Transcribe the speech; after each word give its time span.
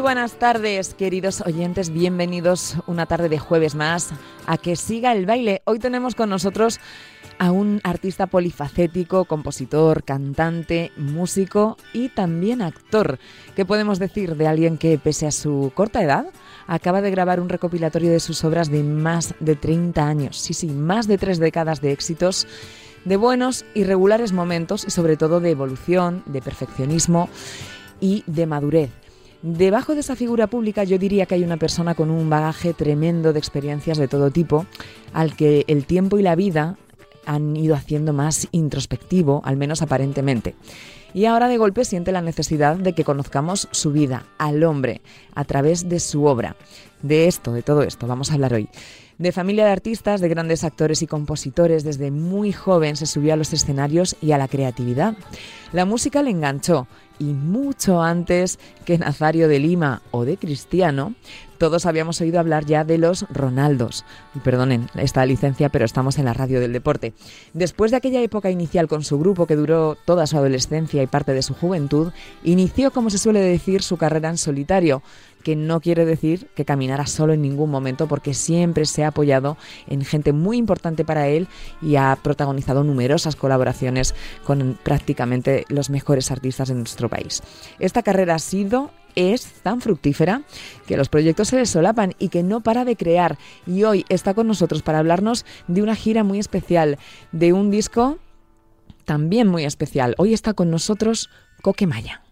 Buenas 0.00 0.38
tardes, 0.38 0.94
queridos 0.94 1.42
oyentes. 1.42 1.90
Bienvenidos 1.90 2.76
una 2.86 3.04
tarde 3.04 3.28
de 3.28 3.38
jueves 3.38 3.74
más 3.74 4.10
a 4.46 4.56
Que 4.56 4.74
siga 4.74 5.12
el 5.12 5.26
baile. 5.26 5.60
Hoy 5.66 5.78
tenemos 5.78 6.14
con 6.14 6.30
nosotros 6.30 6.80
a 7.38 7.52
un 7.52 7.80
artista 7.84 8.26
polifacético, 8.26 9.26
compositor, 9.26 10.02
cantante, 10.02 10.90
músico 10.96 11.76
y 11.92 12.08
también 12.08 12.62
actor. 12.62 13.18
¿Qué 13.54 13.66
podemos 13.66 13.98
decir 13.98 14.36
de 14.36 14.46
alguien 14.46 14.78
que, 14.78 14.98
pese 14.98 15.26
a 15.26 15.32
su 15.32 15.70
corta 15.74 16.02
edad, 16.02 16.26
acaba 16.66 17.02
de 17.02 17.10
grabar 17.10 17.38
un 17.38 17.50
recopilatorio 17.50 18.10
de 18.10 18.20
sus 18.20 18.42
obras 18.42 18.70
de 18.70 18.82
más 18.82 19.34
de 19.38 19.54
30 19.54 20.06
años? 20.06 20.38
Sí, 20.38 20.54
sí, 20.54 20.68
más 20.68 21.08
de 21.08 21.18
tres 21.18 21.38
décadas 21.38 21.82
de 21.82 21.92
éxitos 21.92 22.46
de 23.04 23.16
buenos 23.16 23.66
y 23.74 23.84
regulares 23.84 24.32
momentos 24.32 24.84
y 24.84 24.90
sobre 24.90 25.18
todo 25.18 25.40
de 25.40 25.50
evolución, 25.50 26.22
de 26.24 26.40
perfeccionismo 26.40 27.28
y 28.00 28.24
de 28.26 28.46
madurez. 28.46 28.99
Debajo 29.42 29.94
de 29.94 30.00
esa 30.00 30.16
figura 30.16 30.48
pública 30.48 30.84
yo 30.84 30.98
diría 30.98 31.24
que 31.24 31.34
hay 31.34 31.44
una 31.44 31.56
persona 31.56 31.94
con 31.94 32.10
un 32.10 32.28
bagaje 32.28 32.74
tremendo 32.74 33.32
de 33.32 33.38
experiencias 33.38 33.96
de 33.96 34.06
todo 34.06 34.30
tipo, 34.30 34.66
al 35.14 35.34
que 35.34 35.64
el 35.66 35.86
tiempo 35.86 36.18
y 36.18 36.22
la 36.22 36.34
vida 36.34 36.76
han 37.24 37.56
ido 37.56 37.74
haciendo 37.74 38.12
más 38.12 38.48
introspectivo, 38.52 39.40
al 39.44 39.56
menos 39.56 39.80
aparentemente. 39.82 40.54
Y 41.14 41.24
ahora 41.24 41.48
de 41.48 41.56
golpe 41.56 41.84
siente 41.84 42.12
la 42.12 42.20
necesidad 42.20 42.76
de 42.76 42.92
que 42.92 43.04
conozcamos 43.04 43.68
su 43.70 43.92
vida, 43.92 44.26
al 44.38 44.62
hombre, 44.62 45.00
a 45.34 45.44
través 45.44 45.88
de 45.88 46.00
su 46.00 46.26
obra. 46.26 46.56
De 47.02 47.26
esto, 47.26 47.52
de 47.52 47.62
todo 47.62 47.82
esto, 47.82 48.06
vamos 48.06 48.30
a 48.30 48.34
hablar 48.34 48.54
hoy. 48.54 48.68
De 49.18 49.32
familia 49.32 49.64
de 49.64 49.72
artistas, 49.72 50.20
de 50.20 50.28
grandes 50.28 50.64
actores 50.64 51.02
y 51.02 51.06
compositores, 51.06 51.84
desde 51.84 52.10
muy 52.10 52.52
joven 52.52 52.96
se 52.96 53.06
subió 53.06 53.34
a 53.34 53.36
los 53.36 53.52
escenarios 53.52 54.16
y 54.22 54.32
a 54.32 54.38
la 54.38 54.48
creatividad. 54.48 55.14
La 55.72 55.84
música 55.84 56.22
le 56.22 56.30
enganchó 56.30 56.86
y 57.20 57.34
mucho 57.34 58.02
antes 58.02 58.58
que 58.84 58.98
Nazario 58.98 59.46
de 59.46 59.60
Lima 59.60 60.02
o 60.10 60.24
de 60.24 60.36
Cristiano, 60.36 61.14
todos 61.58 61.84
habíamos 61.84 62.18
oído 62.22 62.40
hablar 62.40 62.64
ya 62.64 62.84
de 62.84 62.96
los 62.96 63.26
Ronaldos. 63.28 64.06
Perdonen 64.42 64.88
esta 64.94 65.26
licencia, 65.26 65.68
pero 65.68 65.84
estamos 65.84 66.18
en 66.18 66.24
la 66.24 66.32
radio 66.32 66.58
del 66.58 66.72
deporte. 66.72 67.12
Después 67.52 67.90
de 67.90 67.98
aquella 67.98 68.22
época 68.22 68.50
inicial 68.50 68.88
con 68.88 69.04
su 69.04 69.18
grupo 69.18 69.46
que 69.46 69.56
duró 69.56 69.98
toda 70.06 70.26
su 70.26 70.38
adolescencia 70.38 71.02
y 71.02 71.06
parte 71.06 71.34
de 71.34 71.42
su 71.42 71.52
juventud, 71.52 72.12
inició, 72.42 72.90
como 72.92 73.10
se 73.10 73.18
suele 73.18 73.40
decir, 73.40 73.82
su 73.82 73.98
carrera 73.98 74.30
en 74.30 74.38
solitario, 74.38 75.02
que 75.42 75.56
no 75.56 75.80
quiere 75.80 76.04
decir 76.04 76.48
que 76.54 76.64
caminara 76.64 77.06
solo 77.06 77.32
en 77.32 77.42
ningún 77.42 77.70
momento, 77.70 78.06
porque 78.08 78.34
siempre 78.34 78.84
se 78.84 79.04
ha 79.04 79.08
apoyado 79.08 79.56
en 79.88 80.04
gente 80.04 80.32
muy 80.32 80.56
importante 80.56 81.04
para 81.04 81.28
él 81.28 81.48
y 81.82 81.96
ha 81.96 82.16
protagonizado 82.22 82.84
numerosas 82.84 83.36
colaboraciones 83.36 84.14
con 84.44 84.78
prácticamente 84.82 85.64
los 85.68 85.90
mejores 85.90 86.30
artistas 86.30 86.68
de 86.68 86.74
nuestro 86.74 87.08
país. 87.08 87.42
Esta 87.78 88.02
carrera 88.02 88.36
ha 88.36 88.38
sido 88.38 88.90
es 89.16 89.44
tan 89.62 89.80
fructífera 89.80 90.42
que 90.86 90.96
los 90.96 91.08
proyectos 91.08 91.48
se 91.48 91.56
le 91.56 91.66
solapan 91.66 92.14
y 92.18 92.28
que 92.28 92.42
no 92.42 92.60
para 92.60 92.84
de 92.84 92.96
crear. 92.96 93.38
Y 93.66 93.82
hoy 93.82 94.04
está 94.08 94.34
con 94.34 94.46
nosotros 94.46 94.82
para 94.82 94.98
hablarnos 94.98 95.44
de 95.66 95.82
una 95.82 95.96
gira 95.96 96.24
muy 96.24 96.38
especial, 96.38 96.98
de 97.32 97.52
un 97.52 97.70
disco 97.70 98.18
también 99.04 99.48
muy 99.48 99.64
especial. 99.64 100.14
Hoy 100.18 100.34
está 100.34 100.54
con 100.54 100.70
nosotros 100.70 101.30
Coquemaya. 101.62 102.22
que 102.22 102.29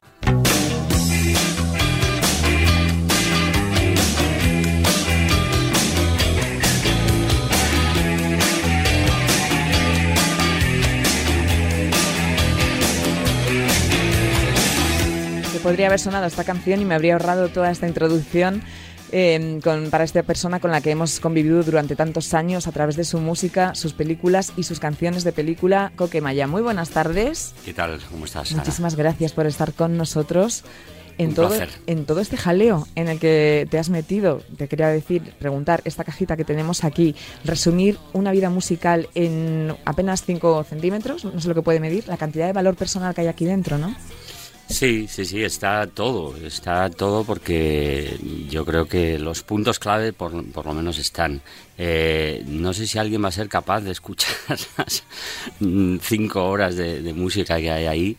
podría 15.69 15.89
haber 15.89 16.01
sonado 16.01 16.25
esta 16.27 16.45
canción 16.45 16.81
y 16.81 16.85
me 16.87 16.95
habría 16.95 17.13
ahorrado 17.13 17.49
toda 17.51 17.71
esta 17.71 17.87
introducción 17.87 18.63
eh, 19.13 19.61
con- 19.63 19.91
para 19.91 20.05
esta 20.05 20.23
persona 20.23 20.61
con 20.61 20.71
la 20.71 20.81
que 20.81 20.91
hemos 20.91 21.21
convivido 21.21 21.63
durante 21.63 21.95
tantos 21.95 22.33
años 22.35 22.67
a 22.67 22.73
través 22.73 22.97
de 22.97 23.05
su 23.05 23.19
música, 23.21 23.75
sus 23.75 23.93
películas 23.93 24.53
y 24.57 24.63
sus 24.63 24.81
canciones 24.81 25.25
de 25.25 25.33
película. 25.33 25.93
Coquemaya, 25.97 26.47
muy 26.47 26.63
buenas 26.63 26.89
tardes. 26.91 27.55
¿Qué 27.67 27.75
tal? 27.75 27.99
¿Cómo 28.11 28.25
estás, 28.25 28.49
Sara? 28.49 28.61
Muchísimas 28.63 28.97
gracias 28.97 29.33
por 29.33 29.47
estar 29.47 29.73
con 29.75 29.97
nosotros. 29.99 30.65
En 31.19 31.31
Un 31.31 31.35
todo, 31.35 31.49
placer. 31.49 31.69
en 31.87 32.05
todo 32.07 32.21
este 32.21 32.37
jaleo 32.37 32.87
en 32.95 33.09
el 33.09 33.19
que 33.19 33.67
te 33.71 33.79
has 33.79 33.91
metido, 33.91 34.41
te 34.57 34.69
quería 34.69 34.87
decir, 34.89 35.35
preguntar, 35.39 35.81
esta 35.85 36.05
cajita 36.05 36.37
que 36.37 36.45
tenemos 36.45 36.85
aquí, 36.85 37.17
resumir 37.45 37.99
una 38.13 38.31
vida 38.31 38.51
musical 38.51 39.09
en 39.17 39.75
apenas 39.85 40.23
5 40.25 40.63
centímetros, 40.65 41.25
no 41.25 41.41
sé 41.41 41.49
lo 41.49 41.55
que 41.57 41.63
puede 41.63 41.81
medir, 41.81 42.07
la 42.07 42.17
cantidad 42.19 42.47
de 42.47 42.53
valor 42.53 42.77
personal 42.77 43.15
que 43.15 43.23
hay 43.23 43.27
aquí 43.27 43.45
dentro, 43.47 43.79
¿no? 43.79 43.97
Sí, 44.69 45.09
sí, 45.09 45.25
sí, 45.25 45.43
está 45.43 45.87
todo, 45.87 46.37
está 46.37 46.91
todo 46.91 47.25
porque 47.25 48.19
yo 48.51 48.67
creo 48.67 48.87
que 48.87 49.19
los 49.19 49.43
puntos 49.43 49.79
clave 49.79 50.13
por, 50.13 50.45
por 50.53 50.67
lo 50.67 50.75
menos 50.75 50.99
están. 50.99 51.41
Eh, 51.79 52.45
no 52.47 52.75
sé 52.75 52.87
si 52.87 52.99
alguien 52.99 53.25
va 53.25 53.29
a 53.29 53.33
ser 53.33 53.49
capaz 53.49 53.81
de 53.81 53.93
escuchar 53.93 54.35
las 54.77 55.05
mm, 55.61 55.97
cinco 56.03 56.45
horas 56.51 56.77
de, 56.77 57.01
de 57.01 57.15
música 57.15 57.57
que 57.59 57.71
hay 57.71 57.87
ahí, 57.87 58.17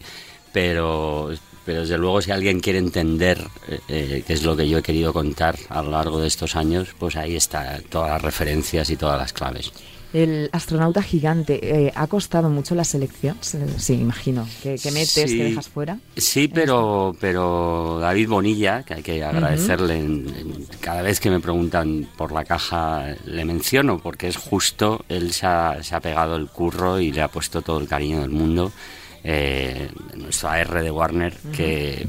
pero, 0.51 1.29
pero 1.65 1.81
desde 1.81 1.99
luego 1.99 2.19
si 2.19 2.31
alguien 2.31 2.59
quiere 2.59 2.79
entender 2.79 3.39
eh, 3.67 3.79
eh, 3.87 4.23
qué 4.25 4.33
es 4.33 4.43
lo 4.43 4.57
que 4.57 4.67
yo 4.67 4.79
he 4.79 4.83
querido 4.83 5.13
contar 5.13 5.55
a 5.69 5.83
lo 5.83 5.91
largo 5.91 6.19
de 6.19 6.27
estos 6.27 6.55
años, 6.55 6.89
pues 6.97 7.15
ahí 7.15 7.35
está 7.35 7.79
todas 7.89 8.09
las 8.09 8.21
referencias 8.23 8.89
y 8.89 8.97
todas 8.97 9.19
las 9.19 9.33
claves. 9.33 9.71
El 10.11 10.49
astronauta 10.53 11.03
gigante, 11.03 11.59
eh, 11.87 11.91
¿ha 11.95 12.07
costado 12.07 12.49
mucho 12.49 12.73
la 12.73 12.83
selección? 12.83 13.37
Sí, 13.77 13.93
imagino. 13.93 14.47
¿Que, 14.63 14.75
que 14.75 14.89
metes, 14.91 15.29
Sí. 15.29 15.37
que 15.37 15.43
dejas 15.43 15.67
fuera? 15.69 15.99
Sí, 16.17 16.47
pero, 16.47 17.15
pero 17.19 17.99
David 18.01 18.27
Bonilla, 18.27 18.81
que 18.81 18.95
hay 18.95 19.03
que 19.03 19.23
agradecerle, 19.23 19.99
en- 19.99 20.27
en- 20.35 20.67
cada 20.81 21.03
vez 21.03 21.19
que 21.19 21.29
me 21.29 21.39
preguntan 21.39 22.07
por 22.17 22.31
la 22.31 22.43
caja 22.43 23.15
le 23.25 23.45
menciono, 23.45 23.99
porque 23.99 24.27
es 24.27 24.37
justo, 24.37 25.05
él 25.09 25.31
se 25.31 25.45
ha, 25.45 25.83
se 25.83 25.93
ha 25.93 25.99
pegado 25.99 26.37
el 26.37 26.47
curro 26.47 26.99
y 26.99 27.11
le 27.11 27.21
ha 27.21 27.27
puesto 27.27 27.61
todo 27.61 27.79
el 27.79 27.87
cariño 27.87 28.21
del 28.21 28.31
mundo. 28.31 28.71
Eh, 29.23 29.89
nuestro 30.15 30.49
AR 30.49 30.81
de 30.81 30.89
Warner, 30.89 31.35
que 31.55 32.07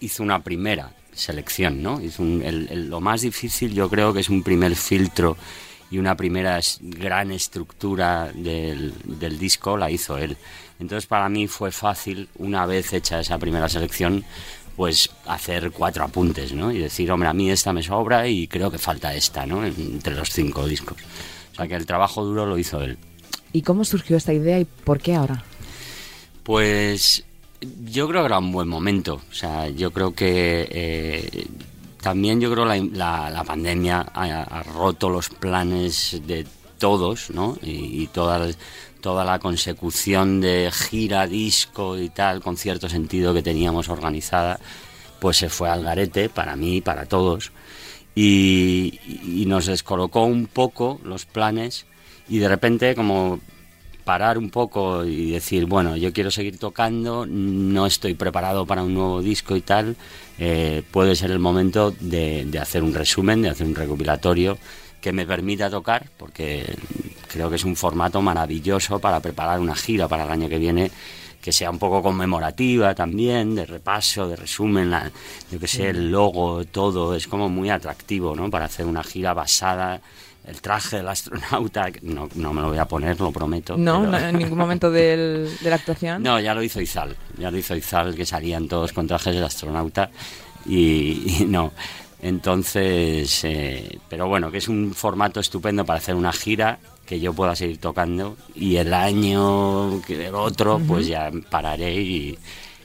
hizo 0.00 0.22
una 0.22 0.42
primera 0.42 0.92
selección, 1.14 1.82
¿no? 1.82 2.00
Hizo 2.00 2.22
un- 2.22 2.42
el- 2.42 2.68
el- 2.70 2.88
lo 2.90 3.00
más 3.00 3.22
difícil 3.22 3.72
yo 3.72 3.88
creo 3.88 4.12
que 4.12 4.20
es 4.20 4.28
un 4.28 4.42
primer 4.42 4.74
filtro 4.76 5.36
y 5.92 5.98
una 5.98 6.16
primera 6.16 6.58
gran 6.80 7.30
estructura 7.32 8.32
del, 8.34 8.94
del 9.04 9.38
disco 9.38 9.76
la 9.76 9.90
hizo 9.90 10.16
él. 10.16 10.38
Entonces 10.80 11.06
para 11.06 11.28
mí 11.28 11.46
fue 11.46 11.70
fácil, 11.70 12.30
una 12.38 12.64
vez 12.64 12.94
hecha 12.94 13.20
esa 13.20 13.38
primera 13.38 13.68
selección, 13.68 14.24
pues 14.74 15.10
hacer 15.26 15.70
cuatro 15.70 16.04
apuntes, 16.04 16.54
¿no? 16.54 16.72
Y 16.72 16.78
decir, 16.78 17.12
hombre, 17.12 17.28
a 17.28 17.34
mí 17.34 17.50
esta 17.50 17.74
me 17.74 17.82
sobra 17.82 18.26
y 18.26 18.48
creo 18.48 18.70
que 18.70 18.78
falta 18.78 19.14
esta, 19.14 19.44
¿no? 19.44 19.66
Entre 19.66 20.14
los 20.14 20.30
cinco 20.30 20.66
discos. 20.66 20.96
O 21.52 21.56
sea 21.56 21.68
que 21.68 21.74
el 21.74 21.84
trabajo 21.84 22.24
duro 22.24 22.46
lo 22.46 22.56
hizo 22.56 22.80
él. 22.80 22.96
¿Y 23.52 23.60
cómo 23.60 23.84
surgió 23.84 24.16
esta 24.16 24.32
idea 24.32 24.58
y 24.58 24.64
por 24.64 24.98
qué 24.98 25.14
ahora? 25.14 25.44
Pues 26.42 27.22
yo 27.84 28.08
creo 28.08 28.22
que 28.22 28.26
era 28.26 28.38
un 28.38 28.50
buen 28.50 28.66
momento. 28.66 29.20
O 29.30 29.34
sea, 29.34 29.68
yo 29.68 29.90
creo 29.90 30.14
que 30.14 30.66
eh, 30.70 31.46
también 32.02 32.40
yo 32.40 32.50
creo 32.50 32.64
la, 32.64 33.30
la, 33.30 33.44
pandemia 33.44 34.00
ha, 34.12 34.62
roto 34.64 35.08
los 35.08 35.28
planes 35.28 36.20
de 36.26 36.44
todos, 36.78 37.30
¿no? 37.30 37.56
Y, 37.62 38.08
toda, 38.08 38.48
toda 39.00 39.24
la 39.24 39.38
consecución 39.38 40.40
de 40.40 40.70
gira, 40.72 41.28
disco 41.28 41.96
y 41.96 42.08
tal, 42.08 42.42
con 42.42 42.56
cierto 42.56 42.88
sentido 42.88 43.32
que 43.32 43.42
teníamos 43.42 43.88
organizada, 43.88 44.58
pues 45.20 45.36
se 45.36 45.48
fue 45.48 45.70
al 45.70 45.84
garete 45.84 46.28
para 46.28 46.56
mí 46.56 46.78
y 46.78 46.80
para 46.80 47.06
todos. 47.06 47.52
Y 48.16 49.44
nos 49.46 49.66
descolocó 49.66 50.24
un 50.24 50.48
poco 50.48 51.00
los 51.04 51.24
planes 51.24 51.86
y 52.28 52.38
de 52.38 52.48
repente 52.48 52.96
como 52.96 53.38
parar 54.04 54.38
un 54.38 54.50
poco 54.50 55.04
y 55.04 55.30
decir, 55.30 55.66
bueno, 55.66 55.96
yo 55.96 56.12
quiero 56.12 56.30
seguir 56.30 56.58
tocando, 56.58 57.26
no 57.26 57.86
estoy 57.86 58.14
preparado 58.14 58.66
para 58.66 58.82
un 58.82 58.94
nuevo 58.94 59.22
disco 59.22 59.56
y 59.56 59.60
tal, 59.60 59.96
eh, 60.38 60.82
puede 60.90 61.14
ser 61.14 61.30
el 61.30 61.38
momento 61.38 61.92
de, 62.00 62.44
de 62.46 62.58
hacer 62.58 62.82
un 62.82 62.94
resumen, 62.94 63.42
de 63.42 63.50
hacer 63.50 63.66
un 63.66 63.74
recopilatorio 63.74 64.58
que 65.00 65.12
me 65.12 65.26
permita 65.26 65.68
tocar, 65.68 66.06
porque 66.16 66.64
creo 67.28 67.50
que 67.50 67.56
es 67.56 67.64
un 67.64 67.76
formato 67.76 68.22
maravilloso 68.22 68.98
para 69.00 69.20
preparar 69.20 69.58
una 69.58 69.74
gira 69.74 70.06
para 70.06 70.24
el 70.24 70.30
año 70.30 70.48
que 70.48 70.58
viene, 70.58 70.90
que 71.42 71.50
sea 71.50 71.70
un 71.70 71.78
poco 71.78 72.02
conmemorativa 72.02 72.94
también, 72.94 73.56
de 73.56 73.66
repaso, 73.66 74.28
de 74.28 74.36
resumen, 74.36 74.90
la, 74.90 75.10
yo 75.50 75.58
que 75.58 75.66
sé, 75.66 75.90
el 75.90 76.12
logo, 76.12 76.64
todo, 76.64 77.16
es 77.16 77.26
como 77.26 77.48
muy 77.48 77.68
atractivo, 77.68 78.36
¿no? 78.36 78.48
Para 78.48 78.66
hacer 78.66 78.86
una 78.86 79.02
gira 79.02 79.34
basada, 79.34 80.00
el 80.44 80.60
traje 80.60 80.96
del 80.96 81.08
astronauta, 81.08 81.88
no, 82.02 82.28
no 82.34 82.52
me 82.52 82.60
lo 82.62 82.68
voy 82.70 82.78
a 82.78 82.86
poner, 82.86 83.20
lo 83.20 83.30
prometo. 83.32 83.76
No, 83.76 84.00
pero- 84.00 84.10
no, 84.10 84.18
en 84.18 84.38
ningún 84.38 84.58
momento 84.58 84.90
del- 84.90 85.48
de 85.60 85.70
la 85.70 85.76
actuación. 85.76 86.22
no, 86.22 86.40
ya 86.40 86.54
lo 86.54 86.62
hizo 86.62 86.80
Izal, 86.80 87.16
ya 87.38 87.50
lo 87.50 87.58
hizo 87.58 87.76
Izal, 87.76 88.14
que 88.14 88.26
salían 88.26 88.66
todos 88.68 88.92
con 88.92 89.06
trajes 89.06 89.34
de 89.34 89.44
astronauta 89.44 90.10
y, 90.66 91.42
y 91.42 91.44
no. 91.46 91.72
Entonces, 92.46 93.44
eh, 93.44 93.98
pero 94.08 94.26
bueno, 94.28 94.50
que 94.50 94.58
es 94.58 94.68
un 94.68 94.92
formato 94.94 95.40
estupendo 95.40 95.84
para 95.84 95.98
hacer 95.98 96.14
una 96.14 96.32
gira 96.32 96.78
que 97.06 97.18
yo 97.20 97.32
pueda 97.32 97.54
seguir 97.56 97.78
tocando 97.78 98.36
y 98.54 98.76
el 98.76 98.94
año 98.94 100.00
que 100.06 100.26
el 100.28 100.34
otro 100.34 100.80
pues 100.86 101.06
ya 101.06 101.30
pararé 101.50 101.94
y, 102.00 102.38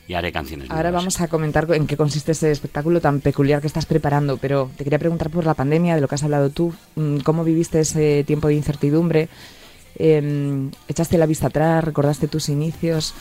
y 0.07 0.13
haré 0.13 0.31
canciones 0.31 0.69
Ahora 0.69 0.83
nuevas. 0.89 1.01
vamos 1.03 1.21
a 1.21 1.27
comentar 1.27 1.67
en 1.73 1.85
qué 1.87 1.97
consiste 1.97 2.31
ese 2.31 2.51
espectáculo 2.51 3.01
tan 3.01 3.19
peculiar 3.21 3.61
que 3.61 3.67
estás 3.67 3.85
preparando, 3.85 4.37
pero 4.37 4.69
te 4.77 4.83
quería 4.83 4.99
preguntar 4.99 5.29
por 5.29 5.45
la 5.45 5.53
pandemia, 5.53 5.95
de 5.95 6.01
lo 6.01 6.07
que 6.07 6.15
has 6.15 6.23
hablado 6.23 6.49
tú, 6.49 6.73
mm, 6.95 7.17
¿cómo 7.19 7.43
viviste 7.43 7.79
ese 7.79 8.23
tiempo 8.25 8.47
de 8.47 8.55
incertidumbre? 8.55 9.29
Eh, 9.99 10.69
¿Echaste 10.87 11.17
la 11.17 11.25
vista 11.25 11.47
atrás? 11.47 11.83
¿Recordaste 11.83 12.27
tus 12.27 12.49
inicios? 12.49 13.13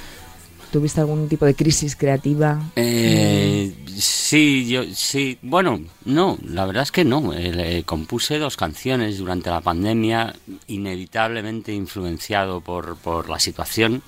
¿Tuviste 0.70 1.00
algún 1.00 1.28
tipo 1.28 1.46
de 1.46 1.54
crisis 1.54 1.96
creativa? 1.96 2.60
Eh, 2.76 3.72
sí, 3.96 4.66
yo 4.68 4.82
sí. 4.92 5.38
Bueno, 5.40 5.80
no, 6.04 6.38
la 6.44 6.66
verdad 6.66 6.82
es 6.82 6.92
que 6.92 7.04
no. 7.04 7.32
Eh, 7.32 7.82
compuse 7.86 8.38
dos 8.38 8.56
canciones 8.56 9.18
durante 9.18 9.48
la 9.48 9.60
pandemia, 9.60 10.34
inevitablemente 10.66 11.72
influenciado 11.72 12.60
por, 12.60 12.96
por 12.96 13.30
la 13.30 13.38
situación. 13.38 14.02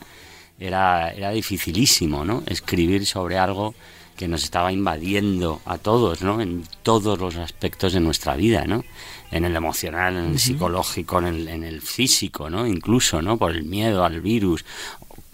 Era, 0.59 1.11
era 1.11 1.31
dificilísimo, 1.31 2.25
¿no? 2.25 2.43
Escribir 2.47 3.07
sobre 3.07 3.39
algo 3.39 3.75
que 4.19 4.27
nos 4.27 4.43
estaba 4.43 4.73
invadiendo 4.73 5.63
a 5.65 5.79
todos, 5.79 6.23
¿no? 6.23 6.41
En 6.41 6.65
todos 6.83 7.21
los 7.21 7.37
aspectos 7.37 7.93
de 7.93 8.01
nuestra 8.01 8.35
vida, 8.35 8.65
¿no? 8.67 8.85
En 9.31 9.45
el 9.45 9.55
emocional, 9.55 10.17
en 10.17 10.33
el 10.33 10.39
psicológico, 10.41 11.21
en 11.21 11.27
el, 11.27 11.49
en 11.49 11.63
el 11.63 11.81
físico, 11.81 12.51
¿no? 12.51 12.67
Incluso, 12.67 13.23
¿no? 13.23 13.39
Por 13.39 13.53
el 13.53 13.63
miedo 13.63 14.05
al 14.05 14.21
virus. 14.21 14.65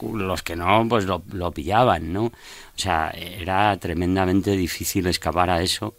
Los 0.02 0.42
que 0.42 0.54
no, 0.54 0.86
pues 0.86 1.06
lo, 1.06 1.22
lo 1.32 1.50
pillaban, 1.50 2.12
¿no? 2.12 2.24
O 2.24 2.32
sea, 2.76 3.10
era 3.10 3.74
tremendamente 3.78 4.50
difícil 4.50 5.06
escapar 5.06 5.48
a 5.48 5.62
eso. 5.62 5.94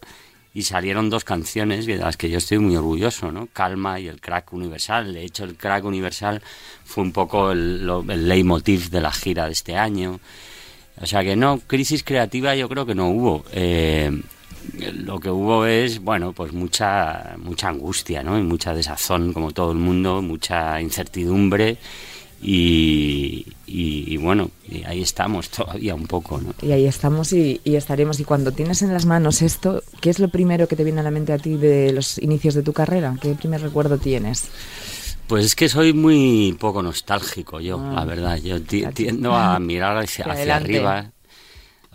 Y 0.56 0.64
salieron 0.64 1.10
dos 1.12 1.24
canciones 1.26 1.86
de 1.86 1.98
las 1.98 2.16
que 2.18 2.30
yo 2.30 2.38
estoy 2.40 2.58
muy 2.60 2.76
orgulloso, 2.78 3.32
¿no? 3.32 3.48
Calma 3.54 4.00
y 4.00 4.08
el 4.08 4.20
crack 4.22 4.54
universal. 4.54 5.14
De 5.14 5.24
hecho, 5.24 5.44
el 5.44 5.56
crack 5.56 5.84
universal 5.84 6.42
fue 6.86 7.04
un 7.04 7.12
poco 7.12 7.52
el, 7.52 7.86
lo- 7.86 8.04
el 8.10 8.28
leitmotiv 8.28 8.90
de 8.90 9.02
la 9.02 9.12
gira 9.12 9.46
de 9.46 9.52
este 9.52 9.76
año. 9.76 10.20
O 11.02 11.06
sea 11.06 11.24
que 11.24 11.36
no, 11.36 11.60
crisis 11.60 12.04
creativa 12.04 12.56
yo 12.56 12.70
creo 12.70 12.86
que 12.86 12.96
no 12.96 13.10
hubo. 13.10 13.44
Eh, 13.52 14.10
lo 14.94 15.20
que 15.20 15.30
hubo 15.30 15.66
es, 15.66 16.00
bueno, 16.00 16.32
pues 16.32 16.54
mucha, 16.54 17.36
mucha 17.38 17.68
angustia, 17.68 18.24
¿no? 18.24 18.40
Y 18.40 18.42
mucha 18.44 18.74
desazón, 18.74 19.34
como 19.34 19.52
todo 19.52 19.74
el 19.74 19.78
mundo, 19.78 20.22
mucha 20.22 20.82
incertidumbre. 20.82 21.78
Y, 22.42 23.46
y- 23.68 24.14
y 24.14 24.18
bueno, 24.18 24.52
ahí 24.86 25.02
estamos 25.02 25.50
todavía 25.50 25.96
un 25.96 26.08
poco, 26.08 26.40
¿no? 26.40 26.54
Y 26.62 26.72
ahí 26.72 26.86
estamos 26.86 27.34
y, 27.34 27.60
y 27.64 27.76
estaremos. 27.76 28.20
Y 28.20 28.24
cuando 28.24 28.52
tienes 28.52 28.82
en 28.82 28.94
las 28.94 29.06
manos 29.06 29.42
esto, 29.42 29.82
¿qué 30.02 30.10
es 30.10 30.20
lo 30.20 30.30
primero 30.30 30.68
que 30.68 30.76
te 30.76 30.84
viene 30.84 31.00
a 31.00 31.04
la 31.04 31.12
mente 31.12 31.34
a 31.34 31.38
ti 31.38 31.56
de 31.58 31.92
los 31.92 32.18
inicios 32.20 32.54
de 32.54 32.64
tu 32.64 32.74
carrera? 32.74 33.16
¿Qué 33.22 33.34
primer 33.36 33.62
recuerdo 33.62 33.98
tienes? 33.98 34.46
Pues 35.28 35.44
es 35.46 35.56
que 35.56 35.70
soy 35.70 35.92
muy 35.94 36.56
poco 36.60 36.84
nostálgico 36.84 37.60
yo, 37.60 37.80
Ah. 37.80 37.94
la 37.96 38.06
verdad. 38.06 38.38
Yo 38.38 38.62
tiendo 38.62 39.34
a 39.36 39.58
mirar 39.60 39.98
hacia, 39.98 40.26
Hacia 40.26 40.56
arriba, 40.56 41.12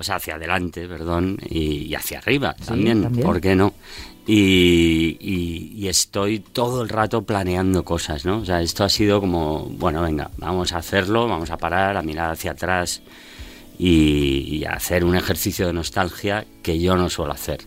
o 0.00 0.02
sea, 0.02 0.16
hacia 0.16 0.34
adelante, 0.36 0.88
perdón, 0.88 1.36
y, 1.48 1.84
y 1.84 1.94
hacia 1.94 2.18
arriba 2.18 2.56
también, 2.66 3.02
también. 3.02 3.24
¿por 3.26 3.40
qué 3.40 3.54
no? 3.54 3.74
Y, 4.26 5.16
y- 5.20 5.72
y 5.76 5.88
estoy 5.88 6.40
todo 6.40 6.82
el 6.82 6.88
rato 6.88 7.22
planeando 7.22 7.84
cosas, 7.84 8.24
¿no? 8.24 8.38
O 8.38 8.44
sea, 8.44 8.60
esto 8.62 8.82
ha 8.84 8.88
sido 8.88 9.20
como, 9.20 9.66
bueno, 9.66 10.02
venga, 10.02 10.30
vamos 10.38 10.72
a 10.72 10.78
hacerlo, 10.78 11.28
vamos 11.28 11.50
a 11.50 11.56
parar, 11.58 11.96
a 11.96 12.02
mirar 12.02 12.30
hacia 12.30 12.52
atrás 12.52 13.02
y, 13.78 14.56
y 14.58 14.64
a 14.64 14.72
hacer 14.72 15.04
un 15.04 15.16
ejercicio 15.16 15.66
de 15.66 15.72
nostalgia 15.72 16.46
que 16.62 16.78
yo 16.78 16.96
no 16.96 17.08
suelo 17.10 17.32
hacer. 17.32 17.60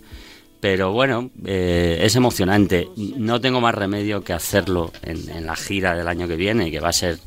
Pero 0.60 0.92
bueno, 0.94 1.30
eh, 1.46 2.00
es 2.02 2.16
emocionante. 2.16 2.88
No 2.96 3.42
tengo 3.42 3.60
más 3.60 3.76
remedio 3.76 4.24
que 4.24 4.32
hacerlo 4.34 4.92
en, 5.02 5.30
en 5.30 5.46
la 5.46 5.56
gira 5.56 5.96
del 5.96 6.08
año 6.08 6.28
que 6.28 6.38
viene, 6.38 6.72
que 6.72 6.80
va 6.80 6.90
a 6.90 6.94
ser 6.94 7.20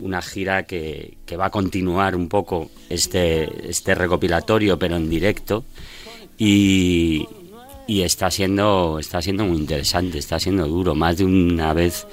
una 0.00 0.22
gira 0.22 0.64
que, 0.64 1.16
que 1.26 1.36
va 1.36 1.46
a 1.46 1.50
continuar 1.50 2.14
un 2.16 2.28
poco 2.28 2.70
este, 2.88 3.68
este 3.70 3.94
recopilatorio, 3.94 4.78
pero 4.78 4.96
en 4.96 5.08
directo. 5.10 5.64
Y, 6.38 7.26
y 7.86 8.02
está 8.02 8.30
siendo 8.30 8.98
está 8.98 9.20
siendo 9.22 9.44
muy 9.44 9.58
interesante, 9.58 10.18
está 10.18 10.38
siendo 10.38 10.66
duro. 10.66 10.94
Más 10.94 11.18
de 11.18 11.24
una 11.24 11.72
vez 11.74 12.06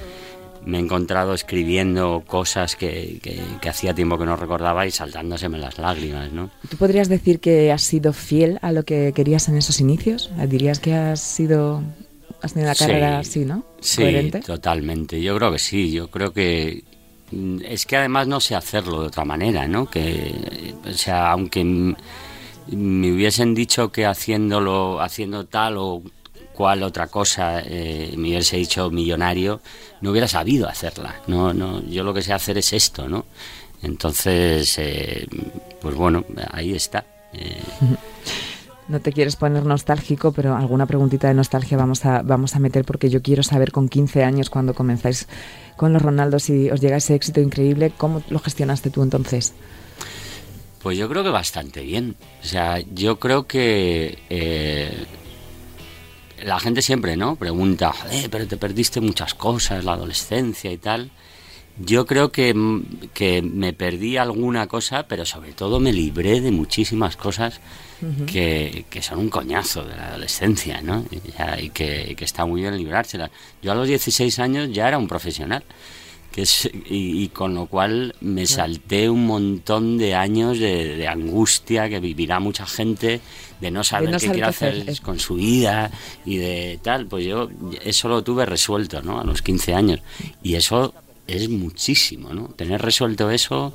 me 0.66 0.78
he 0.78 0.82
encontrado 0.82 1.34
escribiendo 1.34 2.24
cosas 2.28 2.76
que, 2.76 3.20
que, 3.24 3.40
que 3.62 3.70
hacía 3.70 3.94
tiempo 3.94 4.18
que 4.20 4.26
no 4.26 4.36
recordaba 4.36 4.86
y 4.86 4.92
saltándoseme 4.92 5.58
las 5.58 5.78
lágrimas, 5.80 6.32
¿no? 6.32 6.52
¿Tú 6.70 6.78
podrías 6.78 7.08
decir 7.10 7.40
que 7.40 7.72
has 7.72 7.82
sido 7.82 8.12
fiel 8.14 8.60
a 8.62 8.72
lo 8.72 8.84
que 8.84 9.14
querías 9.16 9.48
en 9.48 9.58
esos 9.58 9.80
inicios? 9.80 10.30
¿Dirías 10.48 10.80
que 10.80 10.94
has 10.94 11.22
sido... 11.22 11.82
Has 12.42 12.54
tenido 12.54 12.70
la 12.70 12.76
Sí. 12.76 12.86
carrera 12.86 13.20
así, 13.20 13.46
¿no? 13.46 13.66
Sí, 13.82 14.02
Coherente. 14.02 14.40
totalmente. 14.42 15.22
Yo 15.22 15.36
creo 15.38 15.52
que 15.52 15.60
sí. 15.60 15.92
Yo 15.92 16.10
creo 16.10 16.32
que 16.32 16.84
es 17.64 17.86
que 17.86 17.98
además 17.98 18.28
no 18.28 18.40
sé 18.40 18.56
hacerlo 18.56 19.02
de 19.02 19.08
otra 19.08 19.26
manera, 19.26 19.68
¿no? 19.68 19.90
Que, 19.90 20.76
o 20.86 20.94
sea, 20.94 21.32
aunque 21.32 21.64
me 21.64 23.12
hubiesen 23.12 23.56
dicho 23.56 23.92
que 23.92 24.06
haciéndolo, 24.06 25.02
haciendo 25.02 25.46
tal 25.46 25.78
o 25.78 26.02
cual 26.54 26.84
otra 26.84 27.08
cosa 27.08 27.62
eh, 27.62 28.14
me 28.18 28.30
hubiese 28.30 28.58
dicho 28.58 28.90
millonario, 28.90 29.62
no 30.02 30.12
hubiera 30.12 30.28
sabido 30.28 30.68
hacerla. 30.68 31.16
No, 31.28 31.54
no. 31.54 31.82
Yo 31.84 32.04
lo 32.04 32.14
que 32.14 32.22
sé 32.22 32.34
hacer 32.34 32.58
es 32.58 32.74
esto, 32.74 33.08
¿no? 33.08 33.26
Entonces, 33.82 34.78
eh, 34.78 35.26
pues 35.82 35.96
bueno, 35.96 36.26
ahí 36.52 36.74
está. 36.74 37.06
Eh, 37.34 37.62
No 38.90 39.00
te 39.00 39.14
quieres 39.14 39.36
poner 39.36 39.68
nostálgico, 39.68 40.32
pero 40.32 40.56
alguna 40.56 40.88
preguntita 40.88 41.28
de 41.28 41.36
nostalgia 41.36 41.78
vamos 41.78 42.06
a, 42.06 42.24
vamos 42.24 42.56
a 42.56 42.60
meter 42.60 42.86
porque 42.86 43.12
yo 43.12 43.22
quiero 43.22 43.44
saber 43.44 43.72
con 43.72 43.88
15 43.88 44.24
años 44.24 44.50
cuando 44.50 44.74
comenzáis 44.74 45.28
con 45.80 45.94
los 45.94 46.02
Ronaldos 46.02 46.50
y 46.50 46.70
os 46.70 46.82
llega 46.82 46.98
ese 46.98 47.16
éxito 47.16 47.40
increíble, 47.40 47.94
¿cómo 47.96 48.22
lo 48.30 48.40
gestionaste 48.40 48.90
tú 48.90 49.02
entonces? 49.02 49.54
Pues 50.84 50.98
yo 50.98 51.08
creo 51.08 51.24
que 51.24 51.30
bastante 51.30 51.82
bien. 51.84 52.18
O 52.44 52.46
sea, 52.46 52.80
yo 52.94 53.18
creo 53.18 53.48
que 53.48 54.20
eh, 54.30 55.06
la 56.44 56.60
gente 56.60 56.82
siempre, 56.82 57.16
¿no? 57.16 57.38
Pregunta, 57.38 57.94
"Joder, 57.94 58.30
pero 58.30 58.46
te 58.46 58.58
perdiste 58.58 59.00
muchas 59.00 59.34
cosas, 59.34 59.86
la 59.86 59.94
adolescencia 59.94 60.70
y 60.70 60.78
tal. 60.78 61.12
Yo 61.80 62.06
creo 62.06 62.32
que, 62.32 62.54
mm, 62.54 62.84
que 63.14 63.42
me 63.42 63.74
perdí 63.74 64.18
alguna 64.18 64.68
cosa, 64.68 65.08
pero 65.08 65.26
sobre 65.26 65.54
todo 65.54 65.80
me 65.80 65.94
libré 65.94 66.42
de 66.42 66.52
muchísimas 66.52 67.16
cosas 67.16 67.62
que, 68.28 68.86
que 68.90 69.02
son 69.02 69.20
un 69.20 69.30
coñazo 69.30 69.84
de 69.84 69.96
la 69.96 70.08
adolescencia, 70.08 70.82
¿no? 70.82 71.06
Y, 71.12 71.66
y 71.66 71.70
que, 71.70 72.16
que 72.18 72.26
está 72.26 72.46
muy 72.46 72.62
bien 72.62 72.78
librárselas. 72.78 73.30
Yo 73.62 73.74
a 73.74 73.76
los 73.76 73.88
16 73.88 74.40
años 74.40 74.70
ya 74.72 74.88
era 74.88 74.98
un 74.98 75.08
profesional 75.08 75.64
que 76.32 76.44
es, 76.44 76.70
y, 76.86 77.24
y 77.24 77.30
con 77.30 77.56
lo 77.56 77.66
cual 77.66 78.16
me 78.22 78.46
salté 78.46 79.10
un 79.10 79.26
montón 79.26 79.98
de 79.98 80.16
años 80.16 80.60
de, 80.60 80.96
de 80.96 81.08
angustia 81.08 81.90
que 81.90 82.00
vivirá 82.00 82.40
mucha 82.40 82.66
gente 82.66 83.20
de 83.60 83.72
no 83.72 83.84
saber 83.84 84.12
no 84.12 84.18
qué 84.18 84.28
saber 84.28 84.36
quiere 84.36 84.50
hacer 84.50 84.82
hacer. 84.82 85.02
con 85.02 85.20
su 85.20 85.36
vida 85.36 85.92
y 86.26 86.38
de 86.38 86.80
tal 86.82 87.08
pues 87.08 87.26
yo 87.26 87.50
eso 87.84 88.08
lo 88.08 88.24
tuve 88.24 88.46
resuelto 88.46 89.02
no 89.02 89.20
a 89.20 89.24
los 89.24 89.42
15 89.42 89.74
años 89.74 90.02
y 90.44 90.56
eso 90.56 90.94
es 91.36 91.50
muchísimo 91.50 92.34
no 92.34 92.48
tener 92.50 92.82
resuelto 92.82 93.30
eso 93.32 93.74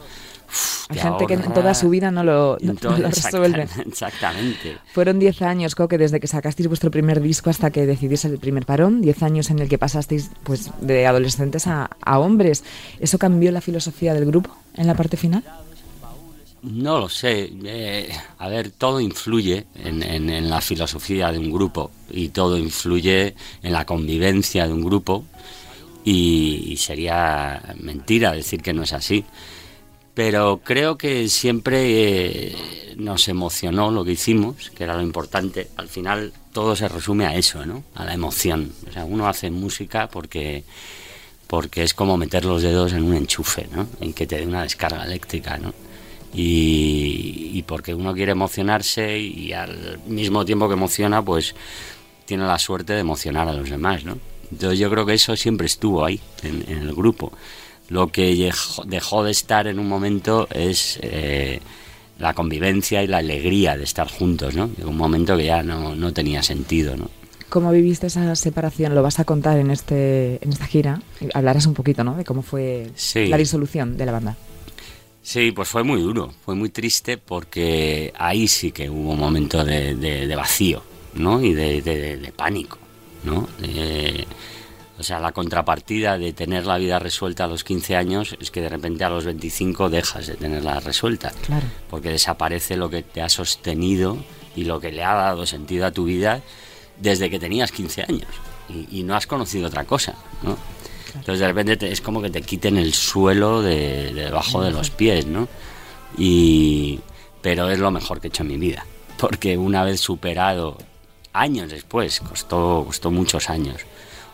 uf, 0.49 0.87
Hay 0.91 0.97
te 0.97 1.03
gente 1.03 1.27
que 1.27 1.35
en 1.35 1.53
toda 1.55 1.75
su 1.75 1.89
vida 1.89 2.11
no 2.11 2.23
lo, 2.25 2.57
no- 2.61 2.73
no 2.75 2.79
Todo- 2.79 2.99
lo 2.99 3.09
exacta- 3.09 3.39
resuelve. 3.39 3.69
exactamente 3.89 4.77
Fueron 4.93 5.19
10 5.19 5.43
años, 5.43 5.75
Coque, 5.75 5.99
desde 5.99 6.21
que 6.21 6.27
sacasteis 6.27 6.69
vuestro 6.69 6.91
primer 6.91 7.21
disco 7.21 7.51
hasta 7.51 7.71
que 7.71 7.87
decidís 7.87 8.25
el 8.27 8.39
primer 8.39 8.65
parón. 8.67 9.01
10 9.03 9.23
años 9.23 9.51
en 9.51 9.59
el 9.59 9.69
que 9.69 9.79
pasasteis 9.79 10.31
pues, 10.45 10.71
de 10.81 11.07
adolescentes 11.07 11.67
a, 11.67 11.91
a 12.01 12.19
hombres. 12.19 12.63
¿Eso 13.01 13.19
cambió 13.19 13.51
la 13.53 13.61
filosofía 13.61 14.15
del 14.15 14.27
grupo 14.27 14.57
en 14.77 14.87
la 14.87 14.95
parte 14.95 15.17
final? 15.17 15.43
No 16.63 16.99
lo 17.01 17.09
sé. 17.11 17.53
Eh, 17.65 18.09
a 18.39 18.49
ver, 18.49 18.71
todo 18.71 18.99
influye 19.01 19.67
en, 19.75 20.03
en- 20.03 20.31
en 20.31 20.49
la 20.49 20.61
filosofía 20.63 21.31
de 21.31 21.39
un 21.39 21.51
grupo 21.53 21.91
y 22.11 22.29
todo 22.31 22.57
influye 22.57 23.35
en 23.63 23.73
la 23.73 23.85
convivencia 23.85 24.67
de 24.67 24.73
un 24.73 24.83
grupo 24.85 25.25
y, 26.05 26.77
sería 26.77 27.63
mentira 27.81 28.33
decir 28.33 28.63
que 28.63 28.73
no 28.73 28.83
es 28.83 28.93
así. 28.93 29.25
Pero 30.13 30.61
creo 30.63 30.97
que 30.97 31.29
siempre 31.29 32.51
eh, 32.51 32.95
nos 32.97 33.27
emocionó 33.27 33.91
lo 33.91 34.05
que 34.05 34.13
hicimos, 34.13 34.71
que 34.71 34.85
era 34.85 34.95
lo 34.95 35.03
importante. 35.03 35.69
Al 35.77 35.89
final 35.89 36.33
todo 36.53 36.77
se 36.77 36.89
resume 36.89 37.27
a 37.27 37.35
eso, 37.35 37.67
¿no? 37.67 37.83
A 37.95 38.05
la 38.05 38.15
emoción. 38.15 38.73
O 38.89 38.93
sea, 38.93 39.05
uno 39.05 39.27
hace 39.27 39.51
música 39.51 40.09
porque 40.09 40.63
porque 41.49 41.83
es 41.83 41.95
como 41.95 42.17
meter 42.17 42.45
los 42.45 42.63
dedos 42.63 42.93
en 42.93 43.05
un 43.05 43.15
enchufe, 43.15 43.69
¿no? 43.73 43.87
En 44.01 44.13
que 44.13 44.27
te 44.27 44.37
dé 44.39 44.47
una 44.47 44.63
descarga 44.63 45.05
eléctrica, 45.05 45.59
¿no? 45.59 45.75
Y, 46.33 47.51
y 47.55 47.63
porque 47.63 47.95
uno 47.95 48.15
quiere 48.15 48.33
emocionarse 48.33 49.19
y 49.19 49.53
al 49.53 49.99
mismo 50.07 50.45
tiempo 50.45 50.69
que 50.69 50.75
emociona, 50.75 51.23
pues 51.23 51.55
tiene 52.25 52.45
la 52.47 52.59
suerte 52.59 52.95
de 52.95 53.01
emocionar 53.01 53.49
a 53.49 53.53
los 53.53 53.71
demás, 53.71 54.05
¿no? 54.05 54.19
Entonces 54.51 54.79
yo 54.79 54.91
creo 54.91 55.05
que 55.07 55.15
eso 55.15 55.37
siempre 55.37 55.67
estuvo 55.67 56.05
ahí, 56.05 56.21
en, 56.43 56.65
en 56.69 56.79
el 56.79 56.95
grupo. 56.95 57.33
Lo 57.89 58.09
que 58.11 58.35
dejó- 58.87 59.25
de 59.25 59.31
estar 59.31 59.67
en 59.67 59.79
un 59.79 59.89
momento 59.89 60.49
es 60.51 60.99
eh, 61.03 61.61
la 62.19 62.33
convivencia 62.33 63.03
y 63.03 63.07
la 63.07 63.19
alegría 63.19 63.77
de 63.77 63.85
estar 63.85 64.09
juntos, 64.09 64.55
¿no? 64.55 64.71
En 64.79 64.87
un 64.89 64.97
momento 64.97 65.37
que 65.37 65.45
ya 65.47 65.63
no, 65.63 65.95
no 65.95 66.13
tenía 66.13 66.43
sentido, 66.43 66.97
¿no? 66.97 67.11
¿Cómo 67.51 67.71
viviste 67.71 68.07
esa 68.09 68.35
separación? 68.37 68.95
Lo 68.95 69.03
vas 69.03 69.21
a 69.21 69.25
contar 69.25 69.59
en 69.59 69.71
este 69.71 70.39
en 70.45 70.51
esta 70.53 70.67
gira. 70.67 71.01
Hablarás 71.35 71.67
un 71.67 71.75
poquito, 71.75 72.03
¿no? 72.03 72.17
De 72.17 72.25
cómo 72.25 72.43
fue 72.43 72.91
Sí. 72.97 73.27
la 73.27 73.37
disolución 73.37 73.97
de 73.97 74.07
la 74.07 74.13
banda. 74.13 74.37
Sí, 75.23 75.53
pues 75.53 75.69
fue 75.69 75.85
muy 75.85 76.01
duro, 76.03 76.33
fue 76.45 76.55
muy 76.55 76.69
triste 76.71 77.17
porque 77.17 78.13
ahí 78.19 78.49
sí 78.49 78.73
que 78.73 78.91
hubo 78.91 79.13
un 79.13 79.19
momento 79.19 79.65
de, 79.65 79.95
de- 79.95 80.27
de 80.27 80.37
vacío, 80.37 80.83
¿no? 81.15 81.43
Y 81.43 81.53
de 81.55 82.33
pánico, 82.37 82.79
¿no? 83.25 83.49
Eh, 83.63 84.25
o 84.99 85.03
sea, 85.03 85.19
la 85.19 85.33
contrapartida 85.33 86.17
de 86.19 86.33
tener 86.33 86.67
la 86.67 86.79
vida 86.79 86.99
resuelta 87.01 87.45
a 87.45 87.47
los 87.49 87.65
15 87.65 87.97
años 87.97 88.37
es 88.41 88.51
que 88.53 88.61
de 88.61 88.69
repente 88.69 89.03
a 89.03 89.11
los 89.11 89.25
25 89.25 89.91
dejas 89.91 90.29
de 90.29 90.35
tenerla 90.35 90.79
resuelta. 90.81 91.33
Claro. 91.45 91.67
Porque 91.91 92.11
desaparece 92.11 92.77
lo 92.77 92.89
que 92.89 93.03
te 93.03 93.21
ha 93.21 93.29
sostenido 93.29 94.19
y 94.55 94.65
lo 94.65 94.79
que 94.79 94.93
le 94.93 95.03
ha 95.03 95.15
dado 95.15 95.47
sentido 95.47 95.87
a 95.87 95.91
tu 95.91 96.05
vida 96.05 96.43
desde 97.01 97.29
que 97.29 97.41
tenías 97.41 97.73
15 97.73 98.03
años. 98.03 98.29
Y, 98.69 99.01
y 99.01 99.03
no 99.03 99.17
has 99.17 99.27
conocido 99.27 99.67
otra 99.67 99.85
cosa, 99.85 100.15
¿no? 100.43 100.57
Entonces 101.09 101.41
de 101.41 101.47
repente 101.49 101.77
te- 101.77 101.93
es 101.93 102.01
como 102.01 102.23
que 102.23 102.31
te 102.31 102.43
quiten 102.43 102.77
el 102.77 102.95
suelo 102.95 103.63
de, 103.63 104.13
de 104.15 104.25
debajo 104.25 104.63
de 104.63 104.71
los 104.71 104.91
pies, 104.91 105.27
¿no? 105.27 105.49
Y, 106.17 107.01
pero 107.43 107.69
es 107.71 107.79
lo 107.79 107.91
mejor 107.91 108.21
que 108.21 108.29
he 108.29 108.31
hecho 108.31 108.43
en 108.43 108.49
mi 108.49 108.57
vida. 108.59 108.87
Porque 109.19 109.57
una 109.59 109.83
vez 109.85 110.01
superado, 110.01 110.79
años 111.35 111.71
después, 111.71 112.21
costó, 112.21 112.85
costó 112.87 113.11
muchos 113.11 113.51
años, 113.51 113.83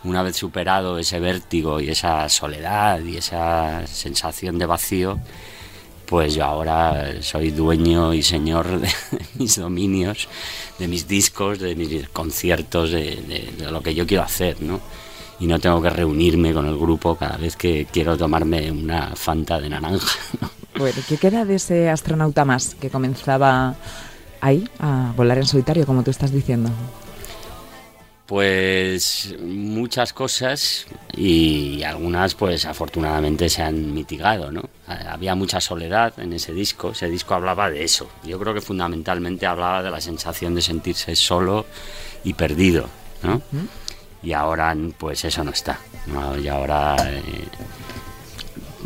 una 0.05 0.23
vez 0.23 0.37
superado 0.37 0.99
ese 0.99 1.19
vértigo 1.19 1.81
y 1.81 1.89
esa 1.91 2.29
soledad 2.29 3.01
y 3.03 3.17
esa 3.17 3.87
sensación 3.87 4.59
de 4.59 4.67
vacío, 4.67 5.19
pues 6.07 6.35
yo 6.35 6.45
ahora 6.45 7.23
soy 7.23 7.51
dueño 7.51 8.13
y 8.15 8.23
señor 8.23 8.81
de 8.81 8.89
mis 9.35 9.57
dominios, 9.57 10.29
de 10.79 10.89
mis 10.89 11.07
discos, 11.07 11.59
de 11.59 11.75
mis 11.77 12.09
conciertos, 12.09 12.91
de, 12.91 13.17
de- 13.59 13.71
lo 13.71 13.83
que 13.83 13.95
yo 13.95 14.07
quiero 14.07 14.23
hacer, 14.25 14.61
¿no? 14.63 14.81
Y 15.39 15.47
no 15.47 15.59
tengo 15.59 15.81
que 15.81 15.89
reunirme 15.91 16.53
con 16.53 16.67
el 16.67 16.77
grupo 16.77 17.15
cada 17.17 17.37
vez 17.39 17.57
que 17.57 17.87
quiero 17.91 18.17
tomarme 18.17 18.71
una 18.71 19.15
fanta 19.17 19.59
de 19.61 19.71
naranja. 19.71 20.19
¿no? 20.41 20.51
Bueno, 20.77 20.99
¿qué 21.09 21.17
queda 21.17 21.45
de 21.45 21.55
ese 21.57 21.89
astronauta 21.89 22.45
más 22.45 22.75
que 22.75 22.91
comenzaba 22.91 23.75
ahí 24.41 24.69
a 24.79 25.13
volar 25.17 25.39
en 25.39 25.47
solitario, 25.47 25.87
como 25.87 26.03
tú 26.03 26.11
estás 26.11 26.33
diciendo? 26.33 26.71
Pues 28.27 29.35
muchas 29.43 30.13
cosas 30.13 30.87
y 31.17 31.83
algunas 31.83 32.37
pues 32.37 32.65
afortunadamente 32.65 33.49
se 33.49 33.61
han 33.63 33.93
mitigado, 33.93 34.53
¿no? 34.53 34.63
Había 34.87 35.35
mucha 35.35 35.61
soledad 35.61 36.13
en 36.19 36.33
ese 36.33 36.53
disco, 36.53 36.91
ese 36.93 37.09
disco 37.11 37.35
hablaba 37.35 37.69
de 37.71 37.83
eso. 37.83 38.09
Yo 38.25 38.39
creo 38.39 38.55
que 38.55 38.61
fundamentalmente 38.61 39.47
hablaba 39.47 39.83
de 39.83 39.91
la 39.91 40.01
sensación 40.01 40.55
de 40.55 40.63
sentirse 40.63 41.17
solo 41.17 41.67
y 42.23 42.35
perdido, 42.35 42.87
¿no? 43.25 43.43
Y 44.23 44.33
ahora 44.33 44.77
pues 44.97 45.25
eso 45.25 45.43
no 45.43 45.51
está, 45.51 45.81
¿no? 46.07 46.39
Y 46.39 46.47
ahora 46.47 46.95
eh, 47.11 47.23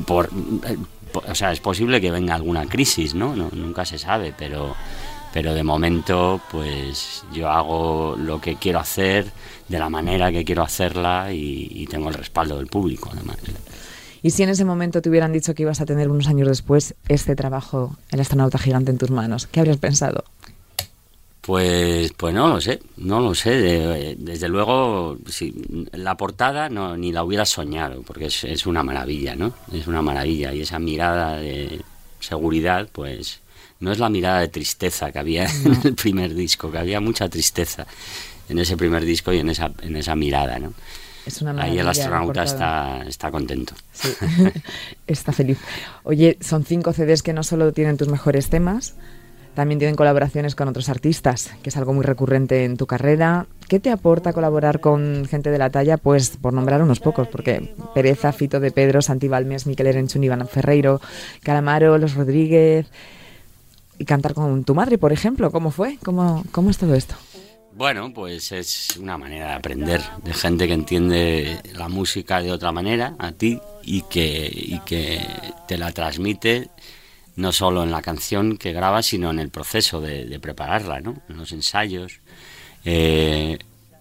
por, 0.07 0.31
eh, 0.67 0.77
o 1.13 1.35
sea, 1.35 1.53
es 1.53 1.61
posible 1.61 2.01
que 2.01 2.11
venga 2.11 2.35
alguna 2.35 2.65
crisis, 2.67 3.15
¿no? 3.15 3.37
No- 3.37 3.51
nunca 3.53 3.85
se 3.85 3.99
sabe, 3.99 4.33
pero 4.37 4.75
pero 5.35 5.53
de 5.53 5.63
momento 5.65 6.41
pues 6.51 7.25
yo 7.35 7.51
hago 7.51 8.15
lo 8.17 8.41
que 8.41 8.55
quiero 8.57 8.79
hacer 8.79 9.27
de 9.69 9.79
la 9.79 9.91
manera 9.91 10.31
que 10.33 10.45
quiero 10.45 10.63
hacerla 10.63 11.33
y, 11.33 11.69
y 11.73 11.87
tengo 11.89 12.09
el 12.09 12.15
respaldo 12.15 12.57
del 12.57 12.69
público 12.69 13.11
además. 13.13 13.37
Y 14.23 14.31
si 14.31 14.43
en 14.45 14.49
ese 14.51 14.65
momento 14.65 15.03
te 15.03 15.11
hubieran 15.11 15.33
dicho 15.33 15.53
que 15.55 15.63
ibas 15.65 15.81
a 15.83 15.87
tener 15.87 16.09
unos 16.09 16.29
años 16.29 16.49
después 16.49 16.95
este 17.09 17.35
trabajo, 17.37 17.97
el 18.11 18.21
astronauta 18.21 18.59
gigante 18.59 18.91
en 18.93 18.97
tus 18.99 19.11
manos, 19.11 19.47
¿qué 19.49 19.61
habrías 19.61 19.77
pensado? 19.79 20.25
Pues, 21.41 22.13
pues 22.17 22.33
no 22.35 22.49
lo 22.49 22.61
sé, 22.61 22.81
no 22.97 23.21
lo 23.21 23.35
sé. 23.35 23.51
de- 23.51 24.17
desde 24.19 24.49
luego, 24.49 25.19
sí, 25.29 25.53
la 25.93 26.17
portada 26.17 26.71
no, 26.71 26.97
ni 26.97 27.13
la 27.13 27.23
hubiera 27.23 27.45
soñado, 27.45 28.01
porque 28.03 28.27
es, 28.27 28.45
es 28.45 28.65
una 28.67 28.83
maravilla, 28.83 29.35
¿no? 29.37 29.53
Es 29.71 29.87
una 29.87 30.01
maravilla. 30.01 30.55
Y 30.55 30.63
esa 30.63 30.79
mirada 30.79 31.37
de 31.37 31.83
seguridad, 32.21 32.89
pues 32.93 33.41
no 33.81 33.93
es 33.93 33.99
la 33.99 34.09
mirada 34.09 34.41
de 34.41 34.49
tristeza 34.49 35.13
que 35.13 35.19
había 35.19 35.47
en 35.47 35.81
el 35.85 35.95
primer 35.95 36.35
disco, 36.35 36.71
que 36.71 36.79
había 36.79 37.01
mucha 37.01 37.29
tristeza 37.29 37.87
en 38.49 38.59
ese 38.59 38.77
primer 38.77 39.05
disco 39.05 39.33
y 39.33 39.39
en 39.39 39.51
esa, 39.51 39.73
en 39.83 39.97
esa 39.97 40.15
mirada, 40.15 40.59
¿no? 40.59 40.73
Es 41.27 41.41
una 41.41 41.63
Ahí 41.63 41.79
el 41.79 41.89
astronauta 41.89 42.43
está, 42.43 43.03
está 43.07 43.31
contento. 43.31 43.75
Sí, 43.93 44.11
está 45.07 45.33
feliz. 45.33 45.59
Oye, 46.03 46.37
son 46.41 46.65
cinco 46.65 46.93
CDs 46.93 47.23
que 47.23 47.33
no 47.33 47.43
solo 47.43 47.73
tienen 47.73 47.97
tus 47.97 48.09
mejores 48.09 48.51
temas, 48.51 48.95
también 49.55 49.79
tienen 49.79 49.97
colaboraciones 49.97 50.55
con 50.55 50.69
otros 50.69 50.91
artistas, 50.91 51.51
que 51.63 51.71
es 51.71 51.77
algo 51.79 51.95
muy 51.95 52.05
recurrente 52.05 52.65
en 52.65 52.77
tu 52.77 52.87
carrera. 52.87 53.47
¿Qué 53.69 53.81
te 53.81 53.91
aporta 53.91 54.35
colaborar 54.35 54.81
con 54.81 55.25
gente 55.25 55.51
de 55.51 55.59
la 55.59 55.71
talla? 55.71 55.97
Pues 55.97 56.37
por 56.37 56.53
nombrar 56.53 56.83
unos 56.83 57.01
pocos, 57.01 57.29
porque 57.29 57.75
Pereza, 57.95 58.33
Fito 58.33 58.61
de 58.61 58.71
Pedro, 58.71 59.01
Santi 59.01 59.29
Balmes, 59.29 59.67
Miquel 59.67 59.87
Erenchun, 59.87 60.25
Iván 60.25 60.47
Ferreiro, 60.47 61.01
Calamaro, 61.43 61.97
Los 61.99 62.15
Rodríguez... 62.15 62.87
Y 64.05 64.07
cantar 64.07 64.35
con 64.35 64.65
tu 64.65 64.75
madre, 64.75 64.99
por 64.99 65.15
ejemplo, 65.15 65.51
¿cómo 65.51 65.71
fue? 65.71 65.97
¿Cómo, 66.05 66.45
cómo 66.53 66.69
es 66.69 66.77
todo 66.77 66.95
esto? 66.95 67.15
Bueno, 67.73 68.13
pues 68.13 68.53
es 68.53 68.99
una 68.99 69.17
manera 69.17 69.47
de 69.47 69.53
aprender, 69.55 70.03
de 70.23 70.35
gente 70.35 70.67
que 70.67 70.75
entiende 70.75 71.59
la 71.75 71.89
música 71.89 72.43
de 72.43 72.53
otra 72.53 72.71
manera 72.71 73.15
a 73.19 73.33
ti 73.33 73.59
y 73.83 74.03
que, 74.03 74.53
y 74.55 74.79
que 74.81 75.27
te 75.67 75.79
la 75.79 75.91
transmite 75.93 76.69
no 77.37 77.51
solo 77.51 77.83
en 77.83 77.93
la 77.93 78.03
canción 78.03 78.59
que 78.59 78.75
grabas, 78.75 79.07
sino 79.07 79.31
en 79.31 79.39
el 79.39 79.49
proceso 79.49 80.03
de, 80.03 80.27
de 80.27 80.39
prepararla, 80.39 81.01
¿no? 81.01 81.23
En 81.31 81.39
los 81.39 81.53
ensayos. 81.53 82.21
Eh, 82.85 83.57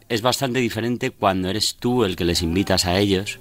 es 0.09 0.21
bastante 0.21 0.59
diferente 0.59 1.11
cuando 1.11 1.49
eres 1.49 1.77
tú 1.79 2.03
el 2.03 2.17
que 2.17 2.25
les 2.25 2.41
invitas 2.41 2.85
a 2.85 2.99
ellos 2.99 3.39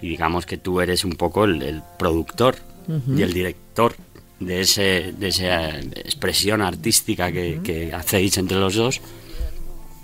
y 0.00 0.08
digamos 0.08 0.46
que 0.46 0.56
tú 0.56 0.80
eres 0.80 1.04
un 1.04 1.12
poco 1.12 1.44
el, 1.44 1.60
el 1.60 1.82
productor 1.98 2.56
y 2.88 3.20
el 3.20 3.34
director 3.34 3.94
de, 4.40 4.60
ese, 4.62 5.12
de 5.16 5.28
esa 5.28 5.78
expresión 5.78 6.60
artística 6.62 7.30
que, 7.30 7.60
que 7.62 7.92
hacéis 7.92 8.36
entre 8.38 8.58
los 8.58 8.74
dos 8.74 9.00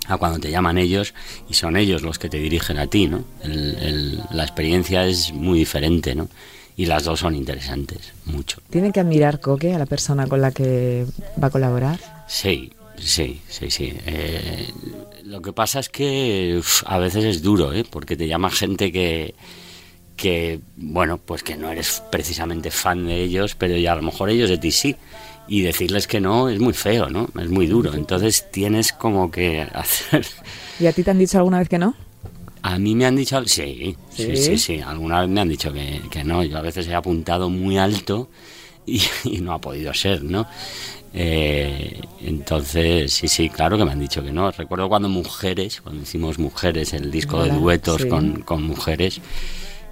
a 0.07 0.17
cuando 0.17 0.39
te 0.39 0.49
llaman 0.49 0.77
ellos 0.77 1.13
y 1.49 1.53
son 1.53 1.75
ellos 1.75 2.01
los 2.01 2.17
que 2.17 2.29
te 2.29 2.37
dirigen 2.37 2.77
a 2.77 2.87
ti, 2.87 3.07
¿no? 3.07 3.25
El- 3.43 3.75
el- 3.81 4.19
la 4.31 4.43
experiencia 4.43 5.05
es 5.05 5.33
muy 5.33 5.59
diferente, 5.59 6.15
¿no? 6.15 6.29
Y 6.77 6.85
las 6.85 7.03
dos 7.03 7.19
son 7.19 7.35
interesantes, 7.35 8.13
mucho. 8.25 8.61
¿Tiene 8.69 8.91
que 8.93 8.99
admirar 9.01 9.39
Coque 9.41 9.73
a 9.73 9.79
la 9.79 9.85
persona 9.87 10.27
con 10.27 10.39
la 10.39 10.51
que 10.51 11.05
va 11.41 11.47
a 11.47 11.49
colaborar? 11.49 11.99
Sí, 12.27 12.71
sí, 12.99 13.41
sí, 13.49 13.69
sí. 13.71 13.93
Eh, 14.05 14.67
lo 15.25 15.41
que 15.41 15.51
pasa 15.51 15.79
es 15.79 15.89
que 15.89 16.55
uf, 16.59 16.83
a 16.85 16.99
veces 16.99 17.25
es 17.25 17.41
duro, 17.41 17.73
¿eh? 17.73 17.83
Porque 17.89 18.15
te 18.15 18.27
llama 18.27 18.49
gente 18.51 18.91
que, 18.93 19.33
que, 20.17 20.59
bueno, 20.75 21.17
pues 21.17 21.43
que 21.43 21.55
no 21.55 21.71
eres 21.71 22.03
precisamente 22.11 22.71
fan 22.71 23.05
de 23.05 23.23
ellos, 23.23 23.55
pero 23.55 23.77
ya 23.77 23.93
a 23.93 23.95
lo 23.95 24.01
mejor 24.01 24.29
ellos 24.29 24.49
de 24.49 24.57
ti 24.57 24.71
sí. 24.71 24.95
Y 25.47 25.61
decirles 25.61 26.07
que 26.07 26.19
no 26.19 26.49
es 26.49 26.59
muy 26.59 26.73
feo, 26.73 27.09
¿no? 27.09 27.29
Es 27.39 27.49
muy 27.49 27.67
duro. 27.67 27.93
Entonces 27.93 28.51
tienes 28.51 28.91
como 28.91 29.31
que 29.31 29.61
hacer... 29.61 30.25
¿Y 30.79 30.87
a 30.87 30.91
ti 30.91 31.03
te 31.03 31.11
han 31.11 31.19
dicho 31.19 31.37
alguna 31.37 31.59
vez 31.59 31.69
que 31.69 31.77
no? 31.77 31.95
A 32.63 32.77
mí 32.77 32.95
me 32.95 33.05
han 33.05 33.15
dicho, 33.15 33.41
sí, 33.45 33.95
sí, 34.09 34.35
¿Sí? 34.35 34.37
sí, 34.37 34.57
sí, 34.57 34.81
alguna 34.81 35.21
vez 35.21 35.29
me 35.29 35.39
han 35.39 35.47
dicho 35.47 35.71
que, 35.71 36.01
que 36.11 36.25
no, 36.25 36.43
yo 36.43 36.57
a 36.57 36.61
veces 36.61 36.85
he 36.87 36.93
apuntado 36.93 37.49
muy 37.49 37.77
alto 37.77 38.29
y, 38.85 39.01
y 39.23 39.39
no 39.39 39.53
ha 39.53 39.61
podido 39.61 39.93
ser, 39.93 40.21
¿no? 40.23 40.47
Eh, 41.13 42.01
entonces, 42.21 43.13
sí, 43.13 43.27
sí, 43.27 43.49
claro 43.49 43.77
que 43.77 43.85
me 43.85 43.91
han 43.91 43.99
dicho 43.99 44.23
que 44.23 44.31
no. 44.31 44.51
Recuerdo 44.51 44.89
cuando 44.89 45.07
Mujeres, 45.07 45.81
cuando 45.81 46.03
hicimos 46.03 46.39
Mujeres, 46.39 46.93
el 46.93 47.09
disco 47.09 47.43
de 47.43 47.51
duetos 47.51 48.01
sí. 48.01 48.09
con, 48.09 48.41
con 48.41 48.63
mujeres, 48.63 49.21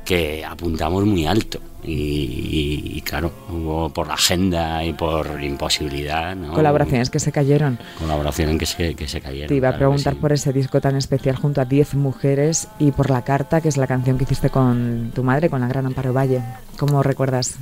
que 0.05 0.45
apuntamos 0.45 1.03
muy 1.05 1.25
alto 1.25 1.59
y, 1.83 1.91
y- 1.91 2.91
y 2.97 3.01
claro, 3.01 3.31
hubo 3.49 3.89
por 3.89 4.07
la 4.07 4.13
agenda 4.13 4.83
y 4.85 4.93
por 4.93 5.43
imposibilidad, 5.43 6.35
¿no? 6.35 6.53
Colaboraciones 6.53 7.09
que 7.09 7.19
se 7.19 7.31
cayeron. 7.31 7.77
Colaboración 7.99 8.49
en 8.51 8.57
que 8.59 8.65
se, 8.67 8.95
que 8.95 9.07
se 9.07 9.19
cayeron. 9.19 9.47
Te 9.49 9.55
iba 9.55 9.69
a 9.69 9.71
claro 9.71 9.89
preguntar 9.89 10.13
sí. 10.13 10.19
por 10.19 10.31
ese 10.31 10.53
disco 10.53 10.79
tan 10.79 10.95
especial 10.95 11.35
junto 11.35 11.59
a 11.61 11.65
10 11.65 11.95
mujeres 11.95 12.67
y 12.79 12.91
por 12.91 13.09
La 13.09 13.23
Carta, 13.23 13.61
que 13.61 13.69
es 13.69 13.77
la 13.77 13.87
canción 13.87 14.17
que 14.17 14.23
hiciste 14.25 14.49
con 14.49 15.11
tu 15.13 15.23
madre, 15.23 15.49
con 15.49 15.59
la 15.61 15.67
gran 15.67 15.85
Amparo 15.87 16.13
Valle. 16.13 16.41
¿Cómo 16.77 17.01
recuerdas 17.03 17.55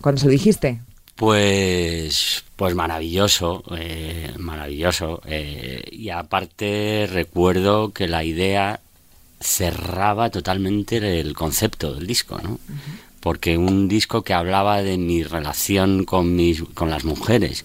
cuando 0.00 0.20
se 0.20 0.26
lo 0.26 0.32
dijiste? 0.32 0.80
Pues, 1.16 2.44
pues 2.56 2.74
maravilloso, 2.74 3.62
eh, 3.76 4.32
maravilloso. 4.38 5.20
eh, 5.26 5.82
y 5.92 6.08
aparte 6.10 7.06
recuerdo 7.12 7.92
que 7.92 8.08
la 8.08 8.24
idea 8.24 8.80
cerraba 9.40 10.30
totalmente 10.30 11.20
el 11.20 11.34
concepto 11.34 11.94
del 11.94 12.06
disco, 12.06 12.38
¿no? 12.42 12.58
porque 13.20 13.58
un 13.58 13.88
disco 13.88 14.22
que 14.22 14.34
hablaba 14.34 14.82
de 14.82 14.98
mi 14.98 15.22
relación 15.22 16.04
con, 16.04 16.34
mis, 16.34 16.62
con 16.74 16.90
las 16.90 17.04
mujeres 17.04 17.64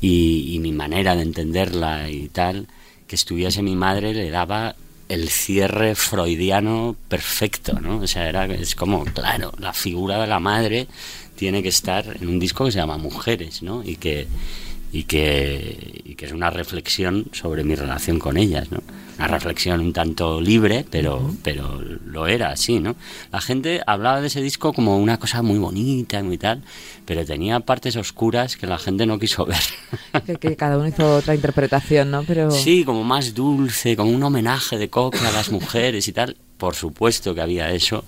y, 0.00 0.54
y 0.54 0.58
mi 0.58 0.72
manera 0.72 1.14
de 1.14 1.22
entenderla 1.22 2.10
y 2.10 2.28
tal, 2.28 2.66
que 3.06 3.14
estuviese 3.14 3.62
mi 3.62 3.76
madre 3.76 4.14
le 4.14 4.30
daba 4.30 4.74
el 5.08 5.28
cierre 5.28 5.94
freudiano 5.94 6.96
perfecto, 7.08 7.78
¿no? 7.80 7.98
O 7.98 8.06
sea, 8.06 8.28
era, 8.28 8.46
es 8.46 8.74
como, 8.74 9.04
claro, 9.04 9.52
la 9.58 9.72
figura 9.72 10.18
de 10.20 10.26
la 10.26 10.40
madre 10.40 10.88
tiene 11.36 11.62
que 11.62 11.68
estar 11.68 12.16
en 12.20 12.28
un 12.28 12.40
disco 12.40 12.64
que 12.64 12.72
se 12.72 12.78
llama 12.78 12.96
Mujeres, 12.96 13.62
¿no? 13.62 13.84
Y 13.84 13.96
que, 13.96 14.26
y 14.92 15.04
que, 15.04 16.02
y 16.04 16.14
que 16.14 16.26
es 16.26 16.32
una 16.32 16.50
reflexión 16.50 17.26
sobre 17.32 17.62
mi 17.62 17.74
relación 17.76 18.18
con 18.18 18.36
ellas, 18.36 18.72
¿no? 18.72 18.82
Una 19.18 19.28
reflexión 19.28 19.80
un 19.80 19.92
tanto 19.94 20.40
libre, 20.40 20.84
pero, 20.90 21.34
pero 21.42 21.80
lo 22.04 22.26
era 22.26 22.50
así, 22.50 22.80
¿no? 22.80 22.96
La 23.32 23.40
gente 23.40 23.80
hablaba 23.86 24.20
de 24.20 24.26
ese 24.26 24.42
disco 24.42 24.74
como 24.74 24.98
una 24.98 25.18
cosa 25.18 25.40
muy 25.42 25.58
bonita 25.58 26.20
y 26.20 26.22
muy 26.22 26.36
tal, 26.36 26.62
pero 27.06 27.24
tenía 27.24 27.60
partes 27.60 27.96
oscuras 27.96 28.56
que 28.56 28.66
la 28.66 28.78
gente 28.78 29.06
no 29.06 29.18
quiso 29.18 29.46
ver. 29.46 29.56
Que, 30.26 30.36
que 30.36 30.56
cada 30.56 30.76
uno 30.76 30.88
hizo 30.88 31.16
otra 31.16 31.34
interpretación, 31.34 32.10
¿no? 32.10 32.24
Pero 32.24 32.50
Sí, 32.50 32.84
como 32.84 33.04
más 33.04 33.34
dulce, 33.34 33.96
como 33.96 34.10
un 34.10 34.22
homenaje 34.22 34.76
de 34.76 34.90
Coque 34.90 35.18
a 35.18 35.32
las 35.32 35.50
mujeres 35.50 36.08
y 36.08 36.12
tal. 36.12 36.36
Por 36.58 36.74
supuesto 36.74 37.34
que 37.34 37.40
había 37.40 37.70
eso, 37.70 38.04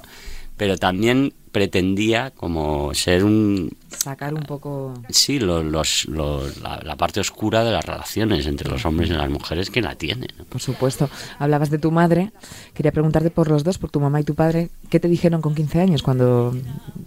pero 0.57 0.77
también 0.77 1.33
pretendía 1.52 2.31
como 2.31 2.93
ser 2.95 3.25
un 3.25 3.71
sacar 3.88 4.35
un 4.35 4.43
poco... 4.43 4.95
sí 5.09 5.38
lo- 5.38 5.62
los, 5.62 6.07
los- 6.07 6.61
la, 6.61 6.81
la 6.85 6.97
parte 6.97 7.21
oscura 7.21 7.64
de 7.64 7.73
las 7.73 7.85
relaciones 7.85 8.47
entre 8.47 8.71
los 8.71 8.85
hombres 8.85 9.11
y 9.11 9.12
las 9.14 9.28
mujeres 9.31 9.71
que 9.71 9.81
la 9.83 9.95
tiene 9.95 10.26
¿no? 10.38 10.45
Por 10.45 10.61
supuesto. 10.61 11.09
Hablabas 11.38 11.71
de 11.71 11.78
tu 11.78 11.90
madre. 11.90 12.33
Quería 12.75 12.93
preguntarte 12.93 13.31
por 13.31 13.49
los 13.49 13.64
dos, 13.64 13.78
por 13.78 13.90
tu 13.90 14.00
mamá 14.00 14.21
y 14.21 14.25
tu 14.25 14.35
padre. 14.35 14.69
¿Qué 14.90 15.00
te 15.00 15.09
dijeron 15.09 15.40
con 15.40 15.55
15 15.55 15.81
años 15.81 16.02
cuando 16.02 16.55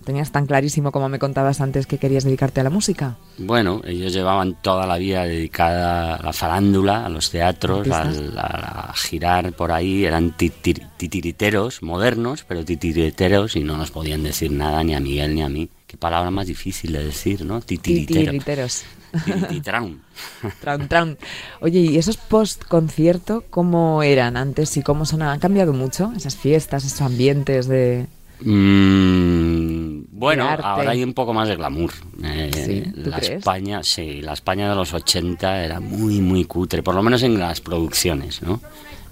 tenías 0.05 0.31
tan 0.31 0.45
clarísimo 0.47 0.91
como 0.91 1.07
me 1.09 1.19
contabas 1.19 1.61
antes 1.61 1.85
que 1.87 1.97
querías 1.97 2.23
dedicarte 2.23 2.59
a 2.61 2.63
la 2.63 2.69
música? 2.69 3.17
Bueno, 3.45 3.81
ellos 3.85 4.13
llevaban 4.13 4.55
toda 4.61 4.85
la 4.87 4.97
vida 4.97 5.23
dedicada 5.25 6.15
a 6.15 6.23
la 6.23 6.33
farándula, 6.33 7.05
a 7.05 7.09
los 7.09 7.29
teatros, 7.31 7.87
al- 7.89 8.37
a, 8.37 8.89
a 8.91 8.93
girar 8.95 9.51
por 9.53 9.71
ahí. 9.71 10.05
Eran 10.05 10.35
titir- 10.37 10.87
titiriteros 10.97 11.81
modernos, 11.81 12.43
pero 12.47 12.63
titiriteros 12.65 13.55
y 13.55 13.63
no 13.63 13.77
nos 13.77 13.91
podían 13.91 14.23
decir 14.23 14.51
nada 14.51 14.83
ni 14.83 14.95
a 14.95 14.99
Miguel 14.99 15.35
ni 15.35 15.41
a 15.43 15.49
mí. 15.49 15.69
Qué 15.87 15.97
palabra 15.97 16.31
más 16.31 16.47
difícil 16.47 16.93
de 16.93 17.03
decir, 17.05 17.43
¿no? 17.43 17.59
Titiritero. 17.61 18.31
Titiriteros. 18.31 18.83
Tirititran. 19.25 20.01
Tran, 20.61 20.87
tran. 20.87 21.17
Oye, 21.59 21.79
¿y 21.81 21.97
esos 21.97 22.15
post-concierto 22.17 23.43
cómo 23.49 24.01
eran 24.03 24.37
antes 24.37 24.77
y 24.77 24.81
cómo 24.83 25.05
son? 25.05 25.21
¿Han 25.23 25.39
cambiado 25.39 25.73
mucho? 25.73 26.13
Esas 26.15 26.35
fiestas, 26.37 26.85
esos 26.85 27.01
ambientes 27.01 27.67
de... 27.67 28.07
Mm, 28.43 30.03
bueno, 30.11 30.49
ahora 30.49 30.91
hay 30.91 31.03
un 31.03 31.13
poco 31.13 31.33
más 31.33 31.47
de 31.47 31.55
glamour. 31.55 31.91
Eh, 32.23 32.51
Sí, 32.53 32.91
¿tú 33.03 33.09
la 33.09 33.17
crees? 33.17 33.37
España, 33.37 33.83
sí, 33.83 34.21
la 34.21 34.33
España 34.33 34.69
de 34.69 34.75
los 34.75 34.93
80 34.93 35.63
era 35.63 35.79
muy, 35.79 36.19
muy 36.21 36.45
cutre, 36.45 36.83
por 36.83 36.95
lo 36.95 37.03
menos 37.03 37.23
en 37.23 37.39
las 37.39 37.61
producciones, 37.61 38.41
¿no? 38.41 38.61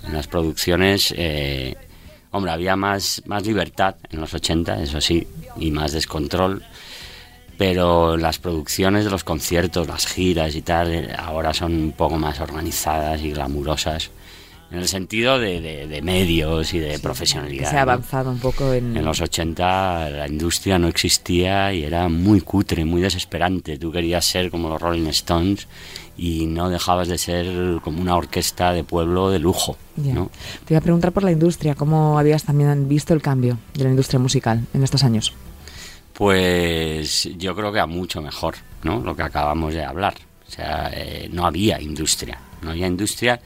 En 0.06 0.14
las 0.14 0.28
producciones, 0.28 1.14
eh, 1.18 1.76
hombre, 2.32 2.52
había 2.52 2.76
más, 2.76 3.22
más 3.26 3.46
libertad 3.46 3.96
en 4.12 4.22
los 4.22 4.34
80, 4.34 4.82
eso 4.82 5.02
sí, 5.02 5.28
y 5.58 5.72
más 5.72 5.92
descontrol. 5.92 6.64
Pero 7.58 8.16
las 8.16 8.40
producciones 8.40 9.04
de 9.04 9.12
los 9.12 9.26
conciertos, 9.26 9.86
las 9.88 10.08
giras 10.08 10.56
y 10.56 10.62
tal, 10.62 10.94
eh, 10.94 11.14
ahora 11.18 11.54
son 11.54 11.74
un 11.74 11.92
poco 11.92 12.18
más 12.18 12.40
organizadas 12.40 13.22
y 13.22 13.32
glamurosas. 13.32 14.12
En 14.72 14.78
el 14.78 14.88
sentido 14.88 15.40
de, 15.40 15.62
de- 15.62 15.88
de 15.88 16.02
medios 16.04 16.74
y 16.76 16.80
de 16.80 17.00
profesionalidad. 17.00 17.70
se 17.72 17.78
ha 17.78 17.86
¿no? 17.86 17.92
avanzado 17.94 18.30
un 18.30 18.38
poco 18.40 18.72
en... 18.72 18.96
En 18.96 19.04
los 19.04 19.20
80 19.20 20.10
la 20.12 20.28
industria 20.28 20.78
no 20.78 20.88
existía 20.88 21.74
y 21.74 21.84
era 21.84 22.08
muy 22.08 22.42
cutre, 22.42 22.86
muy 22.86 23.02
desesperante. 23.02 23.78
Tú 23.80 23.92
querías 23.92 24.26
ser 24.26 24.52
como 24.52 24.70
los 24.70 24.80
Rolling 24.80 25.08
Stones 25.08 25.68
y 26.18 26.46
no 26.46 26.70
dejabas 26.70 27.08
de 27.08 27.18
ser 27.18 27.80
como 27.82 28.00
una 28.02 28.16
orquesta 28.16 28.72
de 28.74 28.84
pueblo 28.84 29.32
de 29.32 29.40
lujo. 29.40 29.76
Te 29.96 30.74
iba 30.74 30.78
a 30.78 30.82
preguntar 30.82 31.14
por 31.14 31.24
la 31.24 31.32
industria, 31.32 31.74
¿cómo 31.76 32.20
habías 32.20 32.44
también 32.44 32.88
visto 32.88 33.14
el 33.16 33.22
cambio 33.24 33.58
de 33.74 33.84
la 33.86 33.90
industria 33.90 34.20
musical 34.20 34.66
en 34.76 34.84
estos 34.84 35.04
años? 35.04 35.34
Pues 36.14 37.30
yo 37.38 37.56
creo 37.56 37.72
que 37.72 37.80
a 37.80 37.86
mucho 37.88 38.22
mejor, 38.22 38.56
¿no? 38.84 39.00
Lo 39.00 39.16
que 39.16 39.24
acabamos 39.24 39.74
de 39.74 39.84
hablar. 39.84 40.16
O 40.48 40.52
sea, 40.52 40.92
eh, 40.94 41.30
no 41.32 41.46
había 41.46 41.80
industria, 41.82 42.38
no 42.62 42.72
había 42.72 42.88
industria 42.88 43.40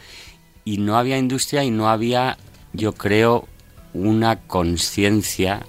y 0.66 0.78
no 0.78 0.98
había 0.98 1.18
industria 1.18 1.64
y 1.64 1.72
no 1.72 1.90
había, 1.90 2.38
yo 2.74 2.94
creo, 2.94 3.48
una 3.94 4.40
conciencia 4.40 5.66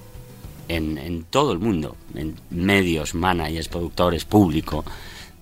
en, 0.69 0.99
en 0.99 1.25
todo 1.25 1.53
el 1.53 1.59
mundo, 1.59 1.97
en 2.15 2.37
medios, 2.51 3.15
managers, 3.15 3.69
productores, 3.69 4.25
público, 4.25 4.85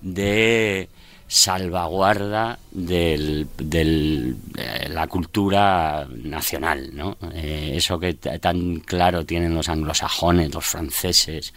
de 0.01 0.89
salvaguarda 1.33 2.59
de 2.71 3.55
la 4.89 5.07
cultura 5.07 6.07
nacional, 6.23 6.91
¿no? 6.93 7.17
Eh, 7.33 7.71
eso 7.75 7.99
que 7.99 8.13
tan 8.13 8.81
claro 8.81 9.25
tienen 9.25 9.55
los 9.55 9.67
anglosajones, 9.67 10.53
los 10.53 10.63
franceses, 10.63 11.53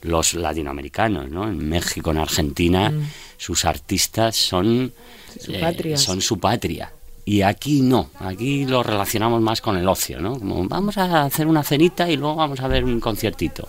los 0.00 0.32
latinoamericanos, 0.32 1.28
¿no? 1.28 1.44
En 1.44 1.68
México, 1.68 2.10
en 2.10 2.18
Argentina, 2.18 2.90
sus 3.36 3.66
artistas 3.66 4.34
son 4.34 4.94
Su 5.38 5.52
eh, 5.52 5.96
son 5.98 6.22
su 6.22 6.38
patria. 6.38 6.90
Y 7.28 7.42
aquí 7.42 7.82
no, 7.82 8.08
aquí 8.20 8.64
lo 8.64 8.82
relacionamos 8.82 9.42
más 9.42 9.60
con 9.60 9.76
el 9.76 9.86
ocio, 9.86 10.18
¿no? 10.18 10.38
Como 10.38 10.66
vamos 10.66 10.96
a 10.96 11.24
hacer 11.24 11.46
una 11.46 11.62
cenita 11.62 12.08
y 12.08 12.16
luego 12.16 12.36
vamos 12.36 12.58
a 12.60 12.68
ver 12.68 12.84
un 12.84 13.00
conciertito, 13.00 13.68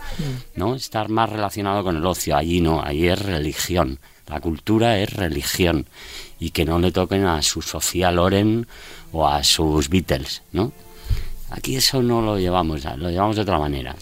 ¿no? 0.55 0.75
Estar 0.75 1.09
más 1.09 1.29
relacionado 1.29 1.83
con 1.83 1.97
el 1.97 2.05
ocio, 2.05 2.37
allí 2.37 2.61
no, 2.61 2.81
allí 2.81 3.09
es 3.09 3.21
religión, 3.21 3.99
la 4.27 4.39
cultura 4.39 4.97
es 4.99 5.11
religión 5.11 5.87
y 6.39 6.51
que 6.51 6.63
no 6.63 6.79
le 6.79 6.93
toquen 6.93 7.25
a 7.25 7.41
su 7.41 7.61
Sofía 7.61 8.13
Loren 8.13 8.65
o 9.11 9.27
a 9.27 9.43
sus 9.43 9.89
Beatles, 9.89 10.41
¿no? 10.53 10.71
Aquí 11.49 11.75
eso 11.75 12.01
no 12.01 12.21
lo 12.21 12.39
llevamos, 12.39 12.85
lo 12.95 13.09
llevamos 13.09 13.35
de 13.35 13.41
otra 13.41 13.59
manera. 13.59 13.93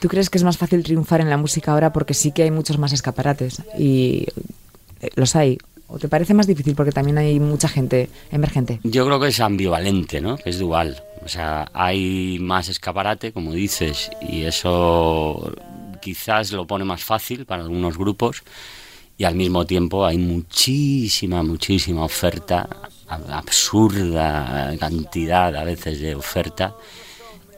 ¿Tú 0.00 0.08
crees 0.08 0.30
que 0.30 0.38
es 0.38 0.42
más 0.42 0.58
fácil 0.58 0.82
triunfar 0.82 1.20
en 1.20 1.30
la 1.30 1.36
música 1.36 1.70
ahora 1.70 1.92
porque 1.92 2.12
sí 2.12 2.32
que 2.32 2.42
hay 2.42 2.50
muchos 2.50 2.76
más 2.76 2.92
escaparates 2.92 3.62
y 3.78 4.26
eh, 5.00 5.10
los 5.14 5.36
hay? 5.36 5.58
¿O 5.88 5.98
te 5.98 6.08
parece 6.08 6.34
más 6.34 6.46
difícil 6.46 6.74
porque 6.74 6.90
también 6.92 7.16
hay 7.18 7.38
mucha 7.38 7.68
gente 7.68 8.08
emergente? 8.32 8.80
Yo 8.82 9.06
creo 9.06 9.20
que 9.20 9.28
es 9.28 9.38
ambivalente, 9.40 10.20
¿no? 10.20 10.36
Que 10.36 10.50
es 10.50 10.58
dual. 10.58 11.00
O 11.24 11.28
sea, 11.28 11.70
hay 11.72 12.38
más 12.40 12.68
escaparate, 12.68 13.32
como 13.32 13.52
dices, 13.52 14.10
y 14.20 14.42
eso 14.42 15.52
quizás 16.00 16.52
lo 16.52 16.66
pone 16.66 16.84
más 16.84 17.02
fácil 17.02 17.46
para 17.46 17.62
algunos 17.62 17.96
grupos, 17.98 18.42
y 19.18 19.24
al 19.24 19.34
mismo 19.34 19.64
tiempo 19.64 20.04
hay 20.04 20.18
muchísima, 20.18 21.42
muchísima 21.42 22.04
oferta, 22.04 22.68
ab- 23.08 23.30
absurda 23.30 24.74
cantidad 24.78 25.54
a 25.56 25.64
veces 25.64 26.00
de 26.00 26.14
oferta, 26.14 26.74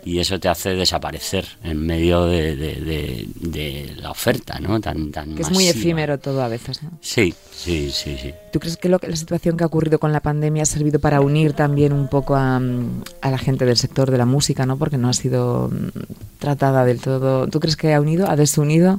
y 0.04 0.20
eso 0.20 0.38
te 0.38 0.48
hace 0.48 0.70
desaparecer 0.70 1.44
en 1.62 1.84
medio 1.84 2.24
de, 2.26 2.56
de- 2.56 2.74
de- 2.76 3.26
de 3.40 3.94
la 3.96 4.10
oferta, 4.12 4.58
¿no? 4.60 4.80
Tan, 4.80 5.10
tan 5.10 5.34
Que 5.34 5.42
es 5.42 5.50
muy 5.50 5.64
masiva. 5.66 5.80
efímero 5.80 6.18
todo 6.18 6.42
a 6.42 6.48
veces, 6.48 6.82
¿no? 6.82 6.92
Sí, 7.02 7.34
sí, 7.58 7.90
sí, 7.90 8.16
sí. 8.20 8.34
¿Tú 8.52 8.60
crees 8.60 8.76
que, 8.76 8.88
lo, 8.88 8.98
que 8.98 9.08
la 9.08 9.16
situación 9.16 9.56
que 9.56 9.64
ha 9.64 9.66
ocurrido 9.66 9.98
con 9.98 10.12
la 10.12 10.20
pandemia 10.20 10.62
ha 10.62 10.66
servido 10.66 11.00
para 11.00 11.20
unir 11.20 11.52
también 11.52 11.92
un 11.92 12.08
poco 12.08 12.36
a, 12.36 12.56
a 12.56 13.30
la 13.30 13.38
gente 13.38 13.64
del 13.66 13.76
sector 13.76 14.10
de 14.10 14.16
la 14.18 14.24
música, 14.26 14.64
¿no? 14.64 14.76
Porque 14.78 14.96
no 14.96 15.08
ha 15.08 15.12
sido 15.12 15.68
mm, 15.70 16.38
tratada 16.38 16.84
del 16.84 17.00
todo. 17.00 17.46
¿Tú 17.48 17.60
crees 17.60 17.76
que 17.76 17.92
ha 17.94 18.00
unido, 18.00 18.30
ha 18.30 18.36
desunido? 18.36 18.98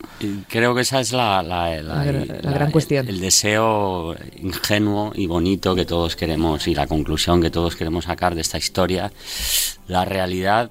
Creo 0.50 0.76
que 0.76 0.82
esa 0.82 1.00
es 1.00 1.14
la, 1.14 1.42
la- 1.42 1.82
la- 1.82 1.96
La 1.96 2.06
gra- 2.06 2.42
la 2.42 2.52
gran 2.52 2.72
cuestión. 2.72 3.08
El, 3.08 3.20
deseo 3.22 4.16
ingenuo 4.38 5.12
y 5.16 5.26
bonito 5.28 5.74
que 5.76 5.86
todos 5.86 6.16
queremos 6.16 6.68
y 6.68 6.76
la 6.76 6.88
conclusión 6.88 7.42
que 7.42 7.50
todos 7.52 7.76
queremos 7.76 8.06
sacar 8.06 8.36
de 8.36 8.42
esta 8.42 8.58
historia. 8.58 9.12
La 9.88 10.06
realidad, 10.06 10.70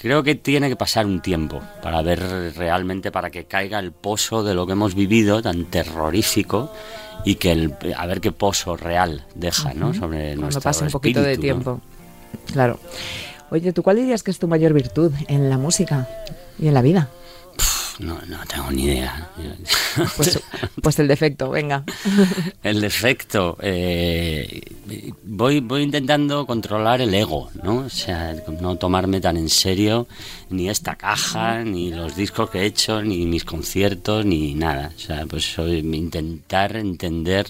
creo 0.00 0.22
que 0.22 0.34
tiene 0.34 0.68
que 0.68 0.76
pasar 0.76 1.06
un 1.06 1.20
tiempo 1.20 1.62
para 1.82 2.00
ver 2.02 2.20
realmente, 2.56 3.12
para 3.12 3.30
que 3.30 3.44
caiga 3.44 3.78
el 3.78 3.92
pozo 3.92 4.42
de 4.42 4.54
lo 4.54 4.66
que 4.66 4.72
hemos 4.72 4.94
vivido 4.94 5.42
tan 5.42 5.66
terrorífico 5.66 6.72
y 7.24 7.34
que 7.34 7.52
el, 7.52 7.74
a 7.96 8.06
ver 8.06 8.20
qué 8.20 8.32
pozo 8.32 8.76
real 8.76 9.26
deja, 9.34 9.74
¿no? 9.74 9.92
Sobre 9.92 10.28
Cuando 10.28 10.42
nuestro 10.42 10.62
pase 10.62 10.84
un 10.84 10.90
poquito 10.90 11.22
de 11.22 11.36
tiempo. 11.36 11.80
Claro. 12.52 12.80
Oye, 13.50 13.72
¿tú 13.72 13.82
cuál 13.82 13.96
dirías 13.96 14.22
que 14.22 14.30
es 14.30 14.38
tu 14.38 14.48
mayor 14.48 14.72
virtud 14.72 15.12
en 15.28 15.50
la 15.50 15.58
música 15.58 16.08
y 16.58 16.68
en 16.68 16.74
la 16.74 16.82
vida? 16.82 17.08
No, 18.00 18.18
no 18.26 18.38
tengo 18.46 18.70
ni 18.70 18.84
idea. 18.84 19.28
Pues, 20.16 20.40
pues 20.82 20.98
el 20.98 21.06
defecto, 21.06 21.50
venga. 21.50 21.84
El 22.62 22.80
defecto, 22.80 23.58
eh, 23.60 24.60
voy, 25.22 25.60
voy 25.60 25.82
intentando 25.82 26.46
controlar 26.46 27.02
el 27.02 27.12
ego, 27.12 27.50
¿no? 27.62 27.78
O 27.80 27.90
sea, 27.90 28.34
no 28.60 28.76
tomarme 28.76 29.20
tan 29.20 29.36
en 29.36 29.50
serio 29.50 30.06
ni 30.48 30.70
esta 30.70 30.96
caja, 30.96 31.62
ni 31.62 31.90
los 31.90 32.16
discos 32.16 32.48
que 32.48 32.60
he 32.60 32.66
hecho, 32.66 33.02
ni 33.02 33.26
mis 33.26 33.44
conciertos, 33.44 34.24
ni 34.24 34.54
nada. 34.54 34.92
O 34.96 34.98
sea, 34.98 35.26
pues 35.26 35.52
soy, 35.52 35.78
intentar 35.78 36.76
entender 36.76 37.46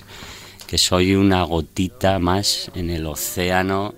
que 0.66 0.78
soy 0.78 1.14
una 1.14 1.44
gotita 1.44 2.18
más 2.18 2.70
en 2.74 2.90
el 2.90 3.06
océano 3.06 3.94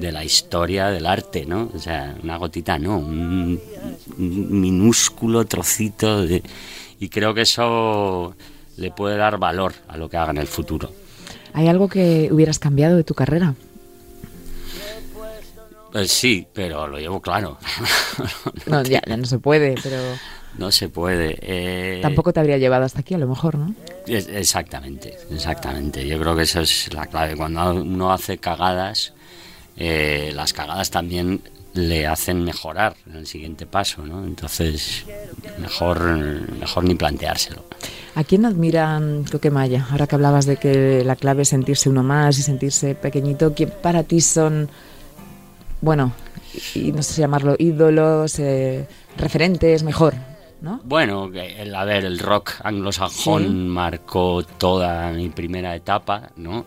de 0.00 0.12
la 0.12 0.24
historia 0.24 0.88
del 0.88 1.06
arte, 1.06 1.44
¿no? 1.46 1.70
O 1.74 1.78
sea, 1.78 2.16
una 2.22 2.36
gotita 2.38 2.78
no, 2.78 2.98
un, 2.98 3.60
un 4.18 4.60
minúsculo 4.60 5.44
trocito 5.44 6.26
de... 6.26 6.42
Y 6.98 7.08
creo 7.08 7.34
que 7.34 7.42
eso 7.42 8.34
le 8.76 8.90
puede 8.90 9.16
dar 9.16 9.38
valor 9.38 9.74
a 9.88 9.96
lo 9.96 10.08
que 10.08 10.16
haga 10.16 10.30
en 10.30 10.38
el 10.38 10.46
futuro. 10.46 10.90
¿Hay 11.52 11.68
algo 11.68 11.88
que 11.88 12.28
hubieras 12.32 12.58
cambiado 12.58 12.96
de 12.96 13.04
tu 13.04 13.14
carrera? 13.14 13.54
Pues 15.92 16.12
sí, 16.12 16.46
pero 16.52 16.86
lo 16.86 16.98
llevo 16.98 17.20
claro. 17.20 17.58
No, 18.66 18.82
ya, 18.84 19.00
ya 19.06 19.16
no 19.16 19.24
se 19.26 19.38
puede, 19.38 19.74
pero 19.82 19.96
No 20.56 20.70
se 20.70 20.88
puede. 20.88 21.36
eh, 21.42 22.00
tampoco 22.02 22.32
te 22.32 22.38
habría 22.40 22.58
llevado 22.58 22.84
hasta 22.84 23.00
aquí, 23.00 23.14
a 23.14 23.18
lo 23.18 23.26
mejor, 23.26 23.56
¿no? 23.58 23.74
Es- 24.06 24.28
Exactamente, 24.28 25.16
exactamente. 25.32 26.06
Yo 26.06 26.18
creo 26.20 26.36
que 26.36 26.42
eso 26.42 26.60
es 26.60 26.92
la 26.94 27.06
clave. 27.06 27.36
Cuando 27.36 27.72
uno 27.74 28.12
hace 28.12 28.38
cagadas, 28.38 29.14
eh, 29.80 30.30
las 30.34 30.52
cagadas 30.52 30.90
también 30.90 31.40
le 31.72 32.06
hacen 32.06 32.44
mejorar 32.44 32.94
en 33.08 33.16
el 33.16 33.26
siguiente 33.26 33.64
paso, 33.64 34.04
¿no? 34.04 34.24
Entonces, 34.24 35.04
mejor, 35.58 36.00
mejor 36.58 36.84
ni 36.84 36.94
planteárselo. 36.94 37.64
¿A 38.14 38.24
quién 38.24 38.44
admiran 38.44 39.24
Coquemaya? 39.24 39.86
Ahora 39.90 40.06
que 40.06 40.16
hablabas 40.16 40.44
de 40.46 40.56
que 40.56 41.02
la 41.04 41.16
clave 41.16 41.42
es 41.42 41.48
sentirse 41.48 41.88
uno 41.88 42.02
más 42.02 42.38
y 42.38 42.42
sentirse 42.42 42.94
pequeñito, 42.94 43.54
¿quién 43.54 43.72
para 43.82 44.02
ti 44.02 44.20
son, 44.20 44.68
bueno, 45.80 46.12
y 46.74 46.92
no 46.92 47.02
sé 47.02 47.14
si 47.14 47.20
llamarlo 47.20 47.54
ídolos, 47.58 48.38
eh, 48.40 48.86
referentes, 49.16 49.84
mejor, 49.84 50.14
¿no? 50.60 50.80
Bueno, 50.82 51.30
el, 51.32 51.72
a 51.74 51.84
ver, 51.84 52.04
el 52.04 52.18
rock 52.18 52.54
anglosajón 52.64 53.42
Sí. 53.44 53.48
marcó 53.48 54.42
toda 54.58 55.12
mi 55.12 55.28
primera 55.28 55.74
etapa, 55.76 56.30
¿no? 56.36 56.66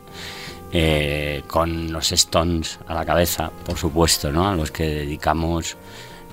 Eh, 0.75 1.43
con 1.45 1.93
los 1.93 2.11
Stones 2.11 2.79
a 2.87 2.95
la 2.95 3.05
cabeza, 3.05 3.51
por 3.63 3.77
supuesto, 3.77 4.31
¿no? 4.31 4.49
A 4.49 4.55
los 4.55 4.71
que 4.71 4.85
dedicamos 4.85 5.77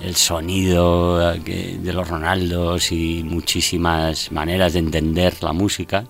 el 0.01 0.15
sonido 0.15 1.31
eh, 1.31 1.77
de 1.79 1.93
los 1.93 2.07
Ronaldos 2.07 2.91
y 2.91 3.23
muchísimas 3.23 4.31
maneras 4.31 4.73
de 4.73 4.79
entender 4.79 5.35
la 5.43 5.53
música. 5.53 6.05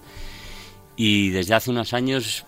Y 0.96 1.32
desde 1.32 1.56
hace 1.56 1.72
unos 1.72 1.94
años 1.94 2.46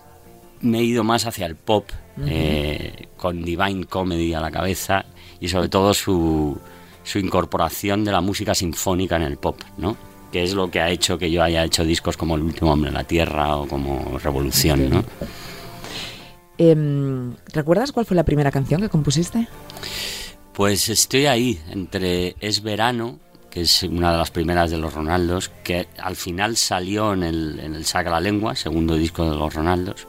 me 0.62 0.80
he 0.80 0.84
ido 0.84 1.04
más 1.04 1.26
hacia 1.26 1.46
el 1.46 1.58
pop, 1.58 1.90
eh, 2.26 3.08
con 3.18 3.44
Divine 3.44 3.84
Comedy 3.84 4.34
a 4.34 4.40
la 4.40 4.52
cabeza 4.52 5.04
y 5.42 5.50
sobre 5.50 5.68
todo 5.68 5.94
su, 5.94 6.58
su 7.04 7.20
incorporación 7.20 8.06
de 8.06 8.14
la 8.14 8.22
música 8.22 8.56
sinfónica 8.56 9.18
en 9.18 9.24
el 9.24 9.36
pop, 9.36 9.60
¿no? 9.78 9.98
Que 10.32 10.44
es 10.44 10.54
lo 10.54 10.72
que 10.72 10.80
ha 10.80 10.90
hecho 10.90 11.18
que 11.18 11.30
yo 11.30 11.44
haya 11.44 11.66
hecho 11.66 11.84
discos 11.84 12.16
como 12.16 12.36
El 12.36 12.44
último 12.44 12.72
hombre 12.72 12.88
en 12.88 12.96
la 12.96 13.04
tierra 13.04 13.58
o 13.58 13.68
como 13.68 14.18
Revolución, 14.18 14.90
¿no? 14.90 15.04
Em, 16.72 17.36
¿Recuerdas 17.52 17.92
cuál 17.92 18.06
fue 18.06 18.16
la 18.16 18.24
primera 18.24 18.52
canción 18.52 18.80
que 18.82 18.90
compusiste? 18.90 19.48
Pues 20.54 20.88
estoy 20.88 21.26
ahí, 21.26 21.60
entre 21.70 22.36
Es 22.40 22.62
Verano, 22.62 23.20
que 23.50 23.62
es 23.62 23.84
una 23.84 24.12
de 24.12 24.18
las 24.18 24.32
primeras 24.32 24.72
de 24.72 24.78
los 24.78 24.94
Ronaldos, 24.94 25.52
que 25.64 25.88
al 25.98 26.16
final 26.16 26.56
salió 26.56 27.14
en 27.14 27.24
el, 27.24 27.60
en 27.60 27.76
el 27.76 27.86
Saca 27.86 28.10
la 28.10 28.22
Lengua, 28.22 28.56
segundo 28.56 28.96
disco 28.96 29.30
de 29.30 29.36
los 29.36 29.54
Ronaldos, 29.54 30.08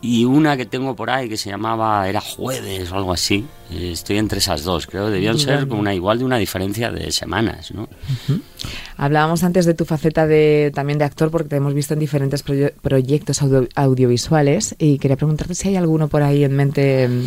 y 0.00 0.24
una 0.24 0.56
que 0.56 0.64
tengo 0.66 0.94
por 0.94 1.10
ahí 1.10 1.28
que 1.28 1.36
se 1.36 1.50
llamaba 1.50 2.08
Era 2.08 2.20
Jueves 2.20 2.90
o 2.92 2.96
algo 2.96 3.12
así. 3.12 3.44
Eh, 3.72 3.90
Estoy 3.92 4.18
entre 4.18 4.38
esas 4.38 4.62
dos, 4.62 4.86
creo. 4.86 5.10
Debían 5.10 5.38
ser 5.38 5.66
con 5.66 5.78
una 5.80 5.92
igual 5.94 6.18
de 6.20 6.24
una 6.24 6.38
diferencia 6.38 6.90
de 6.92 7.10
semanas, 7.10 7.72
¿no? 7.72 7.88
Hablábamos 8.96 9.42
antes 9.44 9.66
de 9.66 9.74
tu 9.74 9.84
faceta 9.84 10.26
de, 10.26 10.70
también 10.74 10.98
de 10.98 11.04
actor 11.04 11.30
porque 11.30 11.48
te 11.48 11.56
hemos 11.56 11.74
visto 11.74 11.94
en 11.94 12.00
diferentes 12.00 12.44
proye- 12.44 12.72
proyectos 12.80 13.42
audio- 13.42 13.68
audiovisuales 13.74 14.74
y 14.78 14.98
quería 14.98 15.16
preguntarte 15.16 15.54
si 15.54 15.68
hay 15.68 15.76
alguno 15.76 16.08
por 16.08 16.22
ahí 16.22 16.44
en 16.44 16.54
mente 16.56 17.04
em, 17.04 17.24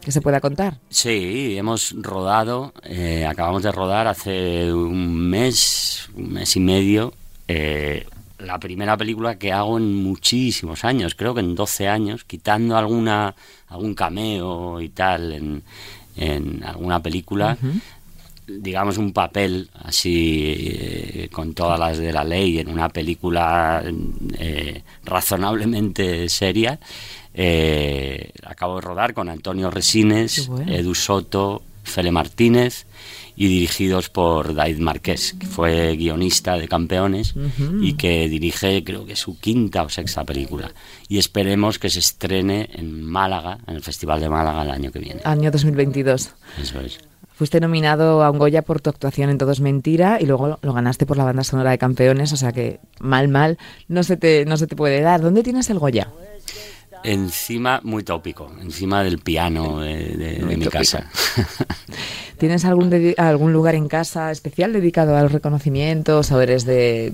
que 0.00 0.12
se 0.12 0.20
pueda 0.20 0.40
contar. 0.40 0.78
Sí, 0.90 1.56
hemos 1.58 1.94
rodado, 2.00 2.72
eh, 2.84 3.26
acabamos 3.26 3.62
de 3.62 3.72
rodar 3.72 4.06
hace 4.06 4.72
un 4.72 5.16
mes, 5.28 6.08
un 6.16 6.32
mes 6.32 6.56
y 6.56 6.60
medio, 6.60 7.12
eh, 7.48 8.06
la 8.38 8.58
primera 8.58 8.96
película 8.96 9.38
que 9.38 9.52
hago 9.52 9.78
en 9.78 9.94
muchísimos 9.96 10.84
años, 10.84 11.14
creo 11.14 11.34
que 11.34 11.40
en 11.40 11.54
12 11.54 11.88
años, 11.88 12.24
quitando 12.24 12.76
alguna 12.76 13.34
algún 13.68 13.94
cameo 13.94 14.80
y 14.80 14.88
tal 14.90 15.32
en, 15.32 15.62
en 16.16 16.64
alguna 16.64 17.02
película, 17.02 17.56
digamos 18.46 18.96
un 18.96 19.12
papel 19.12 19.68
así 19.84 20.54
eh, 20.56 21.28
con 21.30 21.54
todas 21.54 21.78
las 21.78 21.98
de 21.98 22.12
la 22.12 22.24
ley 22.24 22.58
en 22.58 22.70
una 22.70 22.88
película 22.88 23.82
eh, 24.38 24.82
razonablemente 25.04 26.28
seria. 26.28 26.78
Eh, 27.34 28.32
acabo 28.44 28.76
de 28.76 28.80
rodar 28.80 29.14
con 29.14 29.28
Antonio 29.28 29.70
Resines, 29.70 30.48
bueno. 30.48 30.72
Edu 30.72 30.94
Soto, 30.94 31.62
Fele 31.84 32.10
Martínez 32.10 32.86
y 33.40 33.46
dirigidos 33.46 34.08
por 34.08 34.52
David 34.52 34.80
Marqués, 34.80 35.36
que 35.38 35.46
fue 35.46 35.94
guionista 35.94 36.56
de 36.56 36.66
Campeones 36.66 37.34
y 37.80 37.92
que 37.92 38.28
dirige 38.28 38.82
creo 38.82 39.06
que 39.06 39.14
su 39.14 39.38
quinta 39.38 39.84
o 39.84 39.88
sexta 39.88 40.24
película. 40.24 40.72
Y 41.08 41.18
esperemos 41.18 41.78
que 41.78 41.88
se 41.88 42.00
estrene 42.00 42.68
en 42.72 43.04
Málaga, 43.04 43.58
en 43.68 43.76
el 43.76 43.82
Festival 43.82 44.20
de 44.20 44.28
Málaga 44.28 44.62
el 44.64 44.70
año 44.72 44.90
que 44.90 44.98
viene. 44.98 45.20
Año 45.22 45.52
2022. 45.52 46.34
Eso 46.60 46.80
es. 46.80 46.98
Fuiste 47.32 47.60
nominado 47.60 48.24
a 48.24 48.30
un 48.32 48.38
Goya 48.38 48.62
por 48.62 48.80
tu 48.80 48.90
actuación 48.90 49.30
en 49.30 49.38
Todo 49.38 49.52
es 49.52 49.60
Mentira 49.60 50.18
y 50.20 50.26
luego 50.26 50.58
lo 50.60 50.72
ganaste 50.72 51.06
por 51.06 51.16
la 51.16 51.22
banda 51.22 51.44
sonora 51.44 51.70
de 51.70 51.78
Campeones, 51.78 52.32
o 52.32 52.36
sea 52.36 52.50
que 52.50 52.80
mal, 52.98 53.28
mal, 53.28 53.56
no 53.86 54.02
se 54.02 54.16
te, 54.16 54.44
no 54.46 54.56
se 54.56 54.66
te 54.66 54.74
puede 54.74 55.00
dar. 55.00 55.20
¿Dónde 55.20 55.44
tienes 55.44 55.70
el 55.70 55.78
Goya? 55.78 56.08
Encima, 57.04 57.80
muy 57.84 58.02
tópico, 58.02 58.50
encima 58.60 59.02
del 59.04 59.18
piano 59.18 59.80
de, 59.80 59.96
de- 60.16 60.32
de 60.38 60.44
Muy 60.44 60.56
mi 60.56 60.64
tópico. 60.64 60.78
casa. 60.78 61.10
¿Tienes 62.38 62.64
algún, 62.64 63.14
algún 63.16 63.52
lugar 63.52 63.74
en 63.74 63.88
casa 63.88 64.30
especial 64.30 64.72
dedicado 64.72 65.16
a 65.16 65.22
los 65.22 65.32
reconocimientos 65.32 66.30
o 66.32 66.40
eres 66.40 66.64
de... 66.64 67.12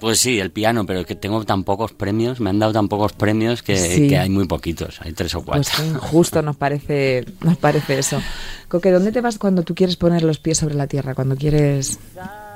Pues 0.00 0.20
sí, 0.20 0.38
el 0.38 0.52
piano, 0.52 0.86
pero 0.86 1.04
que 1.04 1.16
tengo 1.16 1.44
tan 1.44 1.64
pocos 1.64 1.92
premios, 1.92 2.38
me 2.38 2.50
han 2.50 2.58
dado 2.60 2.72
tan 2.72 2.86
pocos 2.88 3.12
premios 3.12 3.62
que, 3.64 3.76
Sí. 3.76 4.08
que 4.08 4.16
hay 4.18 4.28
muy 4.28 4.46
poquitos, 4.46 5.00
hay 5.02 5.12
tres 5.12 5.34
o 5.34 5.42
cuatro. 5.42 5.62
Pues 5.64 5.70
qué 5.76 5.86
injusto 5.86 6.40
nos 6.42 6.56
parece, 6.56 7.24
nos 7.42 7.56
parece 7.56 7.98
eso. 7.98 8.22
Coque, 8.68 8.92
¿dónde 8.92 9.10
te 9.10 9.20
vas 9.20 9.38
cuando 9.38 9.62
tú 9.64 9.74
quieres 9.74 9.96
poner 9.96 10.22
los 10.22 10.38
pies 10.38 10.58
sobre 10.58 10.76
la 10.76 10.86
tierra? 10.86 11.16
Cuando 11.16 11.34
quieres 11.36 11.98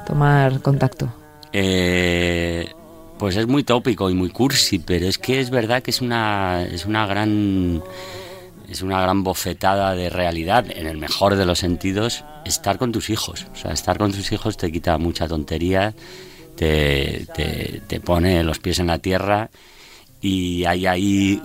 tomar 0.07 0.61
contacto. 0.63 1.13
Eh, 1.53 2.69
pues 3.23 3.37
es 3.37 3.47
muy 3.47 3.63
tópico 3.63 4.11
y 4.11 4.15
muy 4.15 4.31
cursi, 4.31 4.81
pero 4.81 5.07
es 5.07 5.17
que 5.17 5.39
es 5.39 5.51
verdad 5.51 5.81
que 5.81 5.93
es 5.93 6.01
una, 6.01 6.65
es 6.65 6.87
una 6.87 7.07
gran 7.07 7.81
es 8.69 8.83
una 8.83 9.01
gran 9.01 9.23
bofetada 9.23 9.95
de 9.95 10.11
realidad, 10.11 10.67
en 10.69 10.89
el 10.89 10.99
mejor 10.99 11.37
de 11.37 11.47
los 11.47 11.61
sentidos, 11.61 12.25
estar 12.45 12.79
con 12.79 12.91
tus 12.91 13.11
hijos. 13.11 13.47
O 13.53 13.55
sea, 13.55 13.71
estar 13.71 13.97
con 13.97 14.11
tus 14.11 14.33
hijos 14.33 14.57
te 14.57 14.73
quita 14.73 14.99
mucha 14.99 15.29
tontería, 15.29 15.95
te, 16.57 17.29
te, 17.87 18.01
pone 18.01 18.43
los 18.43 18.59
pies 18.59 18.81
en 18.81 18.89
la 18.89 18.99
tierra 18.99 19.51
y 20.21 20.65
hay 20.65 20.87
ahí 20.87 21.41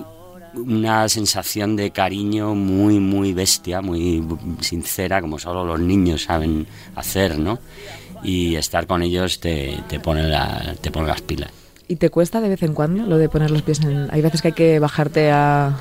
una 0.55 1.07
sensación 1.07 1.75
de 1.75 1.91
cariño 1.91 2.55
muy, 2.55 2.99
muy 2.99 3.33
bestia, 3.33 3.81
muy 3.81 4.23
sincera, 4.61 5.21
como 5.21 5.37
solo 5.37 5.63
los 5.63 5.79
niños 5.79 6.23
saben 6.23 6.65
hacer, 6.95 7.37
¿no? 7.37 7.59
Y 8.23 8.55
estar 8.55 8.87
con 8.87 9.03
ellos 9.03 9.39
te, 9.39 9.77
te, 9.87 9.99
pone, 9.99 10.23
la, 10.23 10.73
te 10.81 10.89
pone 10.89 11.05
las 11.05 11.21
pilas. 11.21 11.51
¿Y 11.87 11.95
te 11.97 12.09
cuesta 12.09 12.41
de 12.41 12.49
vez 12.49 12.63
en 12.63 12.73
cuando 12.73 13.05
lo 13.05 13.17
de 13.17 13.29
poner 13.29 13.49
los 13.51 13.61
pies 13.61 13.79
en... 13.81 14.07
Hay 14.11 14.21
veces 14.21 14.41
que 14.41 14.49
hay 14.49 14.53
que 14.53 14.79
bajarte 14.79 15.31
a... 15.31 15.77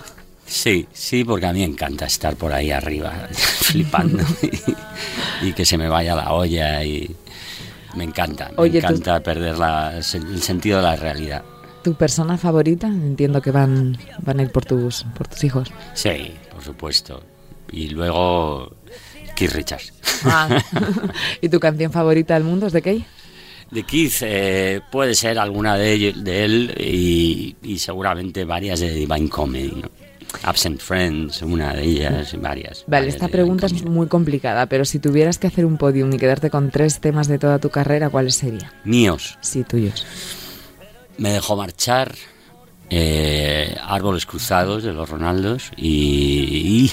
Sí, 0.47 0.87
sí, 0.93 1.25
porque 1.25 1.47
a 1.47 1.53
mí 1.53 1.59
me 1.61 1.65
encanta 1.65 2.07
estar 2.07 2.37
por 2.37 2.53
ahí 2.53 2.71
arriba 2.71 3.13
flipando 3.33 4.23
y, 5.43 5.49
y 5.49 5.53
que 5.53 5.65
se 5.65 5.77
me 5.77 5.89
vaya 5.89 6.15
la 6.15 6.33
olla 6.33 6.85
y 6.85 7.15
me 7.97 8.05
encanta, 8.05 8.51
me 8.51 8.55
Oye, 8.59 8.81
tú- 8.81 8.87
encanta 8.87 9.21
perder 9.21 9.59
la- 9.59 9.97
el 9.97 10.05
sentido 10.43 10.77
de 10.79 10.83
la 10.85 10.95
realidad. 10.95 11.43
¿Tu 11.83 11.95
persona 11.95 12.39
favorita? 12.39 12.87
Entiendo 12.87 13.43
que 13.43 13.51
van, 13.51 13.99
van 14.23 14.39
a 14.39 14.43
ir 14.43 14.53
por 14.53 14.65
tus, 14.65 15.05
por 15.17 15.27
tus 15.27 15.43
hijos. 15.43 15.73
Sí, 15.95 16.33
por 16.53 16.63
supuesto. 16.63 17.23
Y 17.73 17.89
luego 17.89 18.73
Keith 19.35 19.53
Richards. 19.53 19.93
Ah. 20.25 20.63
¿Y 21.41 21.49
tu 21.49 21.59
canción 21.59 21.91
favorita 21.91 22.35
del 22.35 22.45
mundo 22.45 22.67
es 22.69 22.73
de 22.73 22.83
Key? 22.83 23.05
De 23.71 23.83
Keith 23.83 24.15
eh, 24.23 24.81
puede 24.93 25.15
ser 25.15 25.39
alguna 25.39 25.77
de, 25.77 25.93
ellos- 25.93 26.23
de 26.25 26.45
él 26.45 26.75
y, 26.79 27.57
y 27.63 27.79
seguramente 27.79 28.45
varias 28.45 28.81
de 28.81 28.93
Divine 28.93 29.29
Comedy, 29.29 29.73
¿no? 29.83 29.91
Absent 30.43 30.81
Friends, 30.81 31.41
una 31.43 31.73
de 31.75 31.83
ellas, 31.85 32.35
varias. 32.41 32.85
Vale, 32.87 33.07
varias 33.07 33.15
esta 33.15 33.29
pregunta 33.29 33.67
es 33.67 33.83
muy 33.85 34.07
complicada, 34.07 34.67
pero 34.67 34.85
si 34.85 34.99
tuvieras 34.99 35.39
que 35.39 35.47
hacer 35.47 35.65
un 35.65 35.79
podium 35.79 36.13
y 36.13 36.19
quedarte 36.19 36.51
con 36.51 36.71
tres 36.71 37.01
temas 37.01 37.27
de 37.27 37.39
toda 37.39 37.59
tu 37.59 37.71
carrera, 37.71 38.11
¿cuáles 38.11 38.35
serían? 38.35 38.71
Míos. 38.85 39.39
Sí, 39.41 39.65
tuyos. 39.65 40.05
Me 41.17 41.31
dejó 41.31 41.57
marchar, 41.57 42.15
eh, 42.91 43.75
Árboles 43.83 44.27
Cruzados 44.27 44.83
de 44.83 44.93
los 44.93 45.09
Ronaldos 45.09 45.71
y, 45.77 46.87
y 46.87 46.93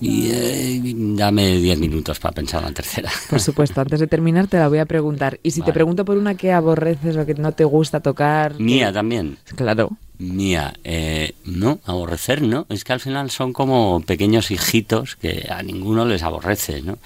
Y 0.00 0.30
eh, 0.32 0.80
dame 1.16 1.56
10 1.58 1.78
minutos 1.78 2.18
para 2.18 2.32
pensar 2.34 2.62
la 2.62 2.72
tercera. 2.72 3.10
Por 3.28 3.40
supuesto, 3.40 3.80
antes 3.80 4.00
de 4.00 4.06
terminar 4.06 4.46
te 4.46 4.56
la 4.58 4.68
voy 4.68 4.78
a 4.78 4.86
preguntar. 4.86 5.38
Y 5.42 5.50
si 5.50 5.60
te 5.60 5.64
Vale. 5.64 5.74
pregunto 5.74 6.04
por 6.04 6.16
una 6.16 6.34
que 6.36 6.52
aborreces 6.52 7.16
o 7.16 7.26
que 7.26 7.34
no 7.34 7.52
te 7.52 7.64
gusta 7.64 8.00
tocar... 8.00 8.58
Mía 8.58 8.88
que- 8.88 8.92
también. 8.94 9.36
Claro. 9.56 9.90
Mía, 10.18 10.72
eh, 10.84 11.34
no, 11.44 11.80
aborrecer 11.84 12.42
no. 12.42 12.66
Es 12.70 12.84
que 12.84 12.92
al 12.92 13.00
final 13.00 13.30
son 13.30 13.52
como 13.52 14.00
pequeños 14.06 14.50
hijitos 14.50 15.16
que 15.16 15.46
a 15.50 15.62
ninguno 15.62 16.04
les 16.04 16.22
aborrece, 16.22 16.82
¿no? 16.82 16.98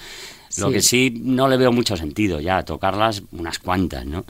Lo 0.57 0.67
Sí. 0.67 0.73
que 0.73 0.81
sí 0.81 1.21
no 1.23 1.47
le 1.49 1.57
veo 1.57 1.71
mucho 1.73 1.97
sentido 1.97 2.39
ya, 2.39 2.63
tocarlas 2.63 3.23
unas 3.33 3.59
cuantas, 3.59 4.05
¿no? 4.05 4.23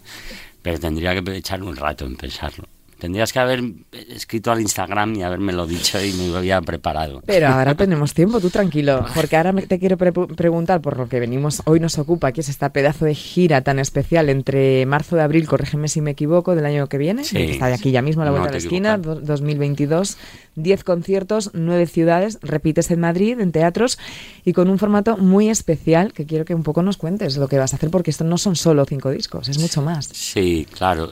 Pero 0.63 0.79
tendría 0.79 1.13
que 1.21 1.37
echar 1.37 1.61
un 1.61 1.75
rato 1.75 2.05
en 2.05 2.15
pensarlo. 2.15 2.65
Tendrías 2.99 3.33
que 3.33 3.39
haber 3.39 3.61
escrito 4.09 4.51
al 4.51 4.61
Instagram 4.61 5.15
y 5.15 5.23
habérmelo 5.23 5.67
dicho 5.67 6.01
y 6.03 6.13
me 6.13 6.27
lo 6.29 6.37
había 6.37 6.61
preparado. 6.61 7.21
Pero 7.25 7.47
ahora 7.49 7.75
tenemos 7.75 8.13
tiempo, 8.13 8.39
tú 8.39 8.49
tranquilo, 8.49 9.05
porque 9.13 9.35
ahora 9.35 9.51
me- 9.51 9.63
te 9.63 9.79
quiero 9.79 9.97
pre- 9.97 10.13
preguntar 10.13 10.81
por 10.81 10.97
lo 10.97 11.09
que 11.09 11.19
venimos, 11.19 11.61
hoy 11.65 11.79
nos 11.81 11.97
ocupa, 11.99 12.31
que 12.31 12.41
es 12.41 12.49
esta 12.49 12.69
pedazo 12.69 13.05
de 13.05 13.13
gira 13.13 13.61
tan 13.61 13.79
especial 13.79 14.29
entre 14.29 14.85
marzo 14.85 15.17
y 15.17 15.19
abril, 15.19 15.45
corrígeme 15.47 15.87
si 15.89 15.99
me 16.01 16.11
equivoco, 16.11 16.55
del 16.55 16.65
año 16.65 16.87
que 16.87 16.97
viene, 16.97 17.23
Sí. 17.25 17.35
que 17.35 17.51
está 17.51 17.67
de 17.67 17.73
aquí 17.73 17.91
ya 17.91 18.01
mismo 18.01 18.21
a 18.21 18.25
la 18.25 18.31
No 18.31 18.37
vuelta 18.37 18.51
de 18.53 18.59
la 18.59 18.63
esquina, 18.65 18.93
equivocas. 18.95 19.21
do- 19.23 19.27
2022, 19.33 20.17
10 20.55 20.83
conciertos, 20.85 21.51
9 21.53 21.87
ciudades, 21.87 22.39
repites 22.41 22.91
en 22.91 23.01
Madrid, 23.01 23.39
en 23.41 23.51
teatros, 23.51 23.99
y 24.45 24.53
con 24.53 24.69
un 24.69 24.79
formato 24.79 25.17
muy 25.17 25.49
especial 25.49 26.13
que 26.13 26.25
quiero 26.25 26.45
que 26.45 26.55
un 26.55 26.63
poco 26.63 26.81
nos 26.81 26.95
cuentes 26.97 27.35
lo 27.37 27.47
que 27.49 27.57
vas 27.57 27.73
a 27.73 27.75
hacer, 27.75 27.89
porque 27.89 28.11
esto 28.11 28.23
no 28.23 28.37
son 28.37 28.55
solo 28.55 28.85
cinco 28.85 29.09
discos, 29.11 29.49
es 29.49 29.59
mucho 29.59 29.81
más. 29.81 30.05
Sí, 30.13 30.65
claro. 30.71 31.09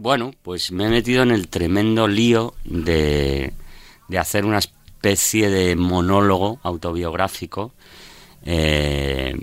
Bueno, 0.00 0.30
pues 0.42 0.70
me 0.70 0.84
he 0.84 0.88
metido 0.88 1.24
en 1.24 1.32
el 1.32 1.48
tremendo 1.48 2.06
lío 2.06 2.54
de, 2.62 3.52
de 4.06 4.18
hacer 4.18 4.44
una 4.44 4.58
especie 4.58 5.50
de 5.50 5.74
monólogo 5.74 6.60
autobiográfico 6.62 7.72
eh, 8.44 9.34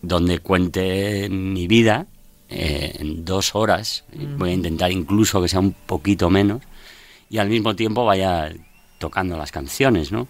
donde 0.00 0.38
cuente 0.38 1.28
mi 1.28 1.66
vida 1.66 2.06
eh, 2.48 2.94
en 3.00 3.24
dos 3.24 3.56
horas. 3.56 4.04
Voy 4.36 4.50
a 4.50 4.52
intentar 4.52 4.92
incluso 4.92 5.42
que 5.42 5.48
sea 5.48 5.58
un 5.58 5.72
poquito 5.72 6.30
menos 6.30 6.62
y 7.28 7.38
al 7.38 7.48
mismo 7.48 7.74
tiempo 7.74 8.04
vaya 8.04 8.54
tocando 8.98 9.36
las 9.36 9.50
canciones, 9.50 10.12
¿no? 10.12 10.28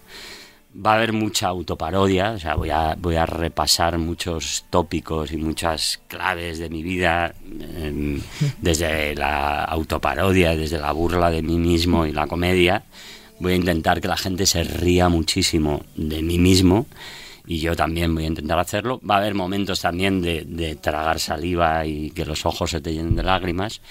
Va 0.83 0.93
a 0.93 0.95
haber 0.95 1.11
mucha 1.11 1.47
autoparodia, 1.47 2.31
o 2.31 2.39
sea, 2.39 2.55
voy 2.55 2.69
a, 2.69 2.95
voy 2.97 3.15
a 3.15 3.25
repasar 3.25 3.97
muchos 3.97 4.65
tópicos 4.69 5.31
y 5.31 5.37
muchas 5.37 5.99
claves 6.07 6.57
de 6.57 6.69
mi 6.69 6.83
vida, 6.83 7.33
em, 7.75 8.21
desde 8.61 9.13
la 9.15 9.65
autoparodia, 9.65 10.55
desde 10.55 10.79
la 10.79 10.93
burla 10.93 11.29
de 11.31 11.41
mí 11.41 11.57
mismo 11.57 12.05
y 12.05 12.13
la 12.13 12.27
comedia. 12.27 12.83
Voy 13.39 13.53
a 13.53 13.55
intentar 13.55 13.99
que 13.99 14.07
la 14.07 14.17
gente 14.17 14.45
se 14.45 14.63
ría 14.63 15.09
muchísimo 15.09 15.83
de 15.95 16.21
mí 16.21 16.39
mismo 16.39 16.85
y 17.49 17.59
yo 17.59 17.75
también 17.75 18.13
voy 18.15 18.23
a 18.23 18.27
intentar 18.27 18.59
hacerlo. 18.59 19.01
Va 19.01 19.15
a 19.15 19.17
haber 19.17 19.33
momentos 19.33 19.81
también 19.81 20.21
de, 20.21 20.45
de 20.47 20.75
tragar 20.75 21.19
saliva 21.19 21.85
y 21.85 22.11
que 22.11 22.23
los 22.23 22.45
ojos 22.45 22.69
se 22.71 22.79
te 22.79 22.93
llenen 22.93 23.15
de 23.15 23.23
lágrimas. 23.23 23.81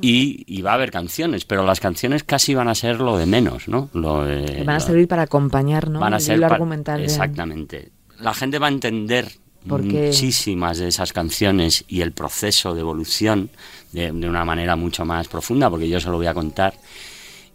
Y, 0.00 0.44
y 0.46 0.62
va 0.62 0.72
a 0.72 0.74
haber 0.74 0.90
canciones, 0.90 1.44
pero 1.44 1.64
las 1.64 1.80
canciones 1.80 2.22
casi 2.24 2.54
van 2.54 2.68
a 2.68 2.74
ser 2.74 3.00
lo 3.00 3.16
de 3.16 3.26
menos, 3.26 3.66
¿no? 3.68 3.88
Lo 3.94 4.24
de- 4.24 4.58
Van 4.64 4.76
a 4.76 4.78
lo- 4.78 4.84
servir 4.84 5.08
para 5.08 5.22
acompañar, 5.22 5.88
¿no? 5.88 6.00
van 6.00 6.14
a 6.14 6.20
ser 6.20 6.44
argumental 6.44 7.02
exactamente 7.02 7.90
la 8.20 8.32
gente 8.32 8.58
va 8.60 8.66
a 8.66 8.70
entender 8.70 9.26
Porque- 9.68 10.06
muchísimas 10.06 10.78
de 10.78 10.88
esas 10.88 11.12
canciones 11.12 11.84
y 11.88 12.02
el 12.02 12.12
proceso 12.12 12.74
de 12.74 12.80
evolución 12.80 13.50
de, 13.92 14.12
de 14.12 14.28
una 14.28 14.44
manera 14.44 14.76
mucho 14.76 15.04
más 15.04 15.26
profunda 15.28 15.68
porque 15.68 15.88
yo 15.88 15.98
se 15.98 16.08
lo 16.10 16.16
voy 16.18 16.26
a 16.26 16.34
contar 16.34 16.74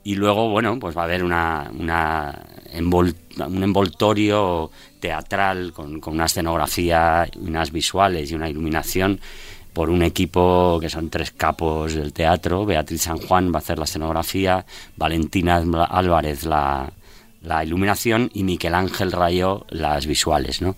y 0.03 0.15
luego 0.15 0.49
bueno 0.49 0.79
pues 0.79 0.95
va 0.97 1.01
a 1.01 1.05
haber 1.05 1.23
una, 1.23 1.69
un 1.73 3.63
envoltorio 3.63 4.71
teatral 4.99 5.73
con, 5.73 5.99
con 5.99 6.13
una 6.13 6.25
escenografía 6.25 7.27
unas 7.37 7.71
visuales 7.71 8.31
y 8.31 8.35
una 8.35 8.49
iluminación 8.49 9.19
por 9.73 9.89
un 9.89 10.01
equipo 10.01 10.77
que 10.81 10.89
son 10.89 11.09
tres 11.09 11.31
capos 11.31 11.93
del 11.93 12.11
teatro. 12.11 12.65
Beatriz 12.65 13.03
San 13.03 13.17
Juan 13.17 13.51
va 13.53 13.57
a 13.57 13.59
hacer 13.59 13.77
la 13.77 13.85
escenografía, 13.85 14.65
Valentina 14.97 15.63
Álvarez 15.89 16.43
la, 16.43 16.91
la 17.43 17.63
iluminación 17.63 18.29
y 18.33 18.43
Miguel 18.43 18.75
Ángel 18.75 19.11
Rayo 19.11 19.65
las 19.69 20.05
visuales, 20.05 20.61
¿no? 20.61 20.75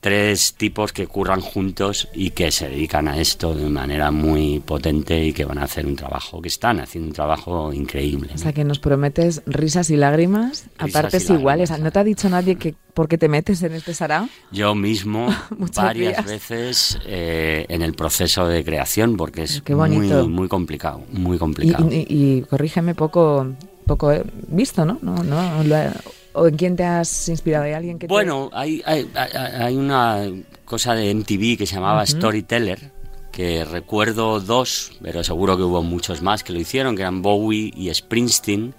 Tres 0.00 0.54
tipos 0.54 0.94
que 0.94 1.06
curran 1.06 1.42
juntos 1.42 2.08
y 2.14 2.30
que 2.30 2.50
se 2.50 2.70
dedican 2.70 3.06
a 3.06 3.18
esto 3.18 3.54
de 3.54 3.68
manera 3.68 4.10
muy 4.10 4.58
potente 4.60 5.22
y 5.26 5.34
que 5.34 5.44
van 5.44 5.58
a 5.58 5.64
hacer 5.64 5.84
un 5.84 5.94
trabajo, 5.94 6.40
que 6.40 6.48
están 6.48 6.80
haciendo 6.80 7.08
un 7.08 7.12
trabajo 7.14 7.70
increíble. 7.74 8.30
O 8.34 8.38
sea, 8.38 8.54
que 8.54 8.64
nos 8.64 8.78
prometes 8.78 9.42
risas 9.44 9.90
y 9.90 9.96
lágrimas 9.96 10.64
a 10.78 10.86
partes 10.86 11.28
iguales. 11.28 11.70
¿No 11.78 11.92
te 11.92 11.98
ha 11.98 12.04
dicho 12.04 12.30
nadie 12.30 12.56
que 12.56 12.74
por 12.94 13.08
qué 13.08 13.18
te 13.18 13.28
metes 13.28 13.62
en 13.62 13.74
este 13.74 13.92
sarao? 13.92 14.26
Yo 14.50 14.74
mismo 14.74 15.28
varias 15.76 16.16
días. 16.16 16.24
veces 16.24 16.98
eh, 17.04 17.66
en 17.68 17.82
el 17.82 17.92
proceso 17.92 18.46
de 18.48 18.64
creación 18.64 19.18
porque 19.18 19.42
es 19.42 19.62
muy, 19.68 20.08
muy 20.28 20.48
complicado, 20.48 21.02
muy 21.12 21.36
Y, 21.36 21.38
complicado. 21.38 21.88
y- 21.92 22.06
y 22.08 22.40
corrígeme, 22.48 22.94
poco, 22.94 23.48
poco 23.84 24.14
visto, 24.48 24.86
¿no? 24.86 24.98
no, 25.02 25.22
no 25.22 25.62
lo 25.62 25.76
ha- 25.76 25.92
¿O 26.32 26.46
en 26.46 26.56
quién 26.56 26.76
te 26.76 26.84
has 26.84 27.28
inspirado? 27.28 27.64
¿Hay 27.64 27.72
alguien 27.72 27.98
que 27.98 28.06
te- 28.06 28.12
Bueno, 28.12 28.50
hay, 28.52 28.82
hay, 28.86 29.10
hay- 29.14 29.62
hay 29.62 29.76
una 29.76 30.24
cosa 30.64 30.94
de 30.94 31.10
MTV 31.14 31.56
que 31.58 31.66
se 31.66 31.74
llamaba 31.74 32.06
Storyteller, 32.06 32.92
que 33.32 33.64
recuerdo 33.64 34.40
dos, 34.40 34.92
pero 35.02 35.24
seguro 35.24 35.56
que 35.56 35.62
hubo 35.64 35.82
muchos 35.82 36.22
más 36.22 36.44
que 36.44 36.52
lo 36.52 36.60
hicieron, 36.60 36.94
que 36.94 37.02
eran 37.02 37.22
Bowie 37.22 37.72
y 37.74 37.92
Springsteen. 37.92 38.74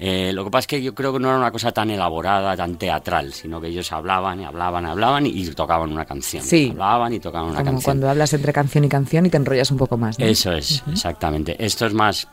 Eh, 0.00 0.30
lo 0.32 0.44
que 0.44 0.50
pasa 0.52 0.60
es 0.60 0.66
que 0.68 0.80
yo 0.82 0.94
creo 0.94 1.12
que 1.12 1.18
no 1.18 1.28
era 1.28 1.36
una 1.38 1.50
cosa 1.50 1.72
tan 1.72 1.90
elaborada, 1.90 2.56
tan 2.56 2.76
teatral, 2.78 3.32
sino 3.32 3.60
que 3.60 3.66
ellos 3.66 3.90
hablaban 3.90 4.40
y 4.40 4.44
hablaban 4.44 4.84
y 4.84 4.88
hablaban 4.90 5.26
y 5.26 5.44
tocaban 5.50 5.90
una 5.92 6.04
canción. 6.04 6.44
Sí. 6.44 6.68
Hablaban 6.70 7.12
y 7.14 7.18
tocaban 7.18 7.48
una 7.50 7.58
Como 7.58 7.72
canción. 7.72 7.82
cuando 7.84 8.08
hablas 8.08 8.32
entre 8.32 8.52
canción 8.52 8.84
y 8.84 8.88
canción 8.88 9.26
y 9.26 9.30
te 9.30 9.36
enrollas 9.38 9.72
un 9.72 9.76
poco 9.78 9.96
más. 9.96 10.16
¿no? 10.18 10.24
Eso 10.24 10.52
es, 10.52 10.84
exactamente. 10.90 11.56
Esto 11.64 11.84
es 11.86 11.94
más 11.94 12.28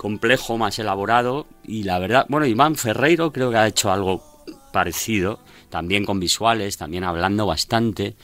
complejo, 0.00 0.56
más 0.56 0.78
elaborado 0.78 1.46
y 1.62 1.82
la 1.82 1.98
verdad, 1.98 2.24
bueno, 2.30 2.46
Iván 2.46 2.74
Ferreiro 2.74 3.32
creo 3.32 3.50
que 3.50 3.58
ha 3.58 3.66
hecho 3.66 3.92
algo 3.92 4.24
parecido, 4.72 5.40
también 5.68 6.06
con 6.06 6.18
visuales, 6.18 6.78
también 6.78 7.04
hablando 7.04 7.44
bastante, 7.44 8.16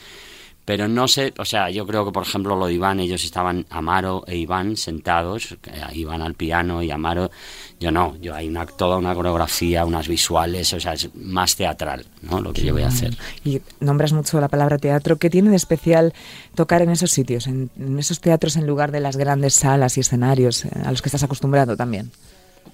pero 0.66 0.88
no 0.88 1.06
sé, 1.06 1.32
o 1.38 1.44
sea, 1.44 1.70
yo 1.70 1.86
creo 1.86 2.04
que 2.04 2.10
por 2.10 2.24
ejemplo 2.24 2.56
lo 2.56 2.66
de 2.66 2.74
Iván, 2.74 2.98
ellos 2.98 3.24
estaban 3.24 3.64
Amaro 3.70 4.24
e 4.26 4.36
Iván 4.36 4.76
sentados, 4.76 5.52
eh, 5.52 5.80
Iván 5.94 6.22
al 6.22 6.34
piano 6.34 6.82
y 6.82 6.90
Amaro, 6.90 7.30
yo 7.78 7.92
no, 7.92 8.16
yo 8.20 8.34
hay 8.34 8.48
una, 8.48 8.66
toda 8.66 8.96
una 8.96 9.14
coreografía, 9.14 9.84
unas 9.84 10.08
visuales, 10.08 10.72
o 10.72 10.80
sea, 10.80 10.94
es 10.94 11.08
más 11.14 11.54
teatral, 11.54 12.04
¿no? 12.22 12.40
Lo 12.40 12.52
que 12.52 12.64
yo 12.64 12.72
voy 12.72 12.82
a 12.82 12.88
hacer. 12.88 13.16
Y 13.44 13.62
nombras 13.78 14.12
mucho 14.12 14.40
la 14.40 14.48
palabra 14.48 14.76
teatro. 14.76 15.18
¿Qué 15.18 15.30
tiene 15.30 15.50
de 15.50 15.56
especial 15.56 16.12
tocar 16.56 16.82
en 16.82 16.90
esos 16.90 17.12
sitios, 17.12 17.46
en, 17.46 17.70
en 17.78 17.98
esos 18.00 18.20
teatros 18.20 18.56
en 18.56 18.66
lugar 18.66 18.90
de 18.90 18.98
las 18.98 19.16
grandes 19.16 19.54
salas 19.54 19.96
y 19.96 20.00
escenarios 20.00 20.64
eh, 20.64 20.70
a 20.84 20.90
los 20.90 21.00
que 21.00 21.08
estás 21.08 21.22
acostumbrado 21.22 21.76
también? 21.76 22.10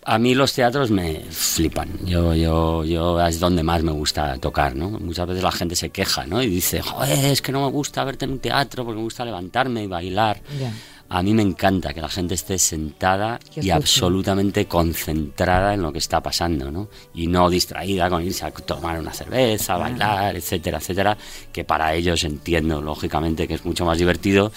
A 0.04 0.18
mí 0.18 0.34
los 0.34 0.52
teatros 0.52 0.90
me 0.90 1.20
flipan. 1.30 1.88
Yo, 2.04 2.34
yo, 2.34 2.84
yo 2.84 3.20
es 3.24 3.38
donde 3.38 3.62
más 3.62 3.82
me 3.82 3.92
gusta 3.92 4.36
tocar, 4.38 4.74
¿no? 4.74 4.90
Muchas 4.90 5.26
veces 5.26 5.42
la 5.42 5.52
gente 5.52 5.76
se 5.76 5.90
queja, 5.90 6.26
¿no? 6.26 6.42
Y 6.42 6.48
dice, 6.48 6.82
joder, 6.82 7.26
es 7.26 7.42
que 7.42 7.52
no 7.52 7.64
me 7.64 7.70
gusta 7.70 8.04
verte 8.04 8.24
en 8.24 8.32
un 8.32 8.38
teatro 8.38 8.84
porque 8.84 8.98
me 8.98 9.04
gusta 9.04 9.24
levantarme 9.24 9.84
y 9.84 9.86
bailar. 9.86 10.40
A 11.08 11.22
mí 11.22 11.34
me 11.34 11.42
encanta 11.42 11.92
que 11.92 12.00
la 12.00 12.08
gente 12.08 12.34
esté 12.34 12.58
sentada 12.58 13.38
y 13.54 13.68
absolutamente 13.68 14.64
concentrada 14.66 15.74
en 15.74 15.82
lo 15.82 15.92
que 15.92 15.98
está 15.98 16.22
pasando, 16.22 16.70
¿no? 16.70 16.88
Y 17.14 17.26
no 17.26 17.50
distraída 17.50 18.08
con 18.08 18.24
irse 18.24 18.46
a 18.46 18.50
tomar 18.50 18.98
una 18.98 19.12
cerveza, 19.12 19.76
bailar, 19.76 20.36
etcétera, 20.36 20.78
etcétera, 20.78 21.18
que 21.52 21.64
para 21.64 21.94
ellos 21.94 22.24
entiendo, 22.24 22.80
lógicamente, 22.80 23.46
que 23.46 23.54
es 23.54 23.64
mucho 23.66 23.84
más 23.84 23.98
divertido, 23.98 24.52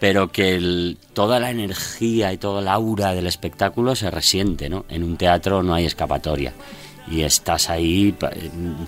pero 0.00 0.28
que 0.30 0.54
el- 0.54 0.98
toda 1.12 1.40
la 1.40 1.50
energía 1.50 2.32
y 2.32 2.38
todo 2.38 2.60
el 2.60 2.68
aura 2.68 3.14
del 3.14 3.26
espectáculo 3.26 3.94
se 3.96 4.10
resiente, 4.10 4.68
¿no? 4.68 4.84
En 4.88 5.02
un 5.02 5.16
teatro 5.16 5.62
no 5.62 5.74
hay 5.74 5.84
escapatoria 5.86 6.52
y 7.10 7.22
estás 7.22 7.70
ahí 7.70 8.12
pa- 8.12 8.30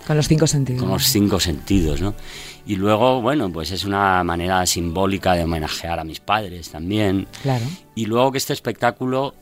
Con 0.06 0.16
los 0.16 0.28
cinco 0.28 0.46
sentidos. 0.46 0.82
con 0.82 0.90
los 0.92 1.04
cinco 1.04 1.40
sentidos, 1.40 2.00
¿no? 2.00 2.14
Y 2.66 2.76
luego, 2.76 3.20
bueno, 3.22 3.50
pues 3.50 3.70
es 3.72 3.84
una 3.84 4.22
manera 4.22 4.64
simbólica 4.66 5.32
de 5.34 5.44
homenajear 5.44 5.98
a 5.98 6.04
mis 6.04 6.20
padres 6.20 6.70
también. 6.70 7.26
Claro. 7.42 7.64
Y 7.94 8.06
luego 8.06 8.30
que 8.30 8.38
este 8.38 8.52
espectáculo 8.52 9.34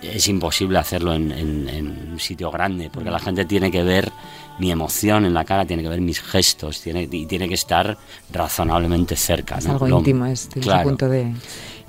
es 0.00 0.26
imposible 0.26 0.78
hacerlo 0.78 1.14
en, 1.14 1.30
en- 1.30 1.68
en 1.68 2.08
un 2.12 2.18
sitio 2.18 2.50
grande, 2.50 2.90
porque 2.92 3.10
la 3.10 3.20
gente 3.20 3.44
tiene 3.44 3.70
que 3.70 3.84
ver 3.84 4.10
mi 4.58 4.70
emoción 4.70 5.24
en 5.24 5.34
la 5.34 5.44
cara, 5.44 5.64
tiene 5.64 5.82
que 5.82 5.88
ver 5.88 6.00
mis 6.00 6.20
gestos, 6.20 6.80
tiene, 6.80 7.08
y 7.10 7.26
tiene 7.26 7.48
que 7.48 7.54
estar 7.54 7.96
razonablemente 8.32 9.16
cerca. 9.16 9.58
Es 9.58 9.66
¿no? 9.66 9.72
algo 9.72 9.88
Lo- 9.88 9.98
íntimo, 9.98 10.26
es 10.26 10.48
claro. 10.60 10.82
un 10.82 10.88
punto 10.96 11.08
de 11.08 11.32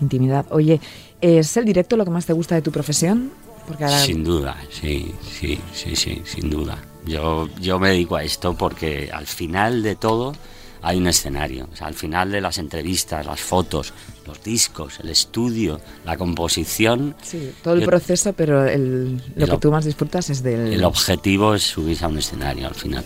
intimidad. 0.02 0.46
Oye, 0.50 0.80
¿es 1.22 1.56
el 1.58 1.66
directo 1.66 1.98
lo 1.98 2.06
que 2.06 2.12
más 2.12 2.26
te 2.26 2.34
gusta 2.34 2.56
de 2.56 2.62
tu 2.62 2.72
profesión? 2.72 3.32
Porque 3.68 3.86
ahora 3.86 4.00
Sin 4.00 4.24
duda, 4.24 4.58
sí, 4.70 5.14
sí, 5.40 5.60
sí, 5.74 5.96
sí, 5.96 6.22
sin 6.26 6.50
duda. 6.50 6.78
Yo, 7.06 7.48
yo 7.62 7.80
me 7.80 7.90
dedico 7.90 8.16
a 8.16 8.24
esto 8.24 8.54
porque 8.56 9.10
al 9.14 9.26
final 9.28 9.84
de 9.84 9.96
todo 9.96 10.34
hay 10.82 10.98
un 10.98 11.08
escenario. 11.08 11.68
O 11.72 11.76
sea, 11.76 11.88
al 11.88 11.94
final 11.94 12.32
de 12.32 12.42
las 12.42 12.58
entrevistas, 12.58 13.26
las 13.26 13.40
fotos, 13.40 13.94
los 14.26 14.42
discos, 14.44 15.00
el 15.02 15.10
estudio, 15.10 15.80
la 16.06 16.18
composición, 16.18 17.16
Sí, 17.22 17.54
todo 17.64 17.74
el 17.76 17.82
Yo- 17.82 17.86
proceso, 17.88 18.34
pero 18.34 18.66
el, 18.66 19.18
lo 19.36 19.46
El 19.46 19.52
que 19.52 19.58
tú 19.58 19.72
más 19.72 19.86
disfrutas 19.86 20.30
es 20.30 20.42
del... 20.44 20.74
el 20.74 20.84
objetivo 20.84 21.54
es 21.56 21.64
subirse 21.64 22.06
a 22.06 22.08
un 22.08 22.18
escenario 22.18 22.68
al 22.68 22.76
final. 22.76 23.04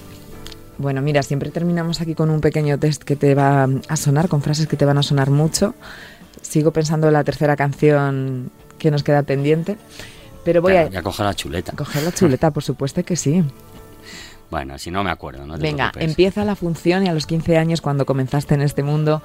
Bueno, 0.78 1.02
mira, 1.02 1.24
siempre 1.24 1.50
terminamos 1.50 2.02
aquí 2.02 2.14
con 2.14 2.30
un 2.30 2.40
pequeño 2.40 2.78
test 2.78 3.02
que 3.04 3.16
te 3.16 3.34
va 3.34 3.68
a 3.88 3.96
sonar, 3.98 4.28
con 4.30 4.42
frases 4.44 4.68
que 4.68 4.78
te 4.78 4.86
van 4.86 5.00
a 5.00 5.04
sonar 5.04 5.32
mucho. 5.32 5.74
Sigo 6.44 6.72
pensando 6.72 7.08
en 7.08 7.14
la 7.14 7.24
tercera 7.24 7.56
canción 7.56 8.52
que 8.78 8.92
nos 8.92 9.02
queda 9.02 9.24
pendiente, 9.24 9.76
pero 10.46 10.62
voy 10.62 10.74
Claro, 10.74 10.88
a 10.90 10.92
ya 10.92 11.02
coge 11.02 11.24
la 11.24 11.34
chuleta. 11.34 11.74
coger 11.76 12.04
la 12.04 12.12
chuleta, 12.12 12.52
por 12.52 12.64
supuesto 12.64 13.04
que 13.04 13.16
sí. 13.16 13.44
Bueno, 14.52 14.78
si 14.78 14.92
no 14.92 15.04
me 15.04 15.10
acuerdo, 15.12 15.46
no 15.46 15.56
te 15.58 15.64
Venga, 15.64 15.92
preocupes. 15.92 16.10
empieza 16.10 16.46
la 16.46 16.56
función 16.56 17.06
y 17.06 17.10
a 17.10 17.14
los 17.14 17.26
15 17.26 17.58
años, 17.58 17.82
cuando 17.82 18.06
comenzaste 18.06 18.54
en 18.54 18.62
este 18.62 18.82
mundo, 18.84 19.22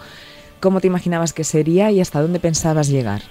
¿cómo 0.63 0.81
te 0.81 0.87
imaginabas 0.87 1.33
que 1.33 1.45
sería 1.45 1.91
y 1.91 2.01
hasta 2.01 2.23
dónde 2.23 2.39
pensabas 2.39 2.89
llegar? 2.89 3.23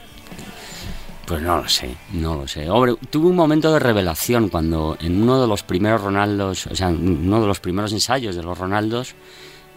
Pues 1.25 1.41
no 1.41 1.57
lo 1.57 1.69
sé, 1.69 1.95
no 2.11 2.35
lo 2.35 2.47
sé. 2.47 2.69
Hombre, 2.69 2.95
tuve 3.09 3.27
un 3.27 3.37
momento 3.37 3.71
de 3.71 3.79
revelación 3.79 4.49
cuando 4.49 4.97
en 4.99 5.23
uno 5.23 5.41
de 5.41 5.47
los 5.47 5.63
primeros 5.63 6.01
Ronaldos, 6.01 6.67
o 6.67 6.75
sea, 6.75 6.89
en 6.89 7.25
uno 7.25 7.39
de 7.39 7.47
los 7.47 7.61
primeros 7.61 7.93
ensayos 7.93 8.35
de 8.35 8.43
los 8.43 8.57
Ronaldos, 8.57 9.15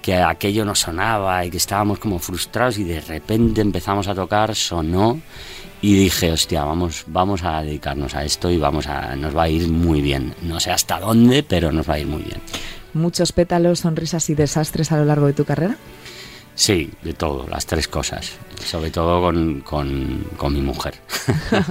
que 0.02 0.16
aquello 0.16 0.64
no 0.64 0.74
sonaba 0.74 1.44
y 1.46 1.50
que 1.50 1.58
estábamos 1.58 2.00
como 2.00 2.18
frustrados 2.18 2.76
y 2.78 2.84
de 2.84 3.00
repente 3.00 3.60
empezamos 3.60 4.08
a 4.08 4.14
tocar, 4.16 4.54
sonó 4.56 5.20
y 5.80 5.94
dije, 5.94 6.32
hostia, 6.32 6.64
vamos, 6.64 7.04
vamos 7.06 7.44
a 7.44 7.62
dedicarnos 7.62 8.16
a 8.16 8.24
esto 8.24 8.50
y 8.50 8.58
vamos 8.58 8.88
a, 8.88 9.14
nos 9.14 9.36
va 9.36 9.44
a 9.44 9.48
ir 9.48 9.68
muy 9.68 10.02
bien. 10.02 10.34
No 10.42 10.58
sé 10.58 10.72
hasta 10.72 10.98
dónde, 10.98 11.44
pero 11.44 11.70
nos 11.70 11.88
va 11.88 11.94
a 11.94 11.98
ir 12.00 12.06
muy 12.08 12.22
bien. 12.22 12.40
¿Muchos 12.94 13.30
pétalos, 13.30 13.80
sonrisas 13.80 14.28
y 14.28 14.34
desastres 14.34 14.90
a 14.90 14.96
lo 14.96 15.04
largo 15.04 15.26
de 15.26 15.34
tu 15.34 15.44
carrera? 15.44 15.76
Sí, 16.56 16.90
de 17.02 17.12
todo, 17.14 17.46
las 17.48 17.66
tres 17.66 17.88
cosas. 17.88 18.32
Sobre 18.64 18.90
todo 18.90 19.20
con, 19.20 19.60
con, 19.62 20.24
con 20.36 20.52
mi 20.54 20.60
mujer. 20.62 20.94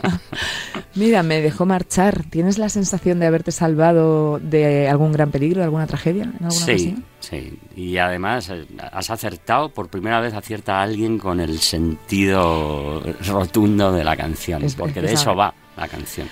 Mira, 0.96 1.24
me 1.24 1.41
dejó 1.41 1.65
marchar. 1.65 2.24
¿Tienes 2.30 2.58
la 2.58 2.69
sensación 2.69 3.19
de 3.19 3.26
haberte 3.28 3.52
salvado 3.52 4.39
de 4.39 4.88
algún 4.89 5.12
gran 5.12 5.32
peligro, 5.32 5.60
de 5.60 5.65
alguna 5.65 5.88
tragedia 5.88 6.24
en 6.24 6.30
alguna 6.34 6.52
Sí, 6.52 6.72
ocasión? 6.72 7.04
sí. 7.19 7.60
Y 7.76 7.98
además 7.98 8.50
eh, 8.50 8.65
has 8.91 9.10
acertado, 9.10 9.69
por 9.69 9.88
primera 9.89 10.19
vez 10.19 10.34
acierta 10.34 10.80
a 10.80 10.84
alguien 10.84 11.17
con 11.17 11.39
el 11.39 11.60
sentido 11.60 13.02
rotundo 13.28 13.91
de 13.91 14.04
la 14.04 14.15
canción, 14.15 14.63
Es- 14.63 14.76
porque 14.76 15.00
es 15.00 15.06
de 15.06 15.13
eso 15.13 15.36
va 15.36 15.54
la 15.78 15.88
canción. 15.88 16.28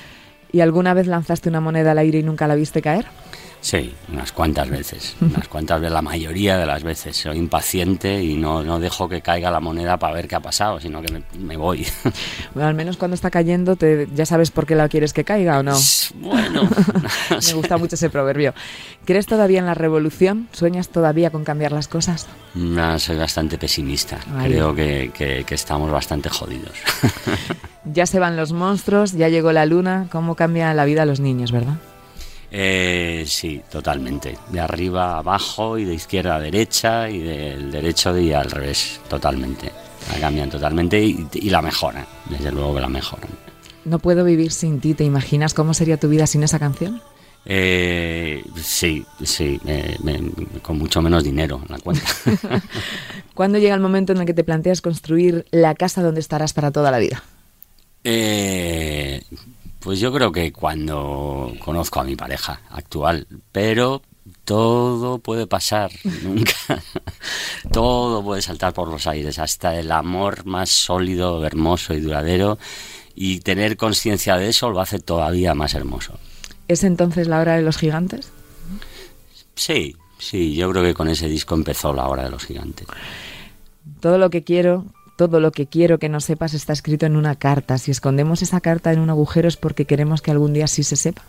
¿Y 0.51 0.59
alguna 0.59 0.93
vez 0.93 1.07
lanzaste 1.07 1.47
una 1.49 1.61
moneda 1.61 1.91
al 1.91 1.97
aire 1.99 2.19
y 2.19 2.23
nunca 2.23 2.45
la 2.47 2.55
viste 2.55 2.81
caer? 2.81 3.05
Sí, 3.63 3.93
unas 4.11 4.31
cuantas 4.31 4.67
veces, 4.71 5.15
unas 5.21 5.47
cuantas 5.47 5.79
veces, 5.79 5.93
la 5.93 6.01
mayoría 6.01 6.57
de 6.57 6.65
las 6.65 6.81
veces. 6.83 7.15
Soy 7.15 7.37
impaciente 7.37 8.23
y 8.23 8.35
no, 8.35 8.63
no 8.63 8.79
dejo 8.79 9.07
que 9.07 9.21
caiga 9.21 9.51
la 9.51 9.59
moneda 9.59 9.97
para 9.97 10.15
ver 10.15 10.27
qué 10.27 10.33
ha 10.35 10.39
pasado, 10.39 10.79
sino 10.79 10.99
que 11.01 11.11
me, 11.13 11.21
me 11.37 11.57
voy. 11.57 11.85
Bueno, 12.55 12.67
al 12.67 12.75
menos 12.75 12.97
cuando 12.97 13.15
está 13.15 13.29
cayendo, 13.29 13.75
te, 13.77 14.07
¿ya 14.13 14.25
sabes 14.25 14.51
por 14.51 14.65
qué 14.65 14.75
la 14.75 14.89
quieres 14.89 15.13
que 15.13 15.23
caiga 15.23 15.59
o 15.59 15.63
no? 15.63 15.77
bueno, 16.15 16.67
Me 17.47 17.53
gusta 17.53 17.77
mucho 17.77 17.95
ese 17.95 18.09
proverbio. 18.09 18.53
¿Crees 19.05 19.25
todavía 19.27 19.59
en 19.59 19.65
la 19.67 19.73
revolución? 19.75 20.49
¿Sueñas 20.51 20.89
todavía 20.89 21.29
con 21.29 21.43
cambiar 21.43 21.71
las 21.71 21.87
cosas? 21.87 22.27
no, 22.55 22.99
soy 22.99 23.17
bastante 23.17 23.57
pesimista. 23.57 24.19
Ay. 24.35 24.49
Creo 24.51 24.75
que, 24.75 25.11
que- 25.13 25.43
que 25.45 25.55
estamos 25.55 25.91
bastante 25.91 26.29
jodidos. 26.29 26.73
Ya 27.83 28.05
se 28.05 28.19
van 28.19 28.37
los 28.37 28.53
monstruos, 28.53 29.13
ya 29.13 29.27
llegó 29.27 29.51
la 29.51 29.65
luna. 29.65 30.05
¿Cómo 30.11 30.35
cambia 30.35 30.71
la 30.75 30.85
vida 30.85 31.01
a 31.01 31.05
los 31.05 31.19
niños, 31.19 31.51
verdad? 31.51 31.73
Eh, 32.51 33.23
sí, 33.27 33.61
totalmente. 33.71 34.37
De 34.49 34.59
arriba 34.59 35.13
a 35.15 35.17
abajo 35.19 35.77
y 35.77 35.85
de 35.85 35.93
izquierda 35.93 36.35
a 36.35 36.39
derecha 36.39 37.09
y 37.09 37.19
del 37.19 37.71
derecho 37.71 38.17
y 38.17 38.33
al 38.33 38.51
revés, 38.51 38.99
totalmente. 39.09 39.71
La 40.11 40.19
cambian 40.19 40.49
totalmente 40.49 41.01
y, 41.01 41.27
y 41.33 41.49
la 41.49 41.61
mejoran, 41.61 42.05
desde 42.29 42.51
luego 42.51 42.75
que 42.75 42.81
la 42.81 42.89
mejoran. 42.89 43.29
No 43.85 43.99
puedo 43.99 44.23
vivir 44.25 44.51
sin 44.51 44.79
ti. 44.81 44.93
¿Te 44.93 45.03
imaginas 45.05 45.53
cómo 45.53 45.73
sería 45.73 45.97
tu 45.97 46.09
vida 46.09 46.27
sin 46.27 46.43
esa 46.43 46.59
canción? 46.59 47.01
Eh, 47.45 48.43
sí, 48.61 49.03
sí, 49.23 49.59
me- 50.03 50.29
con 50.61 50.77
mucho 50.77 51.01
menos 51.01 51.23
dinero 51.23 51.61
en 51.65 51.71
la 51.71 51.79
cuenta. 51.79 52.03
¿Cuándo 53.33 53.57
llega 53.57 53.73
el 53.73 53.81
momento 53.81 54.11
en 54.13 54.19
el 54.19 54.25
que 54.25 54.33
te 54.33 54.43
planteas 54.43 54.81
construir 54.81 55.45
la 55.51 55.73
casa 55.73 56.03
donde 56.03 56.19
estarás 56.19 56.53
para 56.53 56.71
toda 56.71 56.91
la 56.91 56.99
vida? 56.99 57.23
Eh, 58.03 59.23
pues 59.81 59.99
yo 59.99 60.13
creo 60.13 60.31
que 60.31 60.51
cuando 60.51 61.53
conozco 61.63 61.99
a 61.99 62.03
mi 62.03 62.15
pareja 62.15 62.61
actual, 62.69 63.27
pero 63.51 64.01
todo 64.45 65.19
puede 65.19 65.47
pasar, 65.47 65.91
nunca. 66.23 66.53
todo 67.71 68.23
puede 68.23 68.41
saltar 68.41 68.73
por 68.73 68.87
los 68.87 69.07
aires, 69.07 69.39
hasta 69.39 69.77
el 69.77 69.91
amor 69.91 70.45
más 70.45 70.69
sólido, 70.69 71.45
hermoso 71.45 71.93
y 71.93 72.01
duradero. 72.01 72.57
Y 73.13 73.39
tener 73.39 73.75
conciencia 73.75 74.37
de 74.37 74.49
eso 74.49 74.69
lo 74.69 74.79
hace 74.79 74.99
todavía 74.99 75.53
más 75.53 75.73
hermoso. 75.73 76.17
¿Es 76.67 76.83
entonces 76.83 77.27
la 77.27 77.39
hora 77.39 77.55
de 77.55 77.61
los 77.61 77.77
gigantes? 77.77 78.31
Sí, 79.55 79.95
sí, 80.17 80.55
yo 80.55 80.71
creo 80.71 80.83
que 80.83 80.93
con 80.93 81.09
ese 81.09 81.27
disco 81.27 81.55
empezó 81.55 81.91
la 81.91 82.07
hora 82.07 82.23
de 82.23 82.31
los 82.31 82.45
gigantes. 82.45 82.87
Todo 83.99 84.17
lo 84.17 84.29
que 84.29 84.43
quiero, 84.43 84.85
todo 85.27 85.39
lo 85.39 85.51
que 85.51 85.67
quiero 85.67 85.99
que 85.99 86.09
no 86.09 86.19
sepas 86.19 86.55
está 86.55 86.73
escrito 86.73 87.05
en 87.05 87.15
una 87.15 87.35
carta. 87.35 87.77
Si 87.77 87.91
escondemos 87.91 88.41
esa 88.41 88.59
carta 88.59 88.91
en 88.91 88.97
un 88.99 89.11
agujero 89.11 89.47
es 89.47 89.55
porque 89.55 89.85
queremos 89.85 90.23
que 90.23 90.31
algún 90.31 90.51
día 90.51 90.65
sí 90.65 90.81
se 90.81 90.95
sepa. 90.95 91.21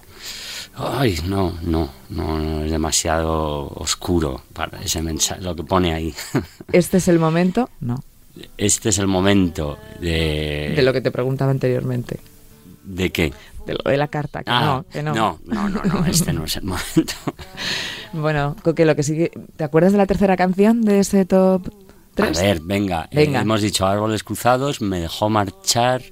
Ay, 0.74 1.18
no, 1.26 1.52
no, 1.60 1.90
no, 2.08 2.38
no, 2.38 2.64
es 2.64 2.70
demasiado 2.70 3.68
oscuro 3.74 4.40
para 4.54 4.80
ese 4.80 5.02
mensaje, 5.02 5.42
lo 5.42 5.54
que 5.54 5.62
pone 5.62 5.92
ahí. 5.92 6.14
¿Este 6.72 6.96
es 6.96 7.08
el 7.08 7.18
momento? 7.18 7.68
No. 7.80 8.02
Este 8.56 8.88
es 8.88 8.98
el 8.98 9.08
momento 9.08 9.76
de... 10.00 10.72
De 10.74 10.80
lo 10.82 10.94
que 10.94 11.02
te 11.02 11.10
preguntaba 11.10 11.50
anteriormente. 11.50 12.18
¿De 12.84 13.10
qué? 13.10 13.34
De 13.66 13.74
lo 13.74 13.90
de 13.90 13.98
la 13.98 14.08
carta, 14.08 14.42
que 14.42 14.50
Ah, 14.50 14.64
no, 14.64 14.86
que 14.90 15.02
no. 15.02 15.14
no, 15.14 15.38
no, 15.44 15.68
no, 15.68 15.82
no, 15.82 16.06
este 16.06 16.32
no 16.32 16.46
es 16.46 16.56
el 16.56 16.64
momento. 16.64 17.12
Bueno, 18.14 18.56
Coque, 18.62 18.86
lo 18.86 18.96
que 18.96 19.02
sigue... 19.02 19.32
¿Te 19.56 19.64
acuerdas 19.64 19.92
de 19.92 19.98
la 19.98 20.06
tercera 20.06 20.38
canción 20.38 20.80
de 20.80 21.00
ese 21.00 21.26
top 21.26 21.68
3? 22.14 22.38
A 22.38 22.42
ver, 22.42 22.60
venga, 22.60 23.08
eh, 23.10 23.16
Venga. 23.16 23.40
hemos 23.40 23.62
dicho 23.62 23.86
árboles 23.86 24.22
cruzados, 24.24 24.80
me 24.80 25.00
dejó 25.00 25.30
marchar 25.30 26.02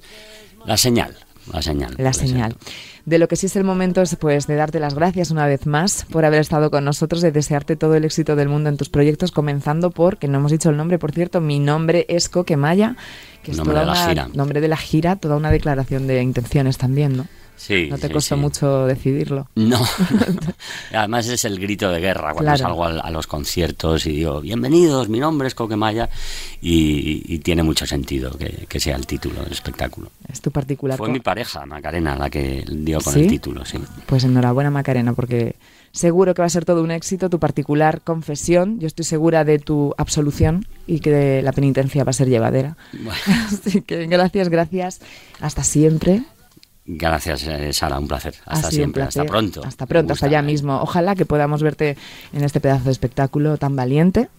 la 0.65 0.77
señal, 0.77 1.15
la 1.51 1.61
señal. 1.61 1.95
La 1.97 2.13
señal. 2.13 2.55
De 3.03 3.17
lo 3.17 3.27
que 3.27 3.35
sí 3.35 3.47
es 3.47 3.55
el 3.55 3.63
momento 3.63 4.01
es 4.03 4.15
pues 4.15 4.45
de 4.45 4.55
darte 4.55 4.79
las 4.79 4.93
gracias 4.93 5.31
una 5.31 5.47
vez 5.47 5.65
más 5.65 6.05
por 6.11 6.23
haber 6.23 6.39
estado 6.41 6.69
con 6.69 6.85
nosotros, 6.85 7.21
de 7.21 7.31
desearte 7.31 7.75
todo 7.75 7.95
el 7.95 8.05
éxito 8.05 8.35
del 8.35 8.47
mundo 8.47 8.69
en 8.69 8.77
tus 8.77 8.89
proyectos, 8.89 9.31
comenzando 9.31 9.89
por, 9.89 10.17
que 10.17 10.27
no 10.27 10.37
hemos 10.37 10.51
dicho 10.51 10.69
el 10.69 10.77
nombre, 10.77 10.99
por 10.99 11.11
cierto, 11.11 11.41
mi 11.41 11.57
nombre 11.59 12.05
es 12.09 12.29
Coque 12.29 12.57
Maya, 12.57 12.95
que 13.41 13.51
es 13.51 13.57
Nombre 13.57 13.73
toda 13.73 13.81
de 13.81 13.85
la 13.87 13.93
una, 13.93 14.07
gira. 14.09 14.29
nombre 14.35 14.61
de 14.61 14.67
la 14.67 14.77
gira, 14.77 15.15
toda 15.15 15.35
una 15.35 15.49
declaración 15.49 16.05
de 16.05 16.21
intenciones 16.21 16.77
también, 16.77 17.17
¿no? 17.17 17.25
Sí, 17.57 17.87
No 17.91 17.97
te 17.99 18.07
sí, 18.07 18.13
costó 18.13 18.35
sí. 18.35 18.41
mucho 18.41 18.85
decidirlo. 18.87 19.47
No, 19.55 19.79
además 20.93 21.27
es 21.27 21.45
el 21.45 21.59
grito 21.59 21.89
de 21.91 21.99
guerra 21.99 22.33
cuando 22.33 22.43
Claro. 22.51 22.57
salgo 22.57 22.85
al- 22.85 23.01
a, 23.01 23.11
los 23.11 23.27
conciertos 23.27 24.05
y 24.07 24.11
digo, 24.13 24.41
bienvenidos, 24.41 25.09
mi 25.09 25.19
nombre 25.19 25.47
es 25.47 25.55
Coquemaya 25.55 26.09
y, 26.61 27.21
y 27.33 27.39
tiene 27.39 27.63
mucho 27.63 27.85
sentido 27.85 28.31
que, 28.37 28.65
que 28.67 28.79
sea 28.79 28.95
el 28.95 29.05
título 29.05 29.43
del 29.43 29.51
espectáculo. 29.51 30.09
Es 30.31 30.41
tu 30.41 30.51
particular. 30.51 30.97
Fue 30.97 31.09
mi 31.09 31.19
pareja, 31.19 31.65
Macarena, 31.65 32.15
la 32.15 32.29
que 32.29 32.65
dio 32.69 32.99
con 33.01 33.13
¿Sí? 33.13 33.21
el 33.21 33.27
título, 33.27 33.63
sí. 33.65 33.77
Pues 34.07 34.23
enhorabuena 34.23 34.71
Macarena, 34.71 35.13
porque 35.13 35.55
seguro 35.91 36.33
que 36.33 36.41
va 36.41 36.45
a 36.47 36.49
ser 36.49 36.65
todo 36.65 36.81
un 36.83 36.89
éxito 36.91 37.29
tu 37.29 37.37
particular 37.39 38.01
confesión. 38.01 38.79
Yo 38.79 38.87
estoy 38.87 39.05
segura 39.05 39.43
de 39.43 39.59
tu 39.59 39.93
absolución 39.97 40.65
y 40.87 40.99
que 40.99 41.41
la 41.43 41.51
penitencia 41.51 42.03
va 42.03 42.09
a 42.09 42.13
ser 42.13 42.27
llevadera. 42.29 42.75
Bueno, 42.93 43.19
Así 43.51 43.81
que 43.81 44.07
gracias, 44.07 44.49
gracias. 44.49 44.99
Hasta 45.39 45.63
siempre. 45.63 46.23
Gracias, 46.97 47.47
eh, 47.47 47.73
Sara, 47.73 47.99
un 47.99 48.07
placer. 48.07 48.35
Ha 48.45 48.53
Hasta 48.53 48.71
siempre, 48.71 49.03
hasta 49.03 49.25
pronto. 49.25 49.63
Hasta 49.65 49.85
pronto, 49.85 50.13
hasta 50.13 50.25
allá 50.25 50.41
mismo. 50.41 50.81
Ojalá 50.81 51.15
que 51.15 51.25
podamos 51.25 51.63
verte 51.63 51.97
en 52.33 52.43
este 52.43 52.59
pedazo 52.59 52.85
de 52.85 52.91
espectáculo 52.91 53.57
tan 53.57 53.75
valiente 53.75 54.29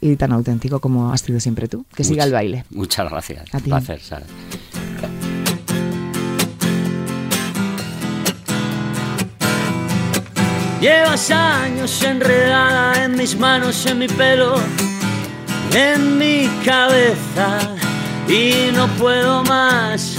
y 0.00 0.16
tan 0.16 0.32
auténtico 0.32 0.80
como 0.80 1.12
has 1.12 1.22
sido 1.22 1.40
siempre 1.40 1.68
tú. 1.68 1.84
Que 1.94 2.04
siga 2.04 2.24
el 2.24 2.32
baile. 2.32 2.64
Muchas 2.70 3.10
gracias. 3.10 3.54
A 3.54 3.58
Un 3.58 3.62
placer, 3.64 4.00
Sara. 4.00 4.26
Llevas 10.80 11.30
años 11.30 12.02
enredada 12.02 13.04
en 13.04 13.16
mis 13.16 13.38
manos, 13.38 13.86
en 13.86 14.00
mi 14.00 14.08
pelo, 14.08 14.56
en 15.72 16.18
mi 16.18 16.48
cabeza 16.64 17.76
y 18.28 18.72
no 18.74 18.88
puedo 18.98 19.44
más. 19.44 20.18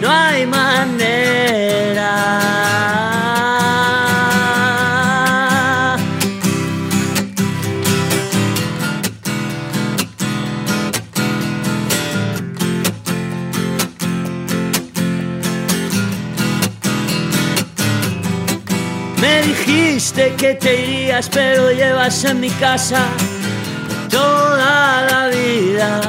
no 0.00 0.10
hay 0.10 0.46
manera. 0.46 2.12
Me 19.20 19.42
dijiste 19.42 20.34
que 20.36 20.54
te 20.54 20.82
irías, 20.82 21.28
pero 21.28 21.72
llevas 21.72 22.24
en 22.24 22.40
mi 22.40 22.50
casa 22.50 23.06
toda 24.10 25.06
la 25.10 25.28
vida. 25.28 26.00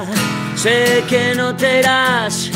Sé 0.56 1.04
que 1.08 1.36
no 1.36 1.56
te 1.56 1.80
irás 1.80 2.47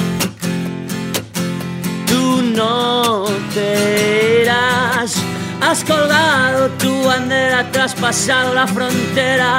tú 2.12 2.42
no 2.56 3.26
te 3.54 4.42
irás. 4.44 5.16
Has 5.62 5.84
colgado 5.84 6.70
tu 6.78 7.04
bandera, 7.06 7.72
traspasado 7.72 8.54
la 8.54 8.68
frontera. 8.68 9.58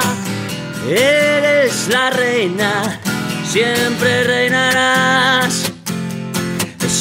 Eres 0.87 1.89
la 1.89 2.09
reina, 2.11 2.99
siempre 3.43 4.23
reinarás 4.23 5.73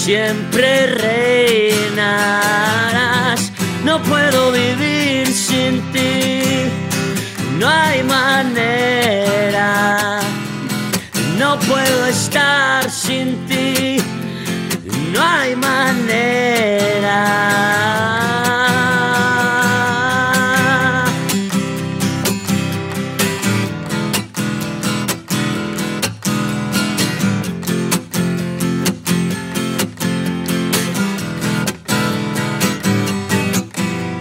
siempre 0.05 0.87
reinarás. 0.89 2.33
No 3.85 4.03
puedo 4.03 4.51
vivir 4.51 5.29
sin 5.29 5.81
ti, 5.93 6.43
no 7.59 7.69
hay 7.69 8.03
manera. 8.03 9.69
No 11.39 11.57
puedo 11.61 12.07
estar 12.07 12.91
sin 12.91 13.47
ti, 13.47 14.02
no 15.13 15.21
hay 15.21 15.55
manera. 15.57 16.73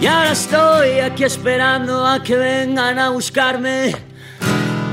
Y 0.00 0.06
ahora 0.06 0.32
estoy 0.32 1.00
aquí 1.00 1.24
esperando 1.24 2.06
a 2.06 2.22
que 2.22 2.36
vengan 2.36 2.98
a 2.98 3.10
buscarme. 3.10 3.94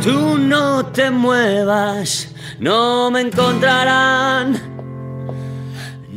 Tú 0.04 0.38
no 0.38 0.86
te 0.86 1.12
muevas, 1.12 2.30
no 2.60 3.12
me 3.12 3.22
encontrarán. 3.22 4.79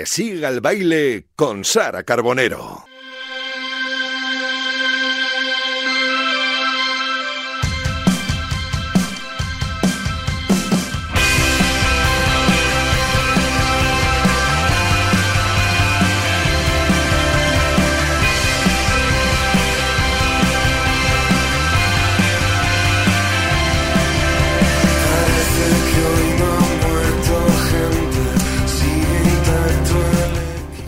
Que 0.00 0.06
siga 0.06 0.48
el 0.48 0.62
baile 0.62 1.26
con 1.36 1.62
Sara 1.62 2.04
Carbonero. 2.04 2.89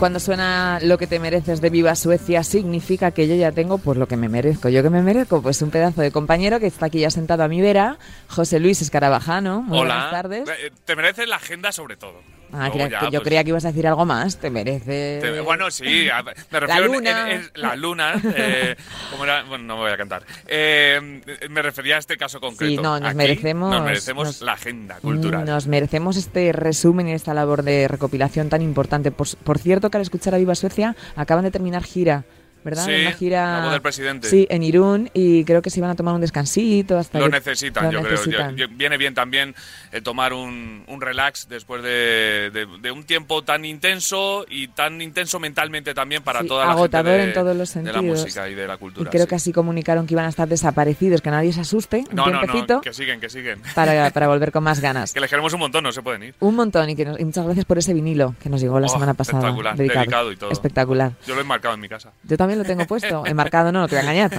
Cuando 0.03 0.19
suena 0.19 0.79
lo 0.81 0.97
que 0.97 1.07
te 1.07 1.17
mereces 1.17 1.61
de 1.61 1.69
Viva 1.69 1.95
Suecia, 1.95 2.43
significa 2.43 3.11
que 3.11 3.25
yo 3.25 3.35
ya 3.35 3.53
tengo 3.53 3.77
pues 3.77 3.97
lo 3.97 4.05
que 4.05 4.17
me 4.17 4.27
merezco. 4.27 4.67
¿Yo 4.67 4.83
que 4.83 4.89
me 4.89 5.01
merezco? 5.01 5.41
Pues 5.41 5.61
un 5.61 5.69
pedazo 5.69 6.01
de 6.01 6.11
compañero 6.11 6.59
que 6.59 6.67
está 6.67 6.87
aquí 6.87 6.99
ya 6.99 7.09
sentado 7.09 7.41
a 7.43 7.47
mi 7.47 7.61
vera, 7.61 7.97
José 8.27 8.59
Luis 8.59 8.81
Escarabajano. 8.81 9.61
Muy 9.61 9.79
Hola. 9.79 9.93
buenas 9.93 10.11
tardes. 10.11 10.49
Eh, 10.49 10.71
Te 10.83 10.97
mereces 10.97 11.25
la 11.29 11.37
agenda 11.37 11.71
sobre 11.71 11.95
todo. 11.95 12.19
Ah, 12.53 12.69
ya, 12.73 12.99
que 12.99 13.05
yo 13.05 13.11
pues, 13.19 13.21
creía 13.23 13.43
que 13.43 13.49
ibas 13.49 13.65
a 13.65 13.69
decir 13.69 13.87
algo 13.87 14.05
más. 14.05 14.37
Te 14.37 14.49
mereces. 14.49 15.21
te- 15.21 15.39
bueno, 15.41 15.69
sí, 15.71 16.09
a- 16.09 16.23
me 16.23 16.59
refiero 16.59 16.85
en- 16.85 16.91
luna. 16.91 17.31
en- 17.31 17.41
en- 17.41 17.49
la 17.55 17.75
luna. 17.75 18.13
eh. 18.35 18.75
Bueno, 19.17 19.57
no 19.57 19.75
me 19.75 19.81
voy 19.81 19.91
a 19.91 19.97
cantar. 19.97 20.23
Eh, 20.47 21.21
me 21.49 21.61
refería 21.61 21.95
a 21.95 21.99
este 21.99 22.17
caso 22.17 22.39
concreto. 22.39 22.69
Sí, 22.69 22.77
no, 22.77 22.99
nos 22.99 23.09
Aquí 23.09 23.17
merecemos- 23.17 23.71
Nos 23.71 23.83
merecemos 23.83 24.27
nos- 24.27 24.41
la 24.41 24.53
agenda 24.53 24.95
cultural. 25.01 25.45
Nos 25.45 25.67
merecemos 25.67 26.17
este 26.17 26.51
resumen 26.51 27.07
y 27.07 27.13
esta 27.13 27.33
labor 27.33 27.63
de 27.63 27.87
recopilación 27.87 28.49
tan 28.49 28.61
importante. 28.61 29.11
Por, 29.11 29.27
por 29.37 29.57
cierto, 29.59 29.89
que 29.89 29.97
al 29.97 30.03
escuchar 30.03 30.35
a 30.35 30.37
Viva 30.37 30.55
Suecia 30.55 30.95
acaban 31.15 31.43
de 31.43 31.51
terminar 31.51 31.83
gira, 31.83 32.23
¿verdad? 32.63 32.85
Sí, 32.85 32.91
Una 33.01 33.11
gira. 33.11 33.57
la 33.59 33.63
voz 33.63 33.71
del 33.73 33.81
presidente. 33.81 34.29
Sí, 34.29 34.47
en 34.49 34.63
Irún 34.63 35.09
y 35.13 35.43
creo 35.45 35.61
que 35.61 35.69
se 35.69 35.79
iban 35.79 35.89
a 35.91 35.95
tomar 35.95 36.13
un 36.15 36.21
descansito 36.21 36.97
hasta 36.97 37.19
Lo 37.19 37.29
necesitan, 37.29 37.85
lo 37.85 37.91
yo 37.91 38.01
necesitan. 38.01 38.55
creo. 38.55 38.67
Viene 38.71 38.97
bien 38.97 39.13
también 39.13 39.55
eh, 39.91 40.01
tomar 40.01 40.33
un, 40.33 40.83
un 40.87 41.01
relax 41.01 41.47
después 41.49 41.81
de, 41.83 42.49
de- 42.51 42.67
de 42.81 42.91
un 42.91 43.03
tiempo 43.03 43.43
tan 43.43 43.65
intenso 43.65 44.45
y 44.49 44.67
tan 44.69 45.01
intenso 45.01 45.39
mentalmente 45.39 45.93
también 45.93 46.23
para 46.23 46.41
Sí, 46.41 46.47
toda 46.47 46.65
la 46.65 46.71
agotador 46.71 47.07
gente 47.11 47.21
de, 47.21 47.27
en 47.29 47.33
todos 47.33 47.55
los 47.55 47.73
de 47.73 47.83
la 47.83 47.91
sentidos. 47.93 48.19
música 48.19 48.49
y 48.49 48.55
de 48.55 48.67
la 48.67 48.75
Y 48.75 48.77
cultura. 48.77 49.09
creo 49.11 49.23
sí. 49.23 49.29
que 49.29 49.35
así 49.35 49.51
comunicaron 49.53 50.07
que 50.07 50.13
iban 50.13 50.25
a 50.25 50.29
estar 50.29 50.47
desaparecidos, 50.47 51.21
que 51.21 51.29
nadie 51.31 51.53
se 51.53 51.61
asuste, 51.61 52.05
un 52.09 52.15
No, 52.15 52.25
no, 52.27 52.39
tiempecito, 52.39 52.73
no, 52.75 52.81
que 52.81 52.93
siguen, 52.93 53.19
que 53.19 53.29
siguen. 53.29 53.61
para, 53.75 54.09
para 54.11 54.27
volver 54.27 54.51
con 54.51 54.63
más 54.63 54.79
ganas. 54.79 55.13
Que 55.13 55.19
les 55.19 55.29
queremos 55.29 55.53
un 55.53 55.59
montón, 55.59 55.83
no 55.83 55.91
se 55.91 56.01
pueden 56.01 56.23
ir. 56.23 56.35
Un 56.39 56.55
montón 56.55 56.89
y, 56.89 56.95
que 56.95 57.05
nos- 57.05 57.19
y 57.19 57.25
muchas 57.25 57.45
gracias 57.45 57.65
por 57.65 57.77
ese 57.77 57.93
vinilo 57.93 58.35
que 58.41 58.49
nos 58.49 58.61
llegó 58.61 58.79
la 58.79 58.87
Oh, 58.87 58.89
semana 58.89 59.13
pasada. 59.13 59.39
espectacular, 59.39 59.75
dedicado 59.77 60.31
y 60.31 60.35
todo. 60.37 60.51
Espectacular. 60.51 61.11
Yo 61.27 61.35
lo 61.35 61.41
he 61.41 61.43
marcado 61.43 61.73
en 61.75 61.79
mi 61.81 61.89
casa. 61.89 62.11
Yo 62.23 62.37
también 62.37 62.52
lo 62.55 62.63
tengo 62.63 62.85
puesto, 62.85 63.25
enmarcado 63.25 63.71
no, 63.71 63.81
no 63.81 63.87
te 63.87 63.95
voy 63.95 64.05
a 64.05 64.11
engañar, 64.11 64.29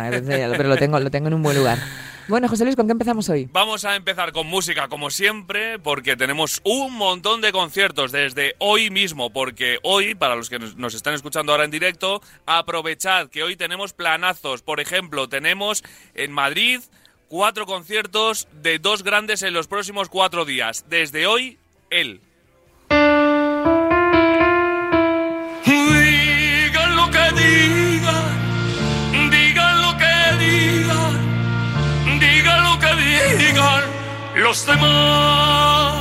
pero 0.56 0.68
lo 0.68 0.76
tengo, 0.76 0.98
lo 1.00 1.10
tengo 1.10 1.28
en 1.28 1.34
un 1.34 1.42
buen 1.42 1.56
lugar. 1.56 1.78
Bueno, 2.26 2.48
José 2.48 2.64
Luis, 2.64 2.74
¿con 2.74 2.86
qué 2.86 2.92
empezamos 2.92 3.28
hoy? 3.28 3.48
Vamos 3.52 3.84
a 3.84 3.96
empezar 3.96 4.32
con 4.32 4.46
música 4.46 4.88
como 4.88 5.10
siempre 5.10 5.78
porque 5.78 6.16
tenemos 6.16 6.62
un 6.64 6.94
montón 6.94 7.42
de 7.42 7.52
conciertos 7.52 8.12
desde 8.12 8.54
hoy 8.60 8.88
mismo 8.90 9.30
porque 9.30 9.78
hoy, 9.82 10.14
para 10.14 10.34
los 10.34 10.48
que 10.48 10.58
nos- 10.58 10.76
nos 10.76 10.94
están 10.94 11.12
escuchando 11.12 11.52
ahora 11.52 11.64
en 11.64 11.70
directo, 11.70 12.22
aprovechad 12.46 13.28
que 13.28 13.42
hoy 13.42 13.56
tenemos 13.56 13.92
planazos. 13.92 14.62
Por 14.62 14.80
ejemplo, 14.80 15.28
tenemos 15.28 15.84
en 16.14 16.32
Madrid 16.32 16.80
cuatro 17.28 17.66
conciertos 17.66 18.48
de 18.62 18.78
dos 18.78 19.02
grandes 19.02 19.42
en 19.42 19.52
los 19.52 19.66
próximos 19.66 20.08
cuatro 20.08 20.46
días. 20.46 20.86
Desde 20.88 21.26
hoy, 21.26 21.58
él. 21.90 22.22
Digan 25.66 26.96
lo 26.96 27.10
que 27.10 27.32
digan, 27.40 27.83
digan 33.36 33.82
los 34.36 34.66
demás. 34.66 35.94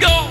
Go. 0.00 0.30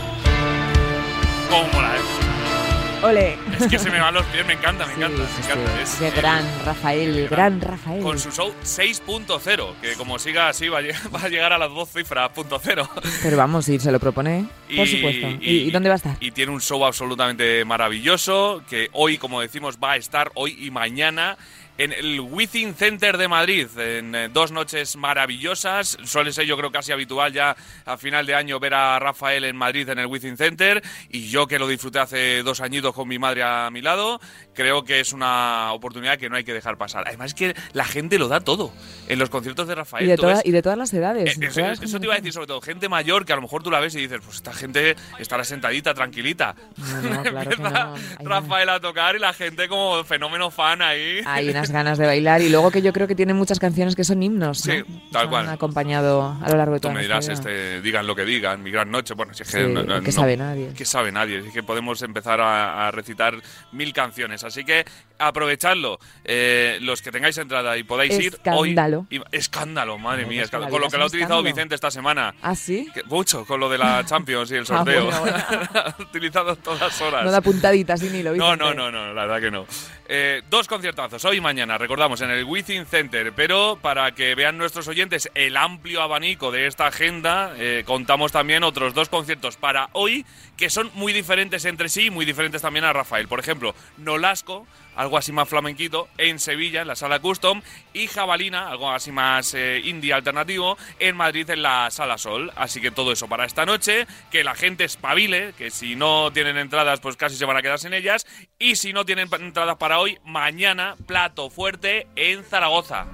¿Cómo 1.49 1.67
mola, 1.73 1.95
eh? 1.95 3.03
Ole. 3.03 3.48
Es 3.59 3.67
que 3.67 3.79
se 3.79 3.89
me 3.91 3.99
van 3.99 4.13
los 4.13 4.25
pies, 4.27 4.45
me 4.45 4.53
encanta, 4.53 4.85
me 4.85 4.93
Sí, 4.95 4.99
encanta, 5.01 5.23
sí, 5.27 5.33
me 5.41 5.45
encanta. 5.45 5.71
sí. 5.77 5.81
Es 5.83 5.95
Qué 5.99 6.07
el- 6.07 6.13
gran 6.15 6.45
Rafael, 6.65 7.27
gran 7.29 7.61
Rafael. 7.61 8.01
Con 8.01 8.17
su 8.19 8.31
show 8.31 8.53
6.0, 8.63 9.75
que 9.81 9.93
como 9.93 10.17
siga 10.19 10.49
así 10.49 10.69
va 10.69 10.79
a, 10.79 11.27
llegar 11.29 11.53
a 11.53 11.57
las 11.57 11.69
dos 11.69 11.89
cifras, 11.91 12.29
punto 12.29 12.59
cero. 12.63 12.89
Pero 13.21 13.37
vamos, 13.37 13.65
si 13.65 13.79
se 13.79 13.91
lo 13.91 13.99
propone, 13.99 14.45
por 14.75 14.87
supuesto. 14.87 15.27
¿Y, 15.41 15.67
y 15.67 15.71
dónde 15.71 15.89
va 15.89 15.95
a 15.95 15.97
estar? 15.97 16.17
Y 16.19 16.31
tiene 16.31 16.51
un 16.51 16.61
show 16.61 16.83
absolutamente 16.85 17.63
maravilloso 17.65 18.63
que 18.69 18.89
hoy, 18.93 19.17
como 19.17 19.41
decimos, 19.41 19.77
va 19.83 19.93
a 19.93 19.97
estar 19.97 20.31
hoy 20.35 20.55
y 20.59 20.71
mañana 20.71 21.37
en 21.77 21.93
el 21.93 22.19
Within 22.19 22.75
Center 22.75 23.17
de 23.17 23.29
Madrid, 23.29 23.65
en 23.77 24.13
eh, 24.13 24.27
dos 24.27 24.51
noches 24.51 24.97
maravillosas. 24.97 25.97
Suele 26.03 26.33
ser, 26.33 26.45
yo 26.45 26.57
creo, 26.57 26.73
casi 26.73 26.91
habitual 26.91 27.31
ya 27.31 27.55
a 27.85 27.95
final 27.95 28.25
de 28.25 28.35
año 28.35 28.59
ver 28.59 28.73
a 28.73 28.99
Rafael 28.99 29.45
en 29.45 29.55
Madrid 29.55 29.87
en 29.87 29.97
el 29.99 30.05
Within 30.07 30.35
Center. 30.35 30.83
Y 31.09 31.29
yo, 31.29 31.47
que 31.47 31.57
lo 31.57 31.69
disfruté 31.69 31.99
hace 31.99 32.43
dos 32.43 32.59
añitos 32.59 32.93
con 32.93 33.07
mi 33.07 33.17
madre 33.17 33.43
a 33.49 33.69
mi 33.71 33.81
lado, 33.81 34.19
creo 34.53 34.83
que 34.83 34.99
es 34.99 35.13
una 35.13 35.71
oportunidad 35.73 36.17
que 36.17 36.29
no 36.29 36.35
hay 36.35 36.43
que 36.43 36.53
dejar 36.53 36.77
pasar. 36.77 37.03
Además, 37.07 37.27
es 37.27 37.33
que 37.33 37.55
la 37.73 37.85
gente 37.85 38.19
lo 38.19 38.27
da 38.27 38.39
todo 38.41 38.71
en 39.07 39.19
los 39.19 39.29
conciertos 39.29 39.67
de 39.67 39.75
Rafael. 39.75 40.05
Y 40.05 40.09
de, 40.09 40.15
Tú 40.15 40.23
toda- 40.23 40.41
y 40.43 40.51
de 40.51 40.61
todas 40.61 40.77
las 40.77 40.93
edades. 40.93 41.37
eh, 41.37 41.45
Eso, 41.81 41.99
te 41.99 42.05
iba 42.05 42.13
a 42.13 42.17
decir 42.17 42.33
sobre 42.33 42.47
todo, 42.47 42.61
gente 42.61 42.89
mayor 42.89 43.25
que 43.25 43.33
a 43.33 43.35
lo 43.35 43.41
mejor 43.41 43.63
tú 43.63 43.71
la 43.71 43.79
ves 43.79 43.95
y 43.95 43.99
dices, 43.99 44.19
pues 44.23 44.37
esta 44.37 44.53
gente 44.53 44.95
estará 45.17 45.43
sentadita, 45.43 45.93
tranquilita. 45.93 46.55
No, 46.77 47.01
no, 47.01 47.23
claro 47.23 47.49
que 47.49 47.55
Empieza 47.55 47.93
no. 48.23 48.29
Rafael 48.29 48.69
a 48.69 48.79
tocar 48.79 49.15
y 49.15 49.19
la 49.19 49.33
gente 49.33 49.67
como 49.67 50.03
fenómeno 50.03 50.51
fan 50.51 50.81
ahí. 50.81 51.21
Hay 51.25 51.49
unas 51.49 51.71
ganas 51.71 51.97
de 51.97 52.05
bailar 52.05 52.41
y 52.41 52.49
luego 52.49 52.71
que 52.71 52.81
yo 52.81 52.91
creo 52.93 53.07
que 53.07 53.15
tiene 53.15 53.33
muchas 53.33 53.59
canciones 53.59 53.95
que 53.95 54.03
son 54.03 54.21
himnos. 54.23 54.65
¿no? 54.65 54.73
Sí, 54.73 54.83
tal 55.11 55.23
Han 55.25 55.29
cual. 55.29 55.49
acompañado 55.49 56.37
a 56.41 56.49
lo 56.49 56.57
largo 56.57 56.73
de 56.73 56.79
Tú 56.79 56.83
toda 56.89 56.93
me 56.95 57.07
nuestra 57.07 57.19
dirás, 57.19 57.39
este, 57.39 57.81
digan 57.81 58.05
lo 58.07 58.15
que 58.15 58.25
digan, 58.25 58.61
mi 58.63 58.71
gran 58.71 58.91
noche. 58.91 59.13
Bueno, 59.13 59.33
si 59.33 59.43
es 59.43 59.51
que 59.51 59.65
Sí, 59.65 59.71
no, 59.73 59.83
no- 59.83 59.99
¿qué 60.01 60.07
no- 60.07 60.11
sabe 60.11 60.37
nadie? 60.37 60.71
¿Qué 60.75 60.85
sabe 60.85 61.11
nadie? 61.11 61.39
Es 61.39 61.53
que 61.53 61.63
podemos 61.63 62.01
empezar 62.01 62.41
a, 62.41 62.87
a 62.87 62.91
recitar 62.91 63.38
mil 63.71 63.93
canciones. 63.93 64.43
Así 64.43 64.63
que 64.63 64.85
aprovechadlo. 65.19 65.99
Eh, 66.23 66.79
los 66.81 67.01
que 67.01 67.11
tengáis 67.11 67.37
entrada 67.37 67.77
y 67.77 67.83
podáis 67.83 68.13
Escándalo. 68.17 69.05
ir 69.11 69.21
hoy. 69.21 69.27
y- 69.31 69.37
escándalo, 69.37 69.97
madre 69.97 70.25
mía. 70.25 70.43
escándalo. 70.43 70.71
Con 70.71 70.81
lo 70.81 70.89
que 70.89 70.97
lo 70.97 71.03
ha 71.03 71.07
utilizado 71.07 71.35
escándalo. 71.35 71.55
Vicente 71.55 71.75
esta 71.75 71.91
semana. 71.91 72.33
¿Ah, 72.41 72.55
sí? 72.55 72.87
Que- 72.93 73.03
mucho, 73.03 73.45
con 73.45 73.59
lo 73.59 73.69
de 73.69 73.77
la 73.77 74.03
Champions 74.05 74.51
y 74.51 74.55
el 74.55 74.61
Ah, 74.63 74.65
sorteo. 74.65 75.05
bueno, 75.05 75.19
bueno. 75.21 75.37
Ha 75.99 76.01
utilizado 76.01 76.55
todas 76.55 77.01
horas. 77.01 77.23
No 77.25 77.31
da 77.31 77.41
puntaditas 77.41 77.99
sin 77.99 78.15
hilo. 78.15 78.35
No, 78.35 78.55
no, 78.55 78.73
no, 78.73 78.91
no, 78.91 79.13
la 79.13 79.25
verdad 79.25 79.41
que 79.41 79.51
no. 79.51 79.65
Eh, 80.11 80.41
dos 80.49 80.67
conciertazos, 80.67 81.23
hoy 81.25 81.37
y 81.37 81.41
mañana, 81.41 81.77
recordamos, 81.77 82.19
en 82.21 82.31
el 82.31 82.43
Within 82.43 82.85
Center, 82.87 83.31
pero 83.35 83.77
para 83.79 84.11
que 84.15 84.33
vean 84.33 84.57
nuestros 84.57 84.87
oyentes 84.87 85.29
el 85.35 85.55
amplio 85.55 86.01
abanico 86.01 86.51
de 86.51 86.65
esta 86.65 86.87
agenda, 86.87 87.53
eh, 87.57 87.83
contamos 87.85 88.31
también 88.31 88.63
otros 88.63 88.93
dos 88.95 89.07
conciertos 89.09 89.57
para 89.57 89.89
hoy 89.93 90.25
que 90.57 90.69
son 90.71 90.89
muy 90.95 91.13
diferentes 91.13 91.63
entre 91.65 91.89
sí 91.89 92.05
y 92.07 92.09
muy 92.09 92.25
diferentes 92.25 92.61
también 92.61 92.85
a 92.85 92.93
Rafael. 92.93 93.27
Por 93.27 93.39
ejemplo, 93.39 93.75
Nolasco, 93.97 94.65
algo 94.99 95.17
así 95.17 95.31
más 95.31 95.47
flamenquito, 95.47 96.09
en 96.17 96.39
Sevilla, 96.39 96.81
en 96.81 96.89
la 96.89 96.95
sala 96.97 97.19
Custom, 97.19 97.61
y 97.93 98.07
Jabalina, 98.07 98.67
algo 98.67 98.91
así 98.91 99.13
más 99.13 99.53
eh, 99.53 99.81
indie 99.85 100.11
alternativo, 100.11 100.77
en 100.99 101.15
Madrid, 101.15 101.49
en 101.49 101.61
la 101.61 101.89
sala 101.89 102.17
Sol. 102.17 102.51
Así 102.57 102.81
que 102.81 102.91
todo 102.91 103.13
eso 103.13 103.29
para 103.29 103.45
esta 103.45 103.65
noche, 103.65 104.07
que 104.29 104.43
la 104.43 104.55
gente 104.55 104.83
espabile, 104.83 105.53
que 105.57 105.71
si 105.71 105.95
no 105.95 106.33
tienen 106.33 106.57
entradas, 106.57 106.99
pues 106.99 107.15
casi 107.15 107.37
se 107.37 107.45
van 107.45 107.55
a 107.55 107.61
quedar 107.61 107.79
sin 107.79 107.93
ellas, 107.93 108.27
y 108.59 108.75
si 108.75 108.91
no 108.91 109.05
tienen 109.05 109.29
entradas 109.31 109.77
para 109.77 109.99
hoy, 109.99 110.17
mañana, 110.25 110.97
plato 111.07 111.49
fuerte 111.49 112.07
en 112.17 112.43
Zaragoza. 112.43 113.07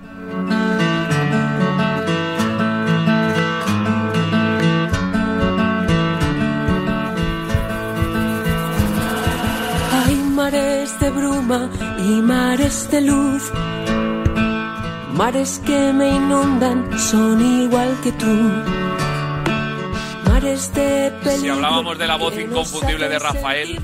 Mares 10.45 10.99
de 10.99 11.09
bruma 11.09 11.69
y 11.97 12.21
mares 12.21 12.87
de 12.91 13.01
luz. 13.01 13.43
Mares 15.13 15.59
que 15.65 15.91
me 15.91 16.09
inundan 16.09 16.99
son 16.99 17.41
igual 17.63 17.89
que 18.03 18.11
tú. 18.11 18.84
Mares 20.35 20.73
de 20.73 21.13
peligro. 21.23 21.39
Si 21.39 21.47
hablábamos 21.47 21.97
de 21.97 22.07
la 22.07 22.17
voz 22.17 22.37
inconfundible 22.37 23.07
de 23.07 23.19
Rafael, 23.19 23.79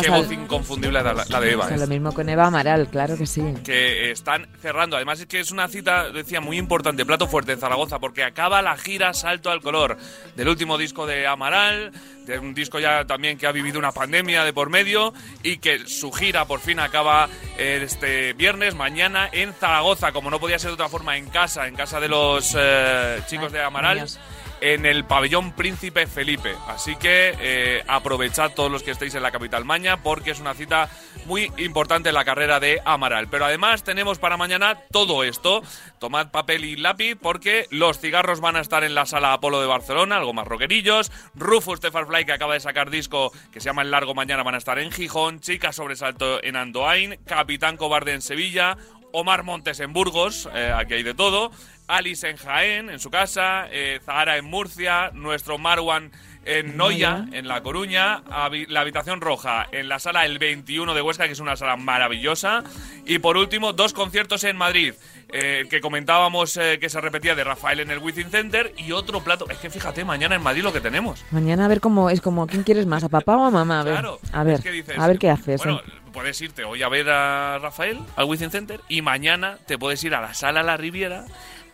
Qué 0.00 0.10
voz 0.10 0.30
inconfundible 0.30 1.02
la, 1.02 1.12
la 1.28 1.40
de 1.40 1.50
Eva. 1.50 1.68
¿eh? 1.68 1.76
lo 1.76 1.88
mismo 1.88 2.12
con 2.12 2.28
Eva 2.28 2.46
Amaral, 2.46 2.86
claro 2.86 3.18
que 3.18 3.26
sí. 3.26 3.42
que 3.64 4.12
están 4.12 4.46
cerrando. 4.60 4.94
Además 4.94 5.18
es 5.18 5.26
que 5.26 5.40
es 5.40 5.50
una 5.50 5.66
cita, 5.66 6.10
decía, 6.10 6.40
muy 6.40 6.56
importante, 6.56 7.04
plato 7.04 7.26
fuerte 7.26 7.50
en 7.50 7.58
Zaragoza, 7.58 7.98
porque 7.98 8.22
acaba 8.22 8.62
la 8.62 8.76
gira 8.76 9.12
Salto 9.12 9.50
al 9.50 9.60
Color 9.60 9.96
del 10.36 10.48
último 10.48 10.78
disco 10.78 11.04
de 11.04 11.26
Amaral, 11.26 11.90
de 12.26 12.38
un 12.38 12.54
disco 12.54 12.78
ya 12.78 13.04
también 13.04 13.36
que 13.36 13.48
ha 13.48 13.52
vivido 13.52 13.80
una 13.80 13.90
pandemia 13.90 14.44
de 14.44 14.52
por 14.52 14.70
medio 14.70 15.12
y 15.42 15.56
que 15.56 15.88
su 15.88 16.12
gira 16.12 16.44
por 16.44 16.60
fin 16.60 16.78
acaba 16.78 17.28
eh, 17.58 17.80
este 17.82 18.34
viernes, 18.34 18.76
mañana 18.76 19.28
en 19.32 19.52
Zaragoza, 19.52 20.12
como 20.12 20.30
no 20.30 20.38
podía 20.38 20.60
ser 20.60 20.70
de 20.70 20.74
otra 20.74 20.88
forma, 20.88 21.16
en 21.16 21.28
casa, 21.28 21.66
en 21.66 21.74
casa 21.74 21.98
de 21.98 22.08
los 22.08 22.56
eh, 22.56 23.20
chicos 23.26 23.50
de 23.50 23.60
Amaral 23.60 23.96
Niños. 23.96 24.20
En 24.62 24.86
el 24.86 25.04
pabellón 25.04 25.52
Príncipe 25.52 26.06
Felipe. 26.06 26.54
Así 26.68 26.94
que 26.96 27.34
eh, 27.40 27.84
aprovechad 27.88 28.52
todos 28.52 28.70
los 28.70 28.84
que 28.84 28.92
estéis 28.92 29.14
en 29.16 29.22
la 29.22 29.32
capital 29.32 29.64
maña 29.64 30.02
porque 30.02 30.30
es 30.30 30.40
una 30.40 30.54
cita 30.54 30.88
muy 31.26 31.50
importante 31.58 32.10
en 32.10 32.14
la 32.14 32.24
carrera 32.24 32.60
de 32.60 32.80
Amaral. 32.84 33.28
Pero 33.28 33.44
además 33.44 33.82
tenemos 33.82 34.20
para 34.20 34.36
mañana 34.36 34.78
todo 34.92 35.24
esto. 35.24 35.62
Tomad 35.98 36.30
papel 36.30 36.64
y 36.64 36.76
lápiz 36.76 37.16
porque 37.20 37.66
los 37.70 37.98
cigarros 37.98 38.40
van 38.40 38.56
a 38.56 38.60
estar 38.60 38.84
en 38.84 38.94
la 38.94 39.04
sala 39.04 39.32
Apolo 39.32 39.60
de 39.60 39.66
Barcelona, 39.66 40.16
algo 40.16 40.32
más 40.32 40.46
rockerillos. 40.46 41.10
Rufus 41.34 41.80
Fly 41.80 42.24
que 42.24 42.32
acaba 42.32 42.54
de 42.54 42.60
sacar 42.60 42.88
disco 42.88 43.32
que 43.52 43.60
se 43.60 43.66
llama 43.66 43.82
El 43.82 43.90
Largo 43.90 44.14
Mañana, 44.14 44.44
van 44.44 44.54
a 44.54 44.58
estar 44.58 44.78
en 44.78 44.92
Gijón. 44.92 45.40
Chica 45.40 45.72
Sobresalto 45.72 46.42
en 46.42 46.54
Andoain. 46.54 47.18
Capitán 47.26 47.76
Cobarde 47.76 48.12
en 48.12 48.22
Sevilla. 48.22 48.76
Omar 49.12 49.42
Montes 49.42 49.80
en 49.80 49.92
Burgos, 49.92 50.48
eh, 50.54 50.72
aquí 50.74 50.94
hay 50.94 51.02
de 51.02 51.14
todo. 51.14 51.50
Alice 51.88 52.28
en 52.28 52.36
Jaén, 52.36 52.90
en 52.90 52.98
su 52.98 53.10
casa. 53.10 53.66
eh, 53.70 54.00
Zahara 54.04 54.36
en 54.36 54.44
Murcia. 54.44 55.10
Nuestro 55.12 55.58
Marwan 55.58 56.10
en 56.44 56.76
Noya, 56.76 57.26
en 57.32 57.46
La 57.46 57.62
Coruña. 57.62 58.22
Habi- 58.24 58.66
La 58.68 58.80
Habitación 58.80 59.20
Roja 59.20 59.66
en 59.72 59.88
la 59.88 59.98
sala 59.98 60.24
El 60.24 60.38
21 60.38 60.94
de 60.94 61.02
Huesca, 61.02 61.26
que 61.26 61.32
es 61.32 61.40
una 61.40 61.56
sala 61.56 61.76
maravillosa. 61.76 62.64
Y 63.06 63.18
por 63.18 63.36
último, 63.36 63.72
dos 63.72 63.92
conciertos 63.92 64.44
en 64.44 64.56
Madrid. 64.56 64.94
eh, 65.34 65.66
que 65.70 65.80
comentábamos 65.80 66.58
eh, 66.58 66.78
que 66.78 66.90
se 66.90 67.00
repetía 67.00 67.34
de 67.34 67.42
Rafael 67.42 67.80
en 67.80 67.90
el 67.90 68.00
Within 68.00 68.28
Center. 68.30 68.74
Y 68.76 68.92
otro 68.92 69.24
plato. 69.24 69.48
Es 69.48 69.56
que 69.56 69.70
fíjate, 69.70 70.04
mañana 70.04 70.34
en 70.34 70.42
Madrid 70.42 70.62
lo 70.62 70.74
que 70.74 70.80
tenemos. 70.82 71.24
Mañana 71.30 71.64
a 71.64 71.68
ver 71.68 71.80
cómo 71.80 72.10
es 72.10 72.20
como 72.20 72.46
quién 72.46 72.62
quieres 72.64 72.84
más, 72.84 73.02
a 73.02 73.08
papá 73.08 73.36
o 73.38 73.44
a 73.46 73.50
mamá, 73.50 73.80
a 73.80 73.84
ver. 73.84 73.92
Claro. 73.94 74.18
a 74.30 74.44
ver, 74.44 74.60
dices, 74.62 74.98
a 74.98 75.06
ver 75.08 75.18
qué 75.18 75.30
haces. 75.30 75.56
Bueno, 75.64 75.80
¿eh? 75.80 75.90
puedes 76.12 76.38
irte 76.42 76.64
hoy 76.64 76.82
a 76.82 76.88
ver 76.90 77.08
a 77.08 77.58
Rafael 77.60 78.00
al 78.16 78.26
Within 78.26 78.50
Center 78.50 78.80
y 78.90 79.00
mañana 79.00 79.56
te 79.66 79.78
puedes 79.78 80.04
ir 80.04 80.14
a 80.14 80.20
la 80.20 80.34
sala 80.34 80.62
La 80.62 80.76
Riviera 80.76 81.24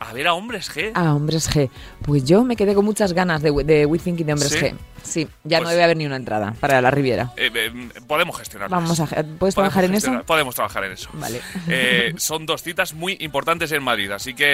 a 0.01 0.13
ver 0.13 0.27
a 0.29 0.35
Hombres 0.35 0.71
G. 0.75 0.93
Ah, 0.95 1.15
Hombres 1.15 1.51
G. 1.51 1.71
Pues 2.03 2.25
yo 2.25 2.45
me 2.45 2.57
quedé 2.57 2.75
con 2.75 2.85
muchas 2.85 3.13
ganas 3.13 3.43
de, 3.43 3.51
de 3.65 3.87
We 3.87 3.99
Think 3.99 4.21
y 4.21 4.25
de 4.25 4.33
Hombres 4.33 4.53
¿Sí? 4.53 4.59
G. 4.59 4.75
Sí, 5.03 5.29
ya 5.45 5.59
no 5.59 5.65
Pues- 5.65 5.73
debe 5.73 5.85
haber 5.85 5.97
ni 5.97 6.07
una 6.07 6.17
entrada 6.17 6.55
para 6.61 6.81
la 6.83 6.91
Riviera. 6.91 7.33
Eh, 7.37 7.51
eh, 7.55 7.71
podemos 8.07 8.37
gestionarlo. 8.37 8.75
Vamos 8.77 8.99
a, 9.01 9.07
¿Puedes 9.39 9.55
trabajar 9.55 9.85
en 9.85 9.95
eso? 9.95 10.23
Podemos 10.25 10.55
trabajar 10.55 10.85
en 10.85 10.93
eso. 10.93 11.09
Vale. 11.15 11.41
Eh, 11.69 12.15
son 12.19 12.47
dos 12.47 12.63
citas 12.63 12.93
muy 12.95 13.17
importantes 13.21 13.73
en 13.73 13.83
Madrid, 13.83 14.11
así 14.11 14.35
que 14.35 14.45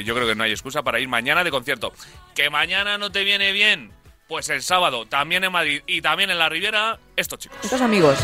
eh, 0.00 0.04
yo 0.04 0.14
creo 0.14 0.26
que 0.28 0.34
no 0.34 0.44
hay 0.44 0.52
excusa 0.52 0.82
para 0.82 1.00
ir 1.00 1.08
mañana 1.08 1.42
de 1.42 1.50
concierto. 1.50 1.92
Que 2.34 2.48
mañana 2.50 2.96
no 2.98 3.10
te 3.10 3.24
viene 3.24 3.52
bien, 3.52 3.90
pues 4.28 4.48
el 4.50 4.62
sábado 4.62 5.06
también 5.06 5.42
en 5.44 5.52
Madrid 5.52 5.82
y 5.86 6.00
también 6.00 6.30
en 6.30 6.38
la 6.38 6.48
Riviera, 6.48 6.98
estos 7.16 7.38
chicos. 7.40 7.58
Estos 7.64 7.80
amigos. 7.80 8.18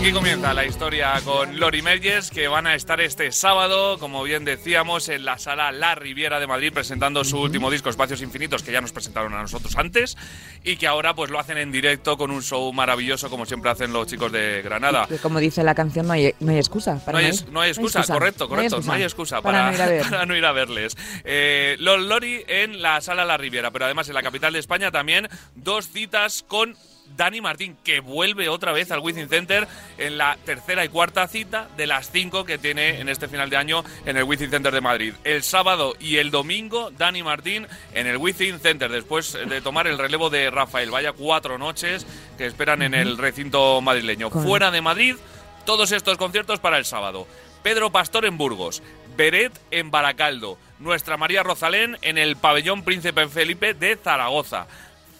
Aquí 0.00 0.12
comienza 0.12 0.54
la 0.54 0.64
historia 0.64 1.20
con 1.26 1.60
Lori 1.60 1.82
Merges, 1.82 2.30
que 2.30 2.48
van 2.48 2.66
a 2.66 2.74
estar 2.74 3.02
este 3.02 3.32
sábado, 3.32 3.98
como 3.98 4.22
bien 4.22 4.46
decíamos, 4.46 5.10
en 5.10 5.26
la 5.26 5.36
sala 5.36 5.72
La 5.72 5.94
Riviera 5.94 6.40
de 6.40 6.46
Madrid 6.46 6.72
presentando 6.72 7.22
su 7.22 7.38
último 7.38 7.70
disco, 7.70 7.90
Espacios 7.90 8.22
Infinitos, 8.22 8.62
que 8.62 8.72
ya 8.72 8.80
nos 8.80 8.92
presentaron 8.92 9.34
a 9.34 9.42
nosotros 9.42 9.76
antes, 9.76 10.16
y 10.64 10.78
que 10.78 10.86
ahora 10.86 11.14
pues 11.14 11.30
lo 11.30 11.38
hacen 11.38 11.58
en 11.58 11.70
directo 11.70 12.16
con 12.16 12.30
un 12.30 12.42
show 12.42 12.72
maravilloso, 12.72 13.28
como 13.28 13.44
siempre 13.44 13.70
hacen 13.70 13.92
los 13.92 14.06
chicos 14.06 14.32
de 14.32 14.62
Granada. 14.62 15.06
Como 15.20 15.38
dice 15.38 15.62
la 15.62 15.74
canción, 15.74 16.06
no 16.06 16.14
hay, 16.14 16.34
no 16.40 16.52
hay 16.52 16.56
excusa. 16.56 16.98
Para 17.04 17.20
No 17.20 17.26
hay, 17.26 17.40
no 17.50 17.60
hay 17.60 17.68
excusa, 17.68 18.02
correcto, 18.06 18.48
correcto. 18.48 18.80
No 18.80 18.92
hay 18.94 19.02
excusa 19.02 19.42
para, 19.42 19.58
para, 19.58 19.70
no 19.70 19.74
ir 19.74 19.82
a 19.82 19.86
ver. 19.86 20.02
para 20.10 20.24
no 20.24 20.34
ir 20.34 20.44
a 20.46 20.52
verles. 20.52 20.96
Eh, 21.24 21.76
los 21.78 22.00
Lori 22.00 22.42
en 22.48 22.80
la 22.80 23.02
Sala 23.02 23.26
La 23.26 23.36
Riviera, 23.36 23.70
pero 23.70 23.84
además 23.84 24.08
en 24.08 24.14
la 24.14 24.22
capital 24.22 24.54
de 24.54 24.60
España 24.60 24.90
también 24.90 25.28
dos 25.56 25.88
citas 25.88 26.42
con 26.48 26.74
Dani 27.16 27.40
Martín, 27.40 27.76
que 27.84 28.00
vuelve 28.00 28.48
otra 28.48 28.72
vez 28.72 28.90
al 28.90 29.00
Wizzing 29.00 29.28
Center 29.28 29.66
en 29.98 30.18
la 30.18 30.36
tercera 30.44 30.84
y 30.84 30.88
cuarta 30.88 31.26
cita 31.28 31.68
de 31.76 31.86
las 31.86 32.10
cinco 32.10 32.44
que 32.44 32.58
tiene 32.58 33.00
en 33.00 33.08
este 33.08 33.28
final 33.28 33.50
de 33.50 33.56
año 33.56 33.84
en 34.06 34.16
el 34.16 34.24
Wizzing 34.24 34.50
Center 34.50 34.72
de 34.72 34.80
Madrid. 34.80 35.14
El 35.24 35.42
sábado 35.42 35.94
y 35.98 36.16
el 36.16 36.30
domingo, 36.30 36.90
Dani 36.90 37.22
Martín 37.22 37.66
en 37.94 38.06
el 38.06 38.16
Wizzing 38.16 38.58
Center, 38.60 38.90
después 38.90 39.32
de 39.32 39.60
tomar 39.60 39.86
el 39.86 39.98
relevo 39.98 40.30
de 40.30 40.50
Rafael. 40.50 40.90
Vaya 40.90 41.12
cuatro 41.12 41.58
noches 41.58 42.06
que 42.38 42.46
esperan 42.46 42.82
en 42.82 42.94
el 42.94 43.18
recinto 43.18 43.80
madrileño. 43.80 44.30
Fuera 44.30 44.70
de 44.70 44.80
Madrid, 44.80 45.16
todos 45.64 45.92
estos 45.92 46.16
conciertos 46.16 46.60
para 46.60 46.78
el 46.78 46.84
sábado. 46.84 47.26
Pedro 47.62 47.92
Pastor 47.92 48.24
en 48.24 48.38
Burgos, 48.38 48.82
Beret 49.16 49.52
en 49.70 49.90
Baracaldo, 49.90 50.56
Nuestra 50.78 51.18
María 51.18 51.42
Rosalén 51.42 51.98
en 52.00 52.16
el 52.16 52.36
Pabellón 52.36 52.84
Príncipe 52.84 53.28
Felipe 53.28 53.74
de 53.74 53.96
Zaragoza. 53.96 54.66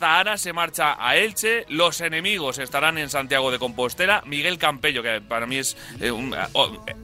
Zahara 0.01 0.39
se 0.39 0.55
marcha 0.55 0.97
a 0.99 1.17
Elche, 1.17 1.67
los 1.69 2.01
enemigos 2.01 2.59
estarán 2.59 2.97
en 2.97 3.11
Santiago 3.11 3.51
de 3.51 3.59
Compostela, 3.59 4.23
Miguel 4.25 4.57
Campello, 4.57 5.03
que 5.03 5.21
para 5.21 5.47
mí 5.47 5.59
es 5.59 5.77
eh, 6.01 6.11
un 6.11 6.35
oh, 6.55 6.83
eh, 6.87 6.97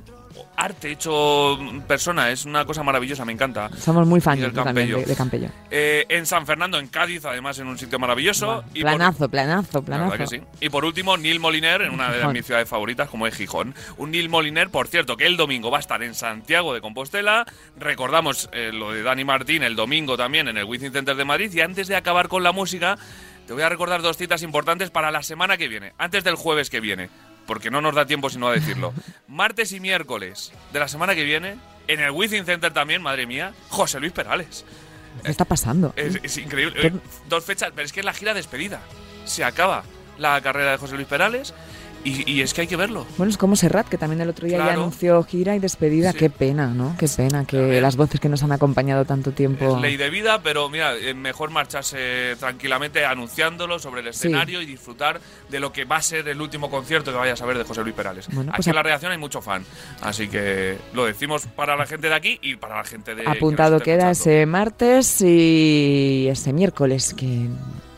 arte 0.57 0.91
hecho 0.93 1.59
persona, 1.87 2.31
es 2.31 2.45
una 2.45 2.65
cosa 2.65 2.83
maravillosa, 2.83 3.25
me 3.25 3.33
encanta. 3.33 3.71
Somos 3.79 4.07
muy 4.07 4.21
fans 4.21 4.41
Campello. 4.55 4.99
de, 4.99 5.05
de 5.05 5.17
Campello. 5.17 5.49
Eh, 5.71 6.07
en 6.09 6.27
San 6.27 6.47
Fernando, 6.47 6.79
en 6.79 6.89
Cádiz, 6.89 7.25
además 7.25 7.59
en 7.59 7.67
un 7.67 7.79
sitio 7.79 7.99
maravilloso. 7.99 8.65
y 8.75 8.83
por- 8.83 8.91
planazo, 8.97 9.29
planazo, 9.29 9.79
la 9.81 9.85
planazo. 9.85 10.11
verdad 10.13 10.29
que 10.29 10.39
sí. 10.39 10.43
Y 10.61 10.69
por 10.69 10.85
último, 10.85 11.17
Neil 11.17 11.41
Moliner, 11.41 11.83
en 11.83 11.91
una 11.93 12.11
de 12.11 12.27
mis 12.33 12.45
ciudades 12.47 12.69
favoritas, 12.69 13.09
como 13.09 13.27
es 13.27 13.35
Gijón. 13.35 13.75
Un 13.97 14.11
Neil 14.11 14.29
Moliner, 14.29 14.71
por 14.71 14.89
cierto, 14.89 15.17
que 15.17 15.27
el 15.27 15.37
domingo 15.37 15.71
va 15.71 15.77
a 15.79 15.81
estar 15.81 16.03
en 16.03 16.15
Santiago 16.15 16.73
de 16.75 16.81
Compostela. 16.81 17.45
Recordamos 17.79 18.49
eh, 18.53 18.71
lo 18.73 18.93
de 18.93 19.03
Dani 19.03 19.25
Martín 19.25 19.63
el 19.63 19.77
domingo 19.77 20.17
también 20.17 20.49
en 20.49 20.57
el 20.57 20.65
Wizzing 20.65 20.93
Center 20.93 21.17
de 21.17 21.25
Madrid. 21.25 21.51
Y 21.53 21.61
antes 21.61 21.89
de 21.89 21.97
acabar 21.97 22.29
con 22.29 22.43
la 22.43 22.53
música, 22.53 22.97
te 23.47 23.53
voy 23.53 23.63
a 23.63 23.69
recordar 23.69 24.03
dos 24.03 24.17
citas 24.17 24.43
importantes 24.43 24.91
para 24.91 25.11
la 25.11 25.23
semana 25.23 25.57
que 25.57 25.69
viene, 25.69 25.93
antes 25.99 26.25
del 26.25 26.35
jueves 26.35 26.71
que 26.71 26.81
viene, 26.81 27.11
porque 27.47 27.70
no 27.70 27.80
nos 27.80 27.94
da 27.94 28.07
tiempo 28.07 28.30
sino 28.30 28.49
a 28.49 28.53
decirlo. 28.53 28.92
Martes 29.28 29.72
y 29.72 29.80
miércoles 29.80 30.53
de 30.72 30.78
la 30.78 30.88
semana 30.88 31.14
que 31.14 31.24
viene, 31.24 31.57
en 31.88 32.01
el 32.01 32.11
Wizzing 32.11 32.44
Center 32.44 32.72
también, 32.72 33.03
madre 33.03 33.26
mía, 33.26 33.53
José 33.68 34.01
Luis 34.01 34.12
Perales. 34.12 34.64
¿Qué 35.24 35.30
está 35.30 35.44
pasando? 35.44 35.92
Es, 35.97 36.18
es 36.22 36.36
increíble. 36.36 36.80
¿Qué? 36.80 36.92
Dos 37.28 37.44
fechas, 37.44 37.72
pero 37.74 37.86
es 37.86 37.92
que 37.92 38.01
es 38.01 38.07
la 38.07 38.12
gira 38.12 38.34
despedida. 38.34 38.80
Se 39.24 39.44
acaba 39.44 39.84
la 40.18 40.40
carrera 40.40 40.72
de 40.72 40.78
José 40.78 40.94
Luis 40.97 41.07
Perales 41.07 41.55
y, 42.05 42.30
y 42.30 42.40
es 42.42 42.55
que 42.55 42.61
hay 42.62 42.66
que 42.66 42.76
verlo. 42.76 43.07
Bueno, 43.16 43.30
es 43.30 43.36
como 43.36 43.57
Serrat, 43.57 43.88
que 43.88 43.99
también 43.99 44.20
el 44.20 44.28
otro 44.28 44.47
día 44.47 44.59
ya 44.59 44.64
Claro. 44.64 44.80
anunció 44.82 45.22
gira 45.24 45.57
y 45.57 45.59
despedida. 45.59 46.12
Sí. 46.12 46.18
Qué 46.18 46.30
pena, 46.30 46.68
¿no? 46.68 46.94
Qué 46.99 47.09
pena 47.09 47.44
que 47.44 47.80
las 47.80 47.97
voces 47.97 48.20
que 48.20 48.28
nos 48.28 48.42
han 48.42 48.53
acompañado 48.53 49.05
tanto 49.05 49.32
tiempo. 49.32 49.76
Es 49.76 49.82
ley 49.82 49.97
de 49.97 50.09
vida, 50.11 50.40
pero 50.42 50.68
mira, 50.68 50.94
es 50.94 51.14
mejor 51.16 51.51
marcharse 51.51 52.36
tranquilamente 52.38 53.05
anunciándolo 53.05 53.78
sobre 53.78 54.03
el 54.03 54.09
escenario 54.09 54.62
y 54.62 54.66
disfrutar 54.66 55.20
de 55.49 55.61
lo 55.61 55.72
que 55.72 55.84
va 55.84 55.97
a 55.97 56.03
ser 56.03 56.28
el 56.28 56.40
último 56.40 56.70
concierto 56.70 57.11
que 57.11 57.18
vayas 57.18 57.40
a 57.42 57.47
ver 57.47 57.59
de 57.59 57.64
José 57.64 57.82
Luis 57.82 57.94
Perales. 57.94 58.28
Bueno, 58.32 58.53
pues 58.55 58.66
Aquí 58.66 58.70
en 58.70 58.74
a- 58.74 58.78
la 58.78 58.82
redacción 58.84 59.12
hay 59.12 59.18
mucho 59.18 59.40
fan, 59.42 59.64
así 60.03 60.28
que 60.28 60.78
lo 60.94 61.05
decimos 61.07 61.47
para 61.57 61.76
la 61.76 61.86
gente 61.86 62.09
de 62.09 62.14
aquí 62.14 62.38
y 62.42 62.57
para 62.57 62.76
la 62.76 62.84
gente 62.84 63.14
de 63.14 63.22
que 63.24 63.28
Apuntado 63.30 63.76
esté 63.78 63.84
queda 63.92 64.11
escuchando. 64.11 64.30
ese 64.38 64.47
martes 64.47 65.20
y 65.22 66.28
ese 66.30 66.53
miércoles, 66.53 67.14
que 67.14 67.49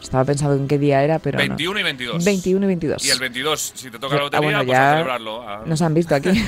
estaba 0.00 0.24
pensado 0.24 0.54
en 0.54 0.68
qué 0.68 0.78
día 0.78 1.02
era, 1.02 1.18
pero. 1.18 1.38
no. 1.38 1.44
21 1.44 1.80
y 1.80 1.82
22. 1.82 2.24
21 2.24 2.64
y 2.64 2.68
22. 2.68 3.04
Y 3.04 3.10
el 3.10 3.18
22, 3.18 3.72
si 3.74 3.90
te 3.90 3.98
toca 3.98 4.14
la 4.14 4.20
ah, 4.20 4.24
lotería, 4.24 4.46
bueno, 4.46 4.58
pues 4.58 4.68
ya 4.68 4.88
a 4.88 4.92
celebrarlo. 4.92 5.66
Nos 5.66 5.82
han 5.82 5.94
visto 5.94 6.14
aquí. 6.14 6.30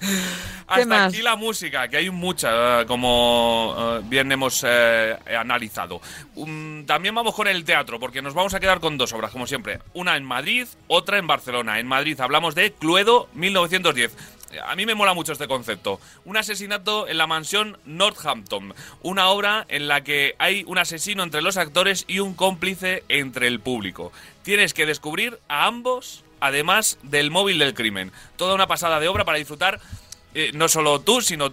Hasta 0.66 0.86
más? 0.86 1.12
aquí 1.12 1.22
la 1.22 1.36
música, 1.36 1.88
que 1.88 1.96
hay 1.96 2.10
mucha, 2.10 2.82
eh, 2.82 2.86
como 2.86 3.74
eh, 3.76 4.00
bien 4.04 4.30
hemos 4.30 4.64
eh, 4.66 5.16
analizado. 5.38 6.00
Um, 6.36 6.84
también 6.86 7.14
vamos 7.14 7.34
con 7.34 7.48
el 7.48 7.64
teatro, 7.64 7.98
porque 7.98 8.22
nos 8.22 8.34
vamos 8.34 8.54
a 8.54 8.60
quedar 8.60 8.80
con 8.80 8.96
dos 8.96 9.12
obras, 9.12 9.32
como 9.32 9.46
siempre. 9.46 9.80
Una 9.94 10.16
en 10.16 10.24
Madrid, 10.24 10.66
otra 10.86 11.18
en 11.18 11.26
Barcelona. 11.26 11.80
En 11.80 11.86
Madrid 11.86 12.20
hablamos 12.20 12.54
de 12.54 12.72
Cluedo 12.72 13.28
1910. 13.34 14.16
A 14.64 14.74
mí 14.74 14.86
me 14.86 14.94
mola 14.94 15.14
mucho 15.14 15.32
este 15.32 15.48
concepto. 15.48 16.00
Un 16.24 16.36
asesinato 16.36 17.06
en 17.08 17.18
la 17.18 17.26
mansión 17.26 17.78
Northampton. 17.84 18.74
Una 19.02 19.28
obra 19.28 19.64
en 19.68 19.88
la 19.88 20.02
que 20.02 20.34
hay 20.38 20.64
un 20.66 20.78
asesino 20.78 21.22
entre 21.22 21.42
los 21.42 21.56
actores 21.56 22.04
y 22.08 22.18
un 22.18 22.34
cómplice 22.34 23.04
entre 23.08 23.46
el 23.46 23.60
público. 23.60 24.12
Tienes 24.42 24.74
que 24.74 24.86
descubrir 24.86 25.38
a 25.48 25.66
ambos, 25.66 26.24
además 26.40 26.98
del 27.02 27.30
móvil 27.30 27.58
del 27.58 27.74
crimen. 27.74 28.12
Toda 28.36 28.54
una 28.54 28.66
pasada 28.66 28.98
de 28.98 29.08
obra 29.08 29.24
para 29.24 29.38
disfrutar 29.38 29.80
eh, 30.34 30.52
no 30.54 30.68
solo 30.68 31.00
tú, 31.00 31.20
sino 31.20 31.52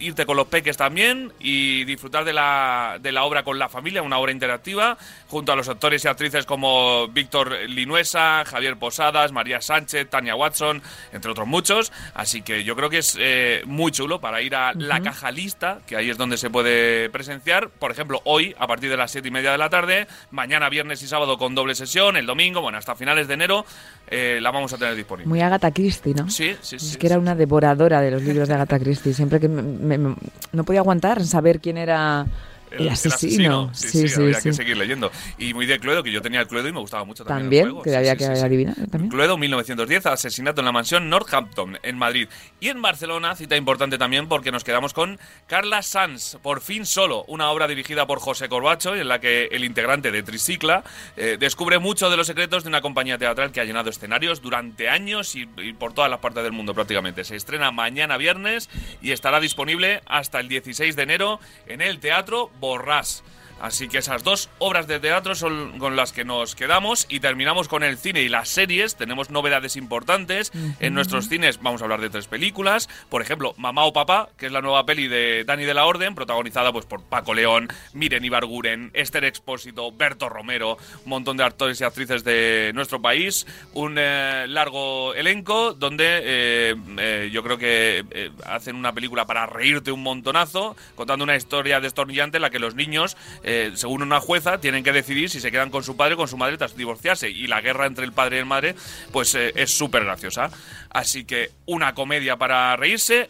irte 0.00 0.26
con 0.26 0.36
los 0.36 0.48
peques 0.48 0.76
también 0.76 1.32
y 1.38 1.84
disfrutar 1.84 2.24
de 2.24 2.32
la, 2.32 2.98
de 3.00 3.12
la 3.12 3.24
obra 3.24 3.44
con 3.44 3.58
la 3.58 3.68
familia, 3.68 4.02
una 4.02 4.18
obra 4.18 4.32
interactiva, 4.32 4.98
junto 5.28 5.52
a 5.52 5.56
los 5.56 5.68
actores 5.68 6.04
y 6.04 6.08
actrices 6.08 6.44
como 6.44 7.06
Víctor 7.08 7.52
Linuesa, 7.68 8.44
Javier 8.44 8.76
Posadas, 8.76 9.30
María 9.30 9.60
Sánchez, 9.60 10.10
Tania 10.10 10.34
Watson, 10.34 10.82
entre 11.12 11.30
otros 11.30 11.46
muchos. 11.46 11.92
Así 12.14 12.42
que 12.42 12.64
yo 12.64 12.74
creo 12.74 12.90
que 12.90 12.98
es 12.98 13.16
eh, 13.20 13.62
muy 13.66 13.92
chulo 13.92 14.20
para 14.20 14.42
ir 14.42 14.56
a 14.56 14.72
la 14.74 15.00
caja 15.00 15.30
lista, 15.30 15.78
que 15.86 15.96
ahí 15.96 16.10
es 16.10 16.18
donde 16.18 16.36
se 16.36 16.50
puede 16.50 17.10
presenciar. 17.10 17.68
Por 17.70 17.92
ejemplo, 17.92 18.20
hoy, 18.24 18.54
a 18.58 18.66
partir 18.66 18.90
de 18.90 18.96
las 18.96 19.12
siete 19.12 19.28
y 19.28 19.30
media 19.30 19.52
de 19.52 19.58
la 19.58 19.70
tarde, 19.70 20.08
mañana, 20.30 20.68
viernes 20.68 21.02
y 21.02 21.06
sábado 21.06 21.38
con 21.38 21.54
doble 21.54 21.74
sesión, 21.74 22.16
el 22.16 22.26
domingo, 22.26 22.60
bueno, 22.60 22.78
hasta 22.78 22.96
finales 22.96 23.28
de 23.28 23.34
enero, 23.34 23.64
eh, 24.08 24.40
la 24.42 24.50
vamos 24.50 24.72
a 24.72 24.78
tener 24.78 24.96
disponible. 24.96 25.28
Muy 25.28 25.40
Agatha 25.40 25.70
Christie, 25.70 26.14
¿no? 26.14 26.28
Sí, 26.28 26.56
sí, 26.60 26.78
sí. 26.78 26.86
Es 26.88 26.96
que 26.96 27.06
era 27.06 27.16
sí. 27.16 27.20
una 27.20 27.34
devoradora 27.34 27.99
de 28.00 28.10
los 28.10 28.22
libros 28.22 28.48
de 28.48 28.54
Agatha 28.54 28.78
Christie. 28.78 29.14
Siempre 29.14 29.40
que 29.40 29.48
me- 29.48 29.62
me- 29.62 29.98
me- 29.98 30.16
no 30.52 30.64
podía 30.64 30.80
aguantar 30.80 31.24
saber 31.24 31.60
quién 31.60 31.76
era 31.78 32.26
el, 32.70 32.88
asesino. 32.88 33.70
Sí, 33.74 34.08
sí, 34.08 34.20
había 34.20 34.40
que 34.40 34.52
seguir 34.52 34.76
leyendo. 34.76 35.10
Y 35.38 35.54
muy 35.54 35.66
de 35.66 35.78
Cluedo, 35.78 36.02
que 36.02 36.12
yo 36.12 36.22
tenía 36.22 36.40
el 36.40 36.46
Cluedo 36.48 36.68
y 36.68 36.72
me 36.72 36.80
gustaba 36.80 37.04
mucho 37.04 37.24
también. 37.24 37.40
el 37.40 37.44
También, 37.44 37.64
juego. 37.64 37.82
que 37.82 37.90
Sí, 37.90 37.96
había 37.96 38.12
sí, 38.12 38.18
que 38.18 38.24
sí, 38.26 38.36
sí. 38.36 38.42
adivinar 38.42 38.74
también. 38.90 39.08
Cluedo 39.10 39.38
1910, 39.38 40.06
asesinato 40.06 40.60
en 40.60 40.64
la 40.66 40.72
mansión 40.72 41.08
Northampton, 41.08 41.78
en 41.82 41.96
Madrid. 41.98 42.28
Y 42.60 42.68
en 42.68 42.82
Barcelona, 42.82 43.34
cita 43.36 43.56
importante 43.56 43.98
también 43.98 44.28
porque 44.28 44.50
nos 44.52 44.64
quedamos 44.64 44.92
con 44.92 45.18
Carla 45.46 45.82
Sanz, 45.82 46.36
por 46.42 46.60
fin 46.60 46.86
solo, 46.86 47.24
una 47.28 47.50
obra 47.50 47.66
dirigida 47.68 48.06
por 48.06 48.20
José 48.20 48.48
Corbacho, 48.48 48.94
en 48.94 49.08
la 49.08 49.18
que 49.20 49.46
el 49.46 49.64
integrante 49.64 50.10
de 50.10 50.22
Tricicla 50.22 50.84
eh, 51.16 51.36
descubre 51.38 51.78
mucho 51.78 52.10
de 52.10 52.16
los 52.16 52.26
secretos 52.26 52.62
de 52.64 52.68
una 52.68 52.80
compañía 52.80 53.18
teatral 53.18 53.52
que 53.52 53.60
ha 53.60 53.64
llenado 53.64 53.90
escenarios 53.90 54.42
durante 54.42 54.88
años 54.88 55.34
y, 55.34 55.48
y 55.58 55.72
por 55.72 55.92
todas 55.92 56.10
las 56.10 56.20
partes 56.20 56.42
del 56.42 56.52
mundo 56.52 56.74
prácticamente. 56.74 57.24
Se 57.24 57.36
estrena 57.36 57.70
mañana 57.70 58.16
viernes 58.16 58.68
y 59.02 59.12
estará 59.12 59.40
disponible 59.40 60.02
hasta 60.06 60.40
el 60.40 60.48
16 60.48 60.96
de 60.96 61.02
enero 61.02 61.40
en 61.66 61.80
el 61.80 61.98
Teatro 62.00 62.50
Borrás. 62.60 63.22
Así 63.60 63.88
que 63.88 63.98
esas 63.98 64.24
dos 64.24 64.48
obras 64.58 64.86
de 64.86 65.00
teatro 65.00 65.34
son 65.34 65.78
con 65.78 65.96
las 65.96 66.12
que 66.12 66.24
nos 66.24 66.54
quedamos 66.54 67.06
y 67.08 67.20
terminamos 67.20 67.68
con 67.68 67.82
el 67.82 67.98
cine 67.98 68.22
y 68.22 68.28
las 68.28 68.48
series. 68.48 68.96
Tenemos 68.96 69.30
novedades 69.30 69.76
importantes. 69.76 70.52
En 70.80 70.94
nuestros 70.94 71.28
cines 71.28 71.60
vamos 71.60 71.82
a 71.82 71.84
hablar 71.84 72.00
de 72.00 72.10
tres 72.10 72.26
películas. 72.26 72.88
Por 73.08 73.22
ejemplo, 73.22 73.54
Mamá 73.58 73.84
o 73.84 73.92
Papá, 73.92 74.30
que 74.36 74.46
es 74.46 74.52
la 74.52 74.62
nueva 74.62 74.86
peli 74.86 75.08
de 75.08 75.44
Dani 75.44 75.64
de 75.64 75.74
la 75.74 75.84
Orden, 75.84 76.14
protagonizada 76.14 76.72
pues, 76.72 76.86
por 76.86 77.02
Paco 77.02 77.34
León, 77.34 77.68
Miren 77.92 78.24
Ibarguren, 78.24 78.90
Esther 78.94 79.24
Expósito, 79.24 79.92
Berto 79.92 80.28
Romero, 80.28 80.78
un 81.04 81.10
montón 81.10 81.36
de 81.36 81.44
actores 81.44 81.80
y 81.80 81.84
actrices 81.84 82.24
de 82.24 82.72
nuestro 82.74 83.02
país. 83.02 83.46
Un 83.74 83.96
eh, 83.98 84.46
largo 84.48 85.14
elenco 85.14 85.74
donde 85.74 86.04
eh, 86.22 86.74
eh, 86.98 87.30
yo 87.32 87.42
creo 87.42 87.58
que 87.58 88.30
hacen 88.46 88.76
una 88.76 88.92
película 88.92 89.26
para 89.26 89.46
reírte 89.46 89.92
un 89.92 90.02
montonazo, 90.02 90.76
contando 90.94 91.24
una 91.24 91.36
historia 91.36 91.80
destornillante 91.80 92.38
en 92.38 92.42
la 92.42 92.50
que 92.50 92.58
los 92.58 92.74
niños, 92.74 93.16
eh, 93.52 93.72
según 93.74 94.02
una 94.02 94.20
jueza, 94.20 94.60
tienen 94.60 94.84
que 94.84 94.92
decidir 94.92 95.28
si 95.28 95.40
se 95.40 95.50
quedan 95.50 95.70
con 95.70 95.82
su 95.82 95.96
padre 95.96 96.14
o 96.14 96.16
con 96.16 96.28
su 96.28 96.36
madre 96.36 96.56
tras 96.56 96.76
divorciarse. 96.76 97.28
Y 97.28 97.48
la 97.48 97.60
guerra 97.60 97.86
entre 97.86 98.04
el 98.04 98.12
padre 98.12 98.36
y 98.36 98.38
el 98.38 98.46
madre, 98.46 98.76
pues 99.10 99.34
eh, 99.34 99.52
es 99.56 99.76
súper 99.76 100.04
graciosa. 100.04 100.50
Así 100.90 101.24
que 101.24 101.50
una 101.66 101.92
comedia 101.92 102.36
para 102.36 102.76
reírse, 102.76 103.28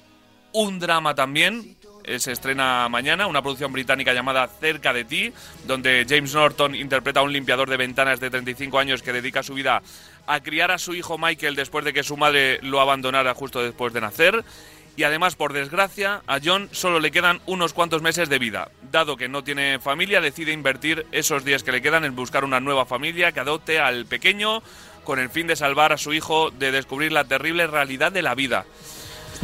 un 0.52 0.78
drama 0.78 1.14
también. 1.14 1.74
eh, 2.04 2.18
Se 2.18 2.32
estrena 2.32 2.86
mañana 2.90 3.26
una 3.28 3.40
producción 3.40 3.72
británica 3.72 4.12
llamada 4.12 4.46
Cerca 4.60 4.92
de 4.92 5.04
ti, 5.04 5.32
donde 5.66 6.04
James 6.06 6.34
Norton 6.34 6.74
interpreta 6.74 7.20
a 7.20 7.22
un 7.22 7.32
limpiador 7.32 7.70
de 7.70 7.78
ventanas 7.78 8.20
de 8.20 8.28
35 8.28 8.78
años 8.78 9.02
que 9.02 9.12
dedica 9.14 9.42
su 9.42 9.54
vida 9.54 9.80
a 10.26 10.40
criar 10.40 10.70
a 10.70 10.78
su 10.78 10.94
hijo 10.94 11.16
Michael 11.16 11.56
después 11.56 11.82
de 11.84 11.94
que 11.94 12.02
su 12.02 12.18
madre 12.18 12.58
lo 12.62 12.80
abandonara 12.80 13.32
justo 13.32 13.62
después 13.62 13.94
de 13.94 14.02
nacer. 14.02 14.44
Y 14.96 15.04
además, 15.04 15.34
por 15.34 15.52
desgracia, 15.52 16.20
a 16.26 16.38
John 16.44 16.68
solo 16.72 17.00
le 17.00 17.10
quedan 17.10 17.40
unos 17.46 17.72
cuantos 17.72 18.02
meses 18.02 18.28
de 18.28 18.38
vida. 18.38 18.70
Dado 18.92 19.16
que 19.16 19.28
no 19.28 19.42
tiene 19.44 19.78
familia, 19.78 20.20
decide 20.20 20.52
invertir 20.52 21.06
esos 21.12 21.44
días 21.44 21.62
que 21.62 21.72
le 21.72 21.80
quedan 21.80 22.04
en 22.04 22.14
buscar 22.14 22.44
una 22.44 22.60
nueva 22.60 22.84
familia 22.84 23.32
que 23.32 23.40
adopte 23.40 23.78
al 23.80 24.04
pequeño 24.06 24.62
con 25.04 25.18
el 25.18 25.30
fin 25.30 25.46
de 25.46 25.56
salvar 25.56 25.92
a 25.92 25.96
su 25.96 26.12
hijo 26.12 26.50
de 26.50 26.70
descubrir 26.72 27.12
la 27.12 27.24
terrible 27.24 27.66
realidad 27.66 28.12
de 28.12 28.22
la 28.22 28.34
vida. 28.34 28.66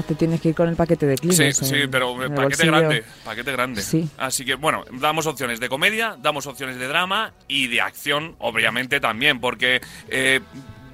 Te 0.07 0.14
tienes 0.14 0.42
que 0.42 0.51
ir 0.51 0.55
con 0.55 0.68
el 0.68 0.76
paquete 0.76 1.07
de 1.07 1.16
Sí, 1.16 1.26
Kleenex 1.28 1.57
sí, 1.57 1.74
en- 1.74 1.90
pero 1.90 2.14
en 2.16 2.22
el 2.24 2.28
paquete 2.34 2.68
bolsillo. 2.68 2.72
grande, 2.72 3.05
paquete 3.24 3.53
grande. 3.53 3.80
Sí. 3.82 4.07
Así 4.18 4.44
que 4.44 4.55
bueno, 4.55 4.84
damos 4.92 5.24
opciones 5.26 5.59
de 5.59 5.70
comedia, 5.70 6.16
damos 6.20 6.47
opciones 6.47 6.76
de 6.78 6.86
drama 6.86 7.32
y 7.49 7.68
de 7.68 7.80
acción, 7.80 8.36
obviamente 8.38 9.01
también, 9.01 9.40
porque 9.40 9.80
eh, 10.11 10.40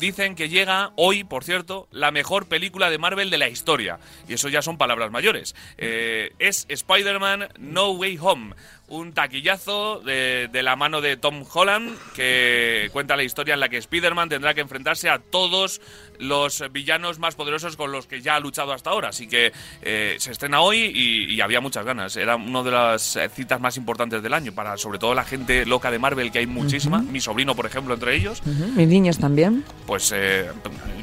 dicen 0.03 0.35
que 0.35 0.49
llega 0.49 0.91
hoy, 0.97 1.23
por 1.23 1.45
cierto, 1.45 1.87
la 1.93 2.11
mejor 2.11 2.47
película 2.47 2.91
de 2.91 2.99
Marvel 2.99 3.31
de 3.31 3.39
la 3.39 3.49
historia. 3.49 4.01
Y 4.29 4.35
eso 4.35 4.49
ya 4.49 4.61
son 4.61 4.77
palabras 4.77 5.13
mayores. 5.13 5.55
Eh, 5.79 6.33
es 6.41 6.67
Spider-Man 6.69 7.51
No 7.59 7.93
Way 7.93 8.19
Home. 8.21 8.57
Un 8.93 9.15
taquillazo 9.15 10.01
de, 10.01 10.49
de 10.53 10.63
la 10.63 10.77
mano 10.77 11.01
de 11.01 11.17
Tom 11.17 11.45
Holland 11.51 11.97
que 12.15 12.91
cuenta 12.93 13.17
la 13.17 13.23
historia 13.23 13.55
en 13.55 13.61
la 13.61 13.71
que 13.71 13.79
Spider-Man 13.79 14.29
tendrá 14.29 14.53
que 14.53 14.61
enfrentarse 14.61 15.09
a 15.09 15.19
todos 15.19 15.81
los 16.19 16.63
villanos 16.71 17.19
más 17.19 17.35
poderosos 17.35 17.77
con 17.77 17.91
los 17.91 18.07
que 18.07 18.21
ya 18.21 18.37
ha 18.37 18.41
luchado 18.41 18.73
hasta 18.73 18.91
ahora. 18.91 19.09
Así 19.09 19.27
que 19.27 19.51
eh, 19.81 20.17
se 20.19 20.31
estrena 20.31 20.61
hoy 20.61 20.93
y, 20.95 21.35
y 21.35 21.41
había 21.41 21.63
muchas 21.63 21.87
ganas. 21.87 22.17
Era 22.17 22.37
una 22.37 22.63
de 22.63 22.71
las 22.71 23.17
eh, 23.17 23.31
citas 23.31 23.61
más 23.63 23.79
importantes 23.79 24.23
del 24.23 24.35
año 24.35 24.53
para 24.53 24.77
sobre 24.77 24.99
todo 24.99 25.15
la 25.15 25.25
gente 25.25 25.65
loca 25.65 25.91
de 25.91 25.99
Marvel, 25.99 26.31
que 26.31 26.41
hay 26.41 26.47
muchísima. 26.47 26.99
Mi 26.99 27.21
sobrino, 27.21 27.57
por 27.57 27.65
ejemplo, 27.65 27.95
entre 27.95 28.15
ellos. 28.15 28.45
Mis 28.45 28.89
niños 28.89 29.19
también. 29.19 29.65
Pues 29.87 30.13
eh, 30.15 30.51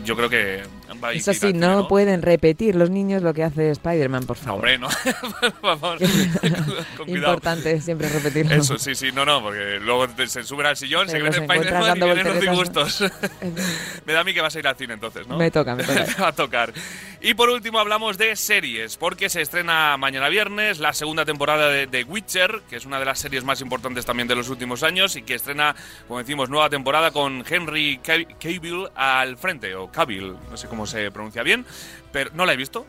yo 0.06 0.16
creo 0.16 0.30
que 0.30 0.62
va 1.04 1.14
Eso 1.14 1.34
sí, 1.34 1.40
cine, 1.40 1.60
no 1.60 1.88
pueden 1.88 2.22
repetir 2.22 2.76
los 2.76 2.90
niños 2.90 3.22
lo 3.22 3.34
que 3.34 3.44
hace 3.44 3.70
Spider-Man, 3.72 4.26
por 4.26 4.38
No, 4.38 4.44
favor. 4.44 4.56
hombre, 4.60 4.78
no. 4.78 4.90
Vamos, 5.62 6.00
con 6.98 7.06
cuidado. 7.06 7.34
Importante 7.34 7.80
siempre 7.82 8.10
repetirlo. 8.10 8.56
Eso, 8.56 8.78
sí, 8.78 8.96
sí, 8.96 9.12
no, 9.14 9.26
no, 9.26 9.42
porque 9.42 9.80
luego 9.82 10.08
te- 10.10 10.28
se 10.28 10.44
suben 10.44 10.66
al 10.66 10.78
sillón, 10.78 11.08
Pero 11.12 11.32
se 11.32 11.38
creen 11.40 11.44
Spider-Man 11.52 11.98
y 11.98 12.02
vienen 12.04 12.28
los 12.28 12.40
disgustos. 12.40 13.02
me 14.06 14.14
da 14.14 14.22
a 14.22 14.24
mí 14.24 14.34
que 14.34 14.42
vas 14.42 14.56
a 14.56 14.60
ir 14.60 14.68
al 14.68 14.76
cine 14.76 14.94
entonces, 14.94 15.28
¿no? 15.28 15.38
Me 15.38 15.52
toca, 15.52 15.76
me 15.76 15.84
toca. 15.84 16.06
Va 16.22 16.28
a 16.30 16.32
tocar. 16.34 16.74
Y 17.22 17.34
por 17.34 17.50
último 17.50 17.80
hablamos 17.80 18.18
de 18.18 18.36
series, 18.36 18.96
porque 18.98 19.30
se 19.30 19.42
estrena 19.42 19.98
mañana 19.98 20.30
viernes 20.30 20.80
la 20.80 20.94
segunda 20.94 21.26
temporada 21.26 21.70
de 21.70 21.86
The 21.88 22.04
Witcher, 22.06 22.62
que 22.70 22.78
es 22.78 22.86
una 22.86 22.98
de 23.00 23.06
las 23.06 23.20
series 23.20 23.44
más 23.44 23.60
importantes 23.62 24.06
también 24.06 24.28
de 24.28 24.36
los 24.36 24.50
últimos 24.50 24.84
años 24.84 25.16
y 25.18 25.22
que 25.24 25.36
estrena, 25.36 25.76
como 26.08 26.20
decimos, 26.20 26.50
nueva 26.50 26.70
temporada 26.70 27.12
con 27.12 27.44
Henry 27.48 28.00
Cav- 28.04 28.28
Cavill 28.42 28.88
al 28.96 29.36
frente, 29.38 29.76
o 29.76 29.92
Cavill, 29.92 30.34
no 30.50 30.56
sé 30.58 30.68
cómo 30.68 30.79
se 30.86 31.12
pronuncia 31.12 31.44
bien, 31.44 31.66
pero 32.12 32.32
no 32.34 32.46
la 32.46 32.54
he 32.54 32.58
visto. 32.58 32.86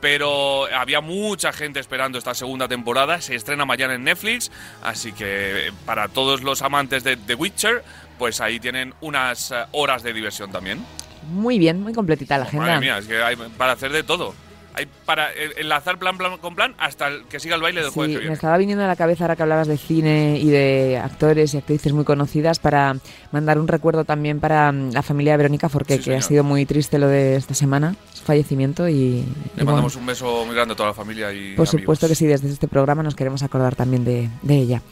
Pero 0.00 0.66
había 0.74 1.00
mucha 1.00 1.52
gente 1.52 1.78
esperando 1.78 2.18
esta 2.18 2.34
segunda 2.34 2.66
temporada. 2.66 3.20
Se 3.20 3.36
estrena 3.36 3.64
mañana 3.64 3.94
en 3.94 4.02
Netflix. 4.02 4.50
Así 4.82 5.12
que 5.12 5.68
eh, 5.68 5.72
para 5.86 6.08
todos 6.08 6.42
los 6.42 6.62
amantes 6.62 7.04
de 7.04 7.16
The 7.16 7.36
Witcher, 7.36 7.84
pues 8.18 8.40
ahí 8.40 8.58
tienen 8.58 8.94
unas 9.00 9.52
eh, 9.52 9.64
horas 9.70 10.02
de 10.02 10.12
diversión 10.12 10.50
también. 10.50 10.84
Muy 11.30 11.56
bien, 11.60 11.80
muy 11.80 11.92
completita 11.92 12.36
la 12.36 12.46
agenda. 12.46 12.66
Madre 12.66 12.80
mía, 12.80 12.98
es 12.98 13.06
que 13.06 13.22
hay 13.22 13.36
para 13.56 13.72
hacer 13.74 13.92
de 13.92 14.02
todo. 14.02 14.34
Hay 14.74 14.86
para 15.04 15.30
eh, 15.32 15.50
enlazar 15.58 15.98
plan, 15.98 16.16
plan 16.16 16.38
con 16.38 16.54
plan 16.54 16.74
hasta 16.78 17.10
que 17.28 17.38
siga 17.40 17.56
el 17.56 17.62
baile 17.62 17.80
del 17.82 17.90
Sí, 17.90 17.94
jueves 17.94 18.18
que 18.20 18.26
me 18.28 18.32
estaba 18.32 18.56
viniendo 18.56 18.82
a 18.84 18.86
la 18.86 18.96
cabeza 18.96 19.24
ahora 19.24 19.36
que 19.36 19.42
hablabas 19.42 19.68
de 19.68 19.76
cine 19.76 20.38
y 20.40 20.48
de 20.48 20.98
actores 21.02 21.52
y 21.52 21.58
actrices 21.58 21.92
muy 21.92 22.04
conocidas 22.04 22.58
para 22.58 22.96
mandar 23.32 23.58
un 23.58 23.68
recuerdo 23.68 24.04
también 24.04 24.40
para 24.40 24.72
mm, 24.72 24.92
la 24.92 25.02
familia 25.02 25.32
de 25.32 25.36
Verónica 25.38 25.68
Forqué, 25.68 25.94
Sí, 25.94 25.98
que 25.98 26.04
señor. 26.04 26.18
ha 26.18 26.22
sido 26.22 26.44
muy 26.44 26.64
triste 26.64 26.98
lo 26.98 27.08
de 27.08 27.36
esta 27.36 27.52
semana, 27.54 27.96
su 28.14 28.22
fallecimiento 28.24 28.88
y, 28.88 28.92
y 28.94 29.24
Le 29.24 29.64
bueno, 29.64 29.72
mandamos 29.72 29.96
un 29.96 30.06
beso 30.06 30.44
muy 30.46 30.54
grande 30.54 30.72
a 30.72 30.76
toda 30.76 30.88
la 30.90 30.94
familia 30.94 31.30
y 31.32 31.54
por 31.54 31.66
amigos. 31.66 31.70
supuesto 31.70 32.08
que 32.08 32.14
sí, 32.14 32.26
desde 32.26 32.48
este 32.48 32.66
programa 32.68 33.02
nos 33.02 33.14
queremos 33.14 33.42
acordar 33.42 33.74
también 33.76 34.04
de, 34.04 34.30
de 34.40 34.54
ella. 34.56 34.82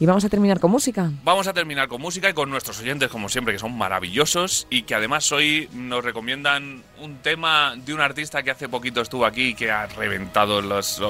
Y 0.00 0.06
vamos 0.06 0.24
a 0.24 0.30
terminar 0.30 0.58
con 0.60 0.70
música. 0.70 1.10
Vamos 1.22 1.46
a 1.46 1.52
terminar 1.52 1.86
con 1.86 2.00
música 2.00 2.30
y 2.30 2.32
con 2.32 2.48
nuestros 2.48 2.80
oyentes, 2.80 3.10
como 3.10 3.28
siempre, 3.28 3.52
que 3.52 3.58
son 3.60 3.76
maravillosos 3.76 4.66
y 4.70 4.82
que 4.84 4.94
además 4.94 5.30
hoy 5.30 5.68
nos 5.74 6.02
recomiendan 6.02 6.82
un 7.02 7.16
tema 7.18 7.74
de 7.76 7.92
un 7.92 8.00
artista 8.00 8.42
que 8.42 8.50
hace 8.50 8.66
poquito 8.68 9.02
estuvo 9.02 9.26
aquí 9.26 9.48
y 9.48 9.54
que 9.54 9.70
ha 9.70 9.86
reventado 9.86 10.62
los- 10.62 11.02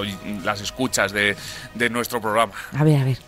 las 0.45 0.61
escuchas 0.61 1.13
de, 1.13 1.37
de 1.77 1.89
nuestro 1.89 2.21
programa. 2.21 2.53
A 2.77 2.83
ver, 2.83 3.01
a 3.01 3.05
ver. 3.05 3.19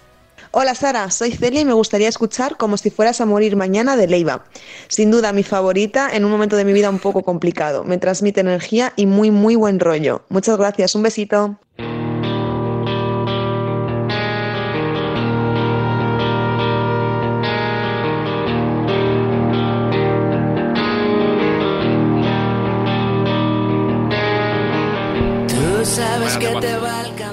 Hola 0.50 0.74
Sara, 0.74 1.10
soy 1.12 1.30
Celia 1.30 1.60
y 1.60 1.64
me 1.64 1.72
gustaría 1.72 2.08
escuchar 2.10 2.56
Como 2.58 2.76
si 2.76 2.90
fueras 2.90 3.20
a 3.22 3.24
morir 3.26 3.54
mañana 3.56 3.96
de 3.96 4.06
Leiva. 4.08 4.44
Sin 4.88 5.10
duda 5.12 5.32
mi 5.32 5.44
favorita 5.44 6.10
en 6.14 6.24
un 6.24 6.30
momento 6.32 6.56
de 6.56 6.64
mi 6.64 6.72
vida 6.72 6.90
un 6.90 6.98
poco 6.98 7.22
complicado. 7.22 7.84
Me 7.84 7.98
transmite 7.98 8.40
energía 8.40 8.92
y 8.96 9.06
muy 9.06 9.30
muy 9.30 9.54
buen 9.54 9.78
rollo. 9.78 10.24
Muchas 10.28 10.58
gracias, 10.58 10.94
un 10.96 11.04
besito. 11.04 11.56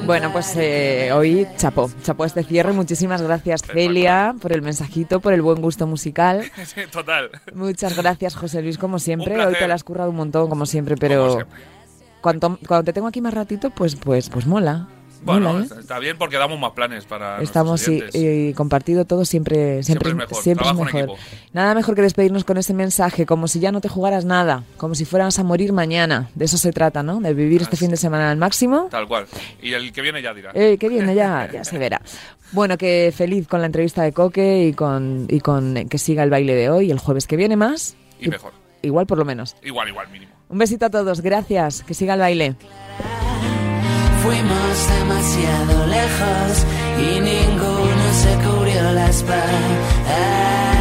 Bueno, 0.10 0.32
pues 0.34 0.56
eh, 0.58 1.12
hoy 1.14 1.46
chapó, 1.58 1.88
chapó 2.02 2.26
este 2.26 2.44
cierre. 2.44 2.74
Muchísimas 2.74 3.22
gracias 3.22 3.62
Celia 3.62 4.34
por 4.42 4.52
el 4.52 4.64
mensajito, 4.64 5.20
por 5.20 5.34
el 5.34 5.44
buen 5.44 5.62
gusto 5.62 5.86
musical. 5.86 6.50
Sí, 6.66 6.82
Total. 6.92 7.30
Muchas 7.54 7.96
gracias 7.96 8.36
José 8.36 8.64
Luis, 8.64 8.80
como 8.80 8.98
siempre. 8.98 9.46
Hoy 9.46 9.54
te 9.54 9.68
la 9.68 9.76
has 9.76 9.84
currado 9.84 10.10
un 10.10 10.16
montón, 10.16 10.50
como 10.50 10.66
siempre, 10.66 10.96
pero 10.98 11.44
Como 12.22 12.40
siempre. 12.42 12.58
cuando 12.60 12.84
te 12.86 12.92
tengo 12.92 13.06
aquí 13.06 13.22
más 13.22 13.36
ratito, 13.36 13.70
pues, 13.70 13.96
pues, 13.98 14.32
pues 14.32 14.48
mola. 14.48 14.88
Bueno, 15.22 15.60
¿eh? 15.60 15.68
está- 15.80 16.00
bien 16.00 16.18
porque 16.18 16.38
damos 16.38 16.60
más 16.60 16.72
planes 16.72 17.06
para 17.06 17.42
Estamos 17.42 17.88
oyentes. 17.88 18.16
y 18.16 18.54
compartido 18.54 19.06
todo 19.06 19.26
siempre, 19.26 19.84
siempre, 19.84 19.84
Siempre 19.84 20.10
es 20.10 20.16
mejor, 20.16 20.44
siempre 20.44 20.68
es 20.70 20.76
mejor. 20.76 21.18
Nada 21.54 21.74
mejor 21.76 21.96
que 21.96 22.02
despedirnos 22.02 22.44
con 22.46 22.58
ese 22.58 22.74
mensaje, 22.74 23.26
como 23.26 23.48
si 23.48 23.60
ya 23.60 23.72
no 23.72 23.82
te 23.82 23.90
jugaras 23.90 24.26
nada, 24.26 24.64
como 24.78 24.96
si 24.96 25.06
fueras 25.06 25.38
a 25.40 25.44
morir 25.44 25.74
mañana. 25.74 26.30
De 26.36 26.46
eso 26.46 26.58
se 26.58 26.72
trata, 26.72 27.04
¿no? 27.04 27.20
De 27.20 27.34
vivir 27.34 27.62
este 27.62 27.76
Así. 27.76 27.86
fin 27.86 27.92
de 27.92 27.98
semana 27.98 28.32
al 28.32 28.38
máximo. 28.38 28.88
Tal 28.90 29.08
cual. 29.08 29.26
Y 29.62 29.74
el 29.74 29.92
que 29.92 30.02
viene 30.02 30.22
ya 30.22 30.34
dirá. 30.34 30.52
Eh, 30.54 30.78
qué 30.80 30.88
bien, 30.90 31.14
ya, 31.14 31.50
ya 31.52 31.64
se 31.64 31.78
verá. 31.78 32.02
Bueno, 32.52 32.78
que 32.78 33.14
feliz 33.16 33.48
con 33.48 33.60
la 33.60 33.68
entrevista 33.68 34.02
de 34.04 34.12
Coque 34.14 34.68
y 34.68 34.74
con, 34.74 35.28
y 35.30 35.40
con 35.42 35.88
que 35.90 35.98
siga 35.98 36.24
el 36.24 36.30
baile 36.30 36.56
de 36.56 36.70
hoy, 36.70 36.92
el 36.92 37.00
jueves 37.00 37.28
que 37.28 37.36
viene 37.36 37.56
más. 37.56 37.96
Y 38.20 38.30
mejor. 38.30 38.54
Igual 38.82 39.06
por 39.06 39.18
lo 39.18 39.26
menos. 39.26 39.56
Igual, 39.64 39.90
igual, 39.90 40.08
mínimo. 40.10 40.32
Un 40.48 40.58
besito 40.58 40.86
a 40.86 40.90
todos, 40.90 41.22
gracias, 41.22 41.84
que 41.84 41.94
siga 41.94 42.14
el 42.16 42.22
baile. 42.22 42.56
Fuimos 44.24 44.88
demasiado 45.00 45.88
lejos 45.88 46.66
y 46.98 47.20
ninguno 47.22 48.14
se 48.14 48.36
cubrió 48.44 48.92
la 48.92 49.10
espalda. 49.10 50.79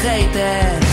Hoy 0.00 0.87